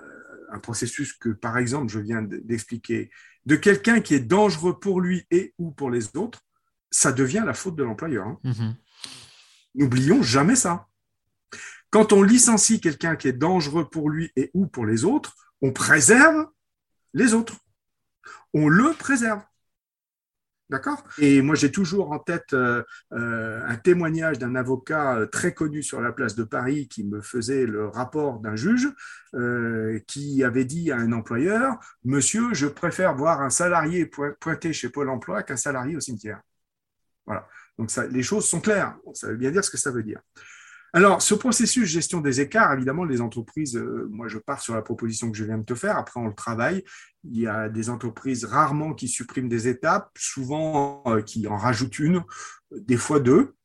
un 0.52 0.60
processus 0.60 1.14
que, 1.14 1.30
par 1.30 1.58
exemple, 1.58 1.92
je 1.92 2.00
viens 2.00 2.22
d'expliquer, 2.22 3.12
de 3.46 3.56
quelqu'un 3.56 4.02
qui 4.02 4.16
est 4.16 4.20
dangereux 4.20 4.80
pour 4.80 5.02
lui 5.02 5.26
et 5.32 5.54
ou 5.58 5.72
pour 5.72 5.92
les 5.92 6.16
autres, 6.16 6.42
ça 6.90 7.12
devient 7.12 7.44
la 7.46 7.54
faute 7.54 7.76
de 7.76 7.84
l'employeur. 7.84 8.28
Hein. 8.28 8.40
Mmh 8.44 8.72
N'oublions 9.76 10.22
jamais 10.22 10.56
ça. 10.56 10.88
Quand 11.90 12.14
on 12.14 12.24
licencie 12.24 12.80
quelqu'un 12.80 13.16
qui 13.16 13.28
est 13.28 13.34
dangereux 13.34 13.90
pour 13.90 14.10
lui 14.10 14.32
et 14.36 14.50
ou 14.54 14.66
pour 14.68 14.86
les 14.86 15.04
autres, 15.04 15.36
on 15.62 15.72
préserve 15.72 16.48
les 17.14 17.34
autres. 17.34 17.56
On 18.54 18.70
le 18.70 18.94
préserve. 18.94 19.42
D'accord? 20.72 21.04
Et 21.18 21.42
moi, 21.42 21.56
j'ai 21.56 21.70
toujours 21.70 22.14
en 22.14 22.20
tête 22.20 22.54
euh, 22.54 22.82
euh, 23.12 23.62
un 23.68 23.76
témoignage 23.76 24.40
d'un 24.40 24.56
avocat 24.56 25.18
euh, 25.18 25.26
très 25.26 25.54
connu 25.54 25.84
sur 25.84 26.00
la 26.00 26.14
place 26.14 26.34
de 26.34 26.46
Paris 26.46 26.88
qui 26.88 27.04
me 27.04 27.20
faisait 27.22 27.66
le 27.66 27.88
rapport 27.90 28.40
d'un 28.40 28.56
juge 28.56 28.88
qui 30.08 30.44
avait 30.44 30.66
dit 30.66 30.92
à 30.92 30.98
un 30.98 31.12
employeur 31.12 31.78
Monsieur, 32.06 32.54
je 32.54 32.68
préfère 32.68 33.16
voir 33.16 33.42
un 33.42 33.50
salarié 33.50 34.10
pointé 34.40 34.72
chez 34.72 34.90
Pôle 34.90 35.10
emploi 35.10 35.44
qu'un 35.44 35.58
salarié 35.58 35.98
au 35.98 36.00
cimetière. 36.00 36.42
Voilà. 37.26 37.48
Donc 37.82 37.92
les 38.12 38.22
choses 38.22 38.48
sont 38.48 38.62
claires. 38.62 38.96
Ça 39.16 39.28
veut 39.28 39.38
bien 39.38 39.50
dire 39.50 39.66
ce 39.66 39.72
que 39.72 39.78
ça 39.78 39.90
veut 39.90 40.04
dire. 40.04 40.20
Alors, 40.94 41.22
ce 41.24 41.34
processus 41.34 41.90
gestion 41.90 42.22
des 42.22 42.40
écarts, 42.40 42.74
évidemment, 42.74 43.06
les 43.06 43.22
entreprises, 43.22 43.76
euh, 43.76 44.08
moi 44.12 44.28
je 44.28 44.38
pars 44.38 44.62
sur 44.62 44.76
la 44.76 44.84
proposition 44.84 45.32
que 45.32 45.38
je 45.38 45.46
viens 45.46 45.58
de 45.58 45.64
te 45.64 45.74
faire, 45.74 45.98
après 45.98 46.20
on 46.20 46.28
le 46.28 46.36
travaille. 46.36 46.84
Il 47.24 47.40
y 47.40 47.48
a 47.48 47.70
des 47.70 47.90
entreprises 47.90 48.46
rarement 48.46 48.94
qui 48.94 49.08
suppriment 49.08 49.50
des 49.50 49.68
étapes, 49.68 50.12
souvent 50.16 51.02
euh, 51.08 51.22
qui 51.24 51.48
en 51.48 51.58
rajoutent 51.58 51.98
une, 51.98 52.24
des 52.72 52.98
fois 52.98 53.20
deux. 53.20 53.56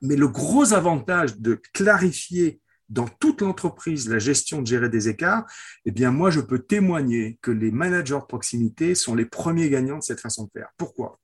Mais 0.00 0.16
le 0.16 0.28
gros 0.28 0.72
avantage 0.72 1.38
de 1.38 1.60
clarifier 1.72 2.60
dans 2.88 3.08
toute 3.08 3.40
l'entreprise 3.40 4.08
la 4.08 4.20
gestion 4.20 4.62
de 4.62 4.66
gérer 4.66 4.90
des 4.90 5.08
écarts, 5.08 5.46
eh 5.86 5.90
bien 5.90 6.12
moi 6.12 6.30
je 6.30 6.40
peux 6.40 6.60
témoigner 6.60 7.38
que 7.42 7.50
les 7.50 7.72
managers 7.72 8.20
de 8.20 8.26
proximité 8.26 8.94
sont 8.94 9.16
les 9.16 9.26
premiers 9.26 9.70
gagnants 9.70 9.98
de 9.98 10.04
cette 10.04 10.20
façon 10.20 10.44
de 10.44 10.50
faire. 10.52 10.68
Pourquoi? 10.76 11.18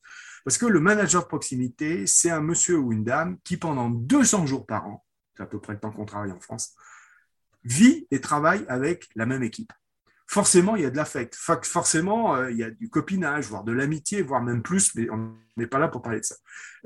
Parce 0.46 0.58
que 0.58 0.66
le 0.66 0.78
manager 0.78 1.24
de 1.24 1.26
proximité, 1.26 2.06
c'est 2.06 2.30
un 2.30 2.40
monsieur 2.40 2.78
ou 2.78 2.92
une 2.92 3.02
dame 3.02 3.36
qui, 3.42 3.56
pendant 3.56 3.90
200 3.90 4.46
jours 4.46 4.64
par 4.64 4.86
an, 4.86 5.04
c'est 5.36 5.42
à 5.42 5.46
peu 5.46 5.58
près 5.58 5.72
le 5.72 5.80
temps 5.80 5.90
qu'on 5.90 6.04
travaille 6.04 6.30
en 6.30 6.38
France, 6.38 6.76
vit 7.64 8.06
et 8.12 8.20
travaille 8.20 8.64
avec 8.68 9.08
la 9.16 9.26
même 9.26 9.42
équipe. 9.42 9.72
Forcément, 10.28 10.76
il 10.76 10.82
y 10.82 10.84
a 10.84 10.90
de 10.90 10.96
l'affect. 10.96 11.34
Forcément, 11.34 12.36
euh, 12.36 12.52
il 12.52 12.58
y 12.58 12.62
a 12.62 12.70
du 12.70 12.88
copinage, 12.88 13.48
voire 13.48 13.64
de 13.64 13.72
l'amitié, 13.72 14.22
voire 14.22 14.40
même 14.40 14.62
plus, 14.62 14.94
mais 14.94 15.10
on 15.10 15.34
n'est 15.56 15.66
pas 15.66 15.80
là 15.80 15.88
pour 15.88 16.00
parler 16.00 16.20
de 16.20 16.24
ça. 16.24 16.36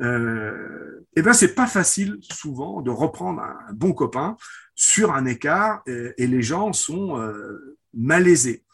Euh, 0.01 1.01
et 1.15 1.21
eh 1.21 1.23
bien, 1.23 1.35
c'est 1.35 1.55
pas 1.55 1.67
facile 1.67 2.17
souvent 2.23 2.81
de 2.81 2.91
reprendre 2.91 3.43
un 3.43 3.75
bon 3.75 3.93
copain 3.93 4.39
sur 4.75 5.13
un 5.13 5.27
écart 5.27 5.83
et, 5.87 6.15
et 6.17 6.27
les 6.27 6.41
gens 6.41 6.73
sont 6.73 7.21
euh, 7.21 7.77
malaisés. 7.93 8.65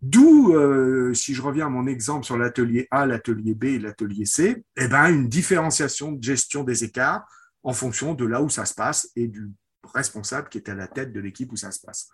D'où, 0.00 0.54
euh, 0.54 1.12
si 1.12 1.34
je 1.34 1.42
reviens 1.42 1.66
à 1.66 1.70
mon 1.70 1.86
exemple 1.88 2.24
sur 2.24 2.38
l'atelier 2.38 2.86
A, 2.90 3.04
l'atelier 3.04 3.54
B 3.54 3.64
et 3.64 3.78
l'atelier 3.80 4.26
C, 4.26 4.64
eh 4.76 4.88
ben, 4.88 5.12
une 5.12 5.28
différenciation 5.28 6.12
de 6.12 6.22
gestion 6.22 6.62
des 6.62 6.84
écarts 6.84 7.26
en 7.64 7.72
fonction 7.72 8.14
de 8.14 8.24
là 8.24 8.40
où 8.40 8.48
ça 8.48 8.64
se 8.64 8.74
passe 8.74 9.10
et 9.16 9.26
du 9.26 9.50
responsable 9.92 10.48
qui 10.48 10.58
est 10.58 10.68
à 10.68 10.74
la 10.74 10.86
tête 10.86 11.12
de 11.12 11.20
l'équipe 11.20 11.50
où 11.52 11.56
ça 11.56 11.72
se 11.72 11.80
passe. 11.80 12.08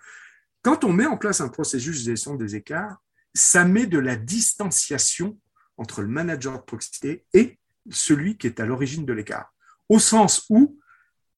Quand 0.62 0.84
on 0.84 0.92
met 0.92 1.04
en 1.04 1.18
place 1.18 1.42
un 1.42 1.48
processus 1.48 2.04
de 2.04 2.12
gestion 2.12 2.36
des 2.36 2.56
écarts, 2.56 2.96
ça 3.34 3.66
met 3.66 3.86
de 3.86 3.98
la 3.98 4.16
distanciation 4.16 5.38
entre 5.76 6.00
le 6.00 6.08
manager 6.08 6.58
de 6.58 6.64
proximité 6.64 7.26
et 7.34 7.58
celui 7.90 8.38
qui 8.38 8.46
est 8.46 8.60
à 8.60 8.66
l'origine 8.66 9.04
de 9.04 9.12
l'écart, 9.12 9.52
au 9.90 9.98
sens 9.98 10.46
où 10.48 10.78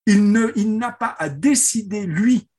il 0.05 0.31
n'a 0.31 0.91
pas 0.93 1.15
à 1.19 1.27
décider, 1.27 2.05
lui, 2.05 2.49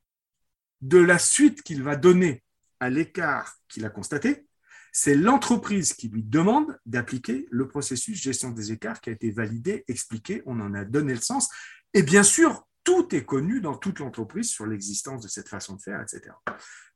de 0.82 0.98
la 0.98 1.18
suite 1.18 1.62
qu'il 1.62 1.82
va 1.82 1.96
donner 1.96 2.42
à 2.80 2.90
l'écart 2.90 3.56
qu'il 3.68 3.84
a 3.84 3.90
constaté, 3.90 4.46
c'est 4.92 5.14
l'entreprise 5.14 5.92
qui 5.92 6.08
lui 6.08 6.22
demande 6.22 6.78
d'appliquer 6.86 7.46
le 7.50 7.68
processus 7.68 8.20
gestion 8.20 8.50
des 8.50 8.72
écarts 8.72 9.00
qui 9.00 9.10
a 9.10 9.12
été 9.12 9.30
validé, 9.30 9.84
expliqué, 9.88 10.42
on 10.46 10.60
en 10.60 10.74
a 10.74 10.84
donné 10.84 11.14
le 11.14 11.20
sens. 11.20 11.48
Et 11.94 12.02
bien 12.02 12.22
sûr, 12.22 12.66
tout 12.84 13.14
est 13.14 13.24
connu 13.24 13.60
dans 13.60 13.76
toute 13.76 13.98
l'entreprise 13.98 14.48
sur 14.48 14.66
l'existence 14.66 15.22
de 15.22 15.28
cette 15.28 15.48
façon 15.48 15.76
de 15.76 15.82
faire, 15.82 16.00
etc. 16.00 16.34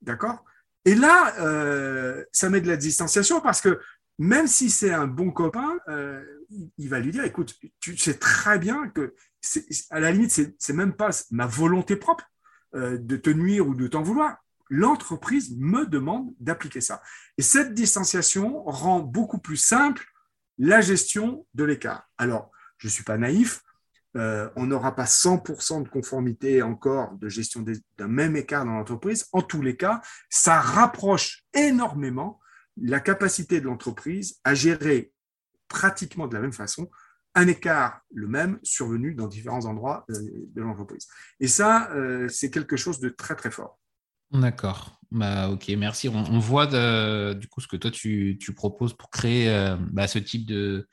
D'accord? 0.00 0.44
Et 0.84 0.94
là, 0.94 1.34
euh, 1.40 2.24
ça 2.32 2.50
met 2.50 2.60
de 2.60 2.68
la 2.68 2.76
distanciation 2.76 3.40
parce 3.40 3.60
que 3.60 3.78
même 4.18 4.46
si 4.46 4.70
c'est 4.70 4.92
un 4.92 5.06
bon 5.06 5.30
copain, 5.30 5.78
euh, 5.88 6.24
il 6.78 6.88
va 6.88 6.98
lui 6.98 7.12
dire, 7.12 7.24
écoute, 7.24 7.54
tu 7.80 7.96
sais 7.96 8.14
très 8.14 8.58
bien 8.58 8.88
que, 8.88 9.14
à 9.90 10.00
la 10.00 10.12
limite, 10.12 10.54
c'est 10.58 10.72
même 10.72 10.94
pas 10.94 11.10
ma 11.30 11.46
volonté 11.46 11.96
propre 11.96 12.24
euh, 12.74 12.98
de 12.98 13.16
te 13.16 13.30
nuire 13.30 13.66
ou 13.68 13.74
de 13.74 13.86
t'en 13.86 14.02
vouloir 14.02 14.38
l'entreprise 14.72 15.54
me 15.58 15.84
demande 15.84 16.32
d'appliquer 16.40 16.80
ça. 16.80 17.02
Et 17.36 17.42
cette 17.42 17.74
distanciation 17.74 18.64
rend 18.64 19.00
beaucoup 19.00 19.38
plus 19.38 19.58
simple 19.58 20.02
la 20.56 20.80
gestion 20.80 21.46
de 21.52 21.64
l'écart. 21.64 22.08
Alors, 22.16 22.50
je 22.78 22.86
ne 22.86 22.90
suis 22.90 23.04
pas 23.04 23.18
naïf, 23.18 23.62
euh, 24.16 24.48
on 24.56 24.64
n'aura 24.64 24.94
pas 24.94 25.04
100% 25.04 25.82
de 25.82 25.88
conformité 25.90 26.62
encore 26.62 27.12
de 27.18 27.28
gestion 27.28 27.62
d'un 27.98 28.08
même 28.08 28.34
écart 28.34 28.64
dans 28.64 28.72
l'entreprise. 28.72 29.28
En 29.32 29.42
tous 29.42 29.60
les 29.60 29.76
cas, 29.76 30.00
ça 30.30 30.58
rapproche 30.58 31.44
énormément 31.52 32.40
la 32.80 33.00
capacité 33.00 33.60
de 33.60 33.66
l'entreprise 33.66 34.40
à 34.42 34.54
gérer 34.54 35.12
pratiquement 35.68 36.28
de 36.28 36.34
la 36.34 36.40
même 36.40 36.52
façon 36.54 36.90
un 37.34 37.46
écart 37.46 38.00
le 38.14 38.26
même 38.26 38.58
survenu 38.62 39.14
dans 39.14 39.26
différents 39.26 39.66
endroits 39.66 40.06
euh, 40.10 40.14
de 40.54 40.62
l'entreprise. 40.62 41.08
Et 41.40 41.48
ça, 41.48 41.90
euh, 41.92 42.26
c'est 42.28 42.50
quelque 42.50 42.76
chose 42.76 43.00
de 43.00 43.10
très 43.10 43.34
très 43.34 43.50
fort. 43.50 43.78
D'accord. 44.32 44.98
Bah, 45.10 45.50
ok, 45.50 45.68
merci. 45.76 46.08
On, 46.08 46.38
voit 46.38 46.66
du 47.34 47.46
coup 47.48 47.60
ce 47.60 47.68
que 47.68 47.76
toi 47.76 47.90
tu, 47.90 48.38
proposes 48.56 48.94
pour 48.94 49.10
créer 49.10 49.50
euh, 49.50 49.76
bah, 49.92 50.08
ce 50.08 50.18
type 50.18 50.46
de, 50.46 50.88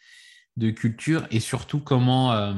culture 0.75 1.25
et 1.31 1.39
surtout 1.39 1.79
comment, 1.79 2.33
euh, 2.33 2.53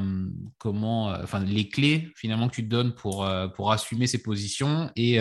comment 0.58 1.12
euh, 1.12 1.22
enfin, 1.22 1.38
les 1.38 1.68
clés 1.68 2.10
finalement 2.16 2.48
que 2.48 2.56
tu 2.56 2.64
te 2.64 2.68
donnes 2.68 2.96
pour, 2.96 3.30
pour 3.54 3.70
assumer 3.70 4.08
ces 4.08 4.20
positions 4.20 4.90
et, 4.96 5.18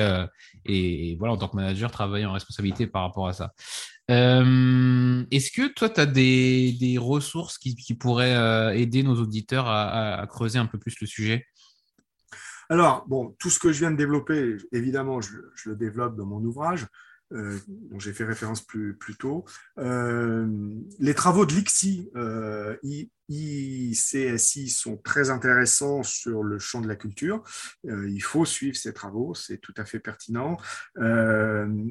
et, 0.66 1.16
voilà, 1.20 1.36
en 1.36 1.38
tant 1.38 1.48
que 1.48 1.56
manager, 1.56 1.92
travailler 1.92 2.26
en 2.26 2.34
responsabilité 2.34 2.88
par 2.88 3.04
rapport 3.04 3.28
à 3.28 3.34
ça. 3.34 3.54
Est-ce 4.10 5.52
que 5.52 5.72
toi, 5.72 5.90
tu 5.90 6.02
as 6.02 6.08
des, 6.08 6.98
ressources 7.00 7.60
qui, 7.60 7.94
pourraient 7.94 8.82
aider 8.82 9.04
nos 9.04 9.22
auditeurs 9.22 9.68
à, 9.68 10.26
creuser 10.28 10.58
un 10.58 10.66
peu 10.66 10.80
plus 10.80 11.00
le 11.02 11.06
sujet? 11.06 11.46
Alors, 12.72 13.04
bon, 13.06 13.36
tout 13.38 13.50
ce 13.50 13.60
que 13.60 13.74
je 13.74 13.80
viens 13.80 13.92
de 13.92 13.98
développer, 13.98 14.56
évidemment, 14.72 15.20
je, 15.20 15.36
le 15.66 15.76
développe 15.76 16.16
dans 16.16 16.26
mon 16.26 16.42
ouvrage, 16.42 16.88
euh, 17.34 17.60
dont 17.68 18.00
j'ai 18.00 18.14
fait 18.14 18.24
référence 18.24 18.62
plus, 18.62 18.98
tôt. 19.20 19.44
Euh, 19.78 20.48
les 20.98 21.14
travaux 21.14 21.46
de 21.46 21.52
l'ICSI, 21.52 22.10
euh, 22.16 22.78
sont 24.70 24.98
très 25.04 25.32
intéressants 25.32 26.04
sur 26.04 26.44
le 26.44 26.60
champ 26.60 26.80
de 26.80 26.88
la 26.88 26.96
culture. 26.96 27.44
Il 27.84 28.24
faut 28.24 28.46
suivre 28.46 28.78
ces 28.78 28.94
travaux, 28.94 29.36
c'est 29.36 29.58
tout 29.58 29.74
à 29.76 29.84
fait 29.84 30.00
pertinent. 30.00 30.56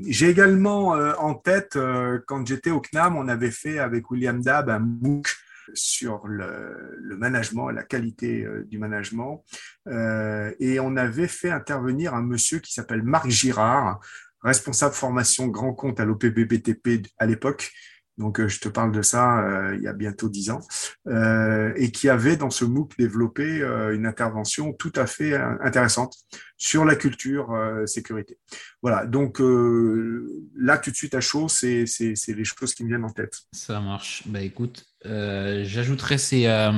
j'ai 0.06 0.30
également 0.30 0.92
en 0.92 1.34
tête, 1.34 1.78
quand 2.26 2.46
j'étais 2.46 2.70
au 2.70 2.80
CNAM, 2.80 3.16
on 3.16 3.28
avait 3.28 3.50
fait 3.50 3.78
avec 3.78 4.10
William 4.10 4.40
Dab 4.40 4.70
un 4.70 4.78
MOOC 4.78 5.26
sur 5.74 6.26
le, 6.26 7.16
management 7.16 7.68
la 7.70 7.82
qualité 7.82 8.44
euh, 8.44 8.64
du 8.64 8.78
management. 8.78 9.44
Euh, 9.88 10.52
et 10.58 10.80
on 10.80 10.96
avait 10.96 11.28
fait 11.28 11.50
intervenir 11.50 12.14
un 12.14 12.22
monsieur 12.22 12.58
qui 12.58 12.72
s'appelle 12.72 13.02
Marc 13.02 13.28
Girard, 13.28 14.00
responsable 14.42 14.94
formation 14.94 15.48
grand 15.48 15.74
compte 15.74 16.00
à 16.00 16.04
l'OPBBTP 16.04 17.06
à 17.18 17.26
l'époque, 17.26 17.72
donc, 18.20 18.38
euh, 18.38 18.48
je 18.48 18.60
te 18.60 18.68
parle 18.68 18.92
de 18.92 19.00
ça 19.00 19.42
euh, 19.42 19.74
il 19.74 19.82
y 19.82 19.88
a 19.88 19.94
bientôt 19.94 20.28
dix 20.28 20.50
ans, 20.50 20.60
euh, 21.06 21.72
et 21.76 21.90
qui 21.90 22.08
avait 22.08 22.36
dans 22.36 22.50
ce 22.50 22.66
MOOC 22.66 22.96
développé 22.98 23.60
une 23.92 24.06
intervention 24.06 24.72
tout 24.74 24.92
à 24.94 25.06
fait 25.06 25.34
intéressante 25.62 26.14
sur 26.56 26.84
la 26.84 26.94
culture 26.94 27.56
sécurité. 27.86 28.38
Voilà, 28.82 29.06
donc 29.06 29.40
là, 29.40 30.78
tout 30.78 30.90
de 30.90 30.96
suite 30.96 31.14
à 31.14 31.20
chaud, 31.20 31.48
c'est 31.48 31.86
les 32.28 32.44
choses 32.44 32.74
qui 32.74 32.84
me 32.84 32.88
viennent 32.88 33.04
en 33.04 33.10
tête. 33.10 33.38
Ça 33.52 33.80
marche. 33.80 34.24
Bah 34.26 34.42
écoute, 34.42 34.84
j'ajouterai 35.04 36.18
ces, 36.18 36.70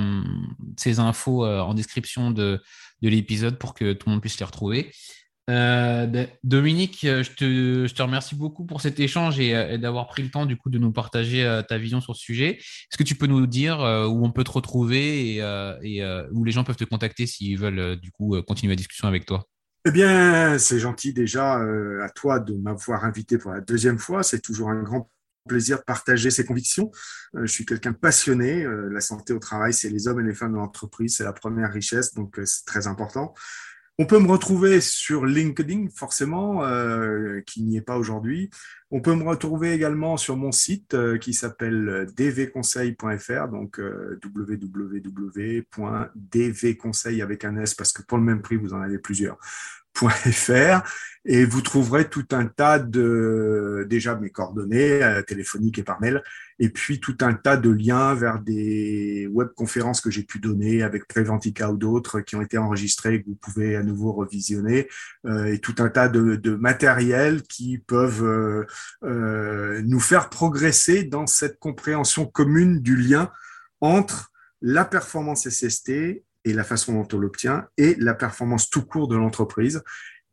ces 0.77 0.99
infos 1.01 1.45
en 1.45 1.75
description 1.75 2.31
de, 2.31 2.61
de 3.03 3.09
l'épisode 3.09 3.59
pour 3.59 3.75
que 3.75 3.93
tout 3.93 4.09
le 4.09 4.13
monde 4.13 4.21
puisse 4.21 4.39
les 4.39 4.47
retrouver. 4.47 4.93
Euh, 5.51 6.07
ben, 6.07 6.29
Dominique, 6.45 7.05
euh, 7.05 7.25
je 7.25 7.33
te, 7.33 8.03
remercie 8.03 8.37
beaucoup 8.37 8.65
pour 8.65 8.81
cet 8.81 9.01
échange 9.01 9.41
et, 9.41 9.57
euh, 9.57 9.77
d'avoir 9.77 10.07
pris 10.07 10.23
le 10.23 10.31
temps 10.31 10.47
du 10.47 10.57
coup 10.57 10.71
de 10.71 10.79
nous 10.79 10.93
partager 10.93 11.63
ta 11.69 11.79
vision 11.79 12.01
sur 12.01 12.15
ce 12.15 12.23
sujet. 12.23 12.59
Est-ce 12.59 12.97
que 12.97 13.03
tu 13.03 13.17
peux 13.17 13.27
nous 13.27 13.47
dire 13.47 13.79
où 13.81 14.25
on 14.25 14.31
peut 14.31 14.45
te 14.45 14.51
retrouver 14.51 15.37
et, 15.37 16.27
où 16.33 16.45
les 16.45 16.53
gens 16.53 16.65
peuvent 16.65 16.77
te 16.77 16.85
contacter 16.85 17.27
s'ils 17.27 17.59
veulent 17.59 17.97
du 17.97 18.11
coup 18.13 18.41
continuer 18.47 18.73
la 18.73 18.77
discussion 18.77 19.09
avec 19.09 19.27
toi? 19.27 19.47
Eh 19.85 19.91
bien, 19.91 20.59
c'est 20.59 20.79
gentil 20.79 21.13
déjà 21.13 21.55
à 21.55 22.09
toi 22.15 22.39
de 22.39 22.55
m'avoir 22.55 23.05
invité 23.05 23.39
pour 23.39 23.53
la 23.53 23.61
deuxième 23.61 23.99
fois. 23.99 24.23
C'est 24.23 24.41
toujours 24.41 24.71
un 24.71 24.83
grand 24.83 25.11
plaisir 25.49 25.79
de 25.79 25.83
partager 25.83 26.31
ses 26.31 26.45
convictions. 26.45 26.93
je 27.35 27.47
suis 27.47 27.67
quelqu'un 27.67 27.91
de 27.91 27.97
passionné. 27.97 28.65
la 28.65 29.01
santé 29.01 29.33
au 29.33 29.39
travail, 29.39 29.73
c'est 29.73 29.91
les 29.91 30.07
hommes 30.07 30.21
et 30.21 30.25
les 30.25 30.35
femmes 30.35 30.53
de 30.53 30.59
l'entreprise, 30.59 31.17
c'est 31.17 31.25
la 31.25 31.33
première 31.33 31.73
richesse, 31.73 32.15
donc 32.15 32.39
c'est 32.45 32.65
très 32.65 32.87
important. 32.87 33.35
On 33.99 34.07
peut 34.07 34.19
me 34.19 34.31
retrouver 34.31 34.81
sur 34.81 35.27
LinkedIn, 35.27 35.89
forcément, 35.95 36.65
euh, 36.65 37.43
qui 37.43 37.63
n'y 37.63 37.77
est 37.77 37.83
pas 37.83 37.99
aujourd'hui. 37.99 38.49
On 38.91 39.03
peut 39.03 39.15
me 39.15 39.25
retrouver 39.25 39.73
également 39.73 40.17
sur 40.17 40.37
mon 40.37 40.51
site 40.51 40.95
euh, 40.95 41.19
qui 41.19 41.35
s'appelle 41.35 42.07
dvconseil.fr, 42.17 43.49
donc 43.49 43.79
euh, 43.79 44.19
www.dvconseil 44.25 45.63
avec 47.21 47.45
un 47.45 47.59
S, 47.59 47.75
parce 47.75 47.93
que 47.93 48.03
pour 48.03 48.17
le 48.17 48.25
même 48.25 48.41
prix, 48.41 48.57
vous 48.57 48.73
en 48.73 48.81
avez 48.81 48.99
plusieurs 48.99 49.37
fr 49.95 50.83
et 51.25 51.45
vous 51.45 51.61
trouverez 51.61 52.09
tout 52.09 52.27
un 52.33 52.47
tas 52.47 52.81
de 52.81 53.87
déjà 53.89 54.17
mes 54.17 54.31
coordonnées 54.31 55.03
euh, 55.05 55.23
téléphoniques 55.23 55.79
et 55.79 55.85
par 55.85 56.01
mail 56.01 56.21
et 56.59 56.69
puis 56.69 56.99
tout 56.99 57.17
un 57.21 57.35
tas 57.35 57.57
de 57.57 57.71
liens 57.71 58.15
vers 58.15 58.41
des 58.41 59.29
webconférences 59.31 60.01
que 60.01 60.11
j'ai 60.11 60.25
pu 60.25 60.41
donner 60.41 60.83
avec 60.83 61.07
Preventica 61.07 61.71
ou 61.71 61.77
d'autres 61.77 62.21
qui 62.21 62.35
ont 62.35 62.43
été 62.43 62.59
enregistrées 62.59 63.23
que 63.23 63.29
vous 63.29 63.37
pouvez 63.37 63.77
à 63.77 63.85
nouveau 63.85 64.13
revisionner 64.13 64.89
euh, 65.27 65.45
et 65.45 65.61
tout 65.61 65.77
un 65.79 65.89
tas 65.89 66.09
de, 66.09 66.57
matériels 66.57 67.43
qui 67.43 67.79
peuvent 67.79 68.67
euh 69.05 69.83
nous 69.85 70.01
faire 70.01 70.29
progresser 70.29 71.05
dans 71.05 71.27
cette 71.27 71.59
compréhension 71.59 72.27
commune 72.27 72.81
du 72.81 72.97
lien 72.97 73.31
entre 73.81 74.33
la 74.61 74.85
performance 74.85 75.49
SST 75.49 76.23
et 76.45 76.53
la 76.53 76.65
façon 76.65 76.95
dont 76.95 77.09
on 77.13 77.19
l'obtient 77.19 77.67
et 77.77 77.95
la 77.99 78.15
performance 78.15 78.71
tout 78.71 78.85
court 78.85 79.09
de 79.09 79.17
l'entreprise 79.17 79.83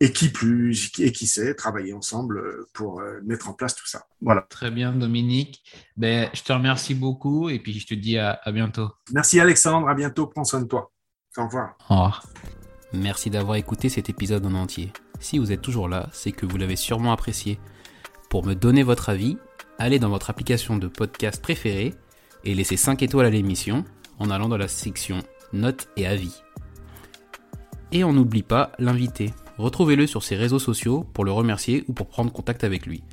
et 0.02 0.14
qui 0.14 0.30
plus 0.30 0.92
et 1.00 1.12
qui 1.12 1.28
sait 1.28 1.54
travailler 1.56 1.94
ensemble 1.94 2.38
euh, 2.38 2.70
pour 2.74 3.02
euh, 3.02 3.20
mettre 3.26 3.50
en 3.50 3.54
place 3.54 3.76
tout 3.76 3.88
ça. 3.88 4.06
Voilà. 4.22 4.46
Très 4.50 4.72
bien, 4.72 4.94
Dominique. 4.94 5.64
Ben, 5.98 6.30
je 6.34 6.42
te 6.42 6.54
remercie 6.54 6.96
beaucoup 6.96 7.50
et 7.50 7.60
puis 7.60 7.78
je 7.80 7.88
te 7.88 7.94
dis 7.94 8.18
à, 8.18 8.40
à 8.44 8.52
bientôt. 8.52 8.90
Merci 9.12 9.40
Alexandre, 9.40 9.90
à 9.90 9.96
bientôt, 9.96 10.28
prends 10.28 10.46
soin 10.46 10.62
de 10.62 10.68
toi. 10.68 10.92
Au 11.38 11.46
revoir. 11.46 11.76
Au 11.90 11.94
revoir. 11.96 12.26
Merci 12.94 13.30
d'avoir 13.30 13.58
écouté 13.58 13.90
cet 13.90 14.10
épisode 14.10 14.46
en 14.46 14.54
entier. 14.54 14.92
Si 15.20 15.38
vous 15.38 15.52
êtes 15.52 15.62
toujours 15.62 15.90
là, 15.90 16.10
c'est 16.12 16.32
que 16.32 16.46
vous 16.46 16.58
l'avez 16.58 16.78
sûrement 16.78 17.12
apprécié. 17.12 17.60
Pour 18.30 18.46
me 18.46 18.56
donner 18.56 18.84
votre 18.84 19.10
avis, 19.10 19.38
allez 19.78 20.00
dans 20.00 20.10
votre 20.10 20.30
application 20.30 20.78
de 20.78 20.88
podcast 20.88 21.42
préférée 21.42 21.94
et 22.46 22.56
laissez 22.56 22.78
5 22.78 23.04
étoiles 23.04 23.26
à 23.26 23.30
l'émission 23.30 23.84
en 24.18 24.30
allant 24.32 24.50
dans 24.50 24.58
la 24.58 24.68
section 24.68 25.20
notes 25.54 25.88
et 25.98 26.06
avis. 26.06 26.42
Et 27.92 28.04
on 28.04 28.14
n'oublie 28.14 28.44
pas 28.44 28.72
l'invité. 28.80 29.34
Retrouvez-le 29.58 30.08
sur 30.08 30.24
ses 30.24 30.36
réseaux 30.36 30.60
sociaux 30.60 31.06
pour 31.14 31.26
le 31.26 31.32
remercier 31.32 31.84
ou 31.88 31.94
pour 31.94 32.08
prendre 32.08 32.32
contact 32.32 32.64
avec 32.64 32.86
lui. 32.86 33.04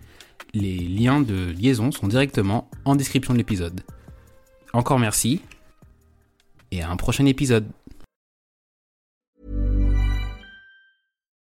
Les 0.54 0.76
liens 0.76 1.20
de 1.20 1.50
liaison 1.50 1.90
sont 1.90 2.08
directement 2.08 2.70
en 2.84 2.94
description 2.94 3.32
de 3.32 3.38
l'épisode. 3.38 3.80
Encore 4.72 4.98
merci 4.98 5.40
et 6.70 6.82
à 6.82 6.90
un 6.90 6.96
prochain 6.96 7.26
épisode. 7.26 7.66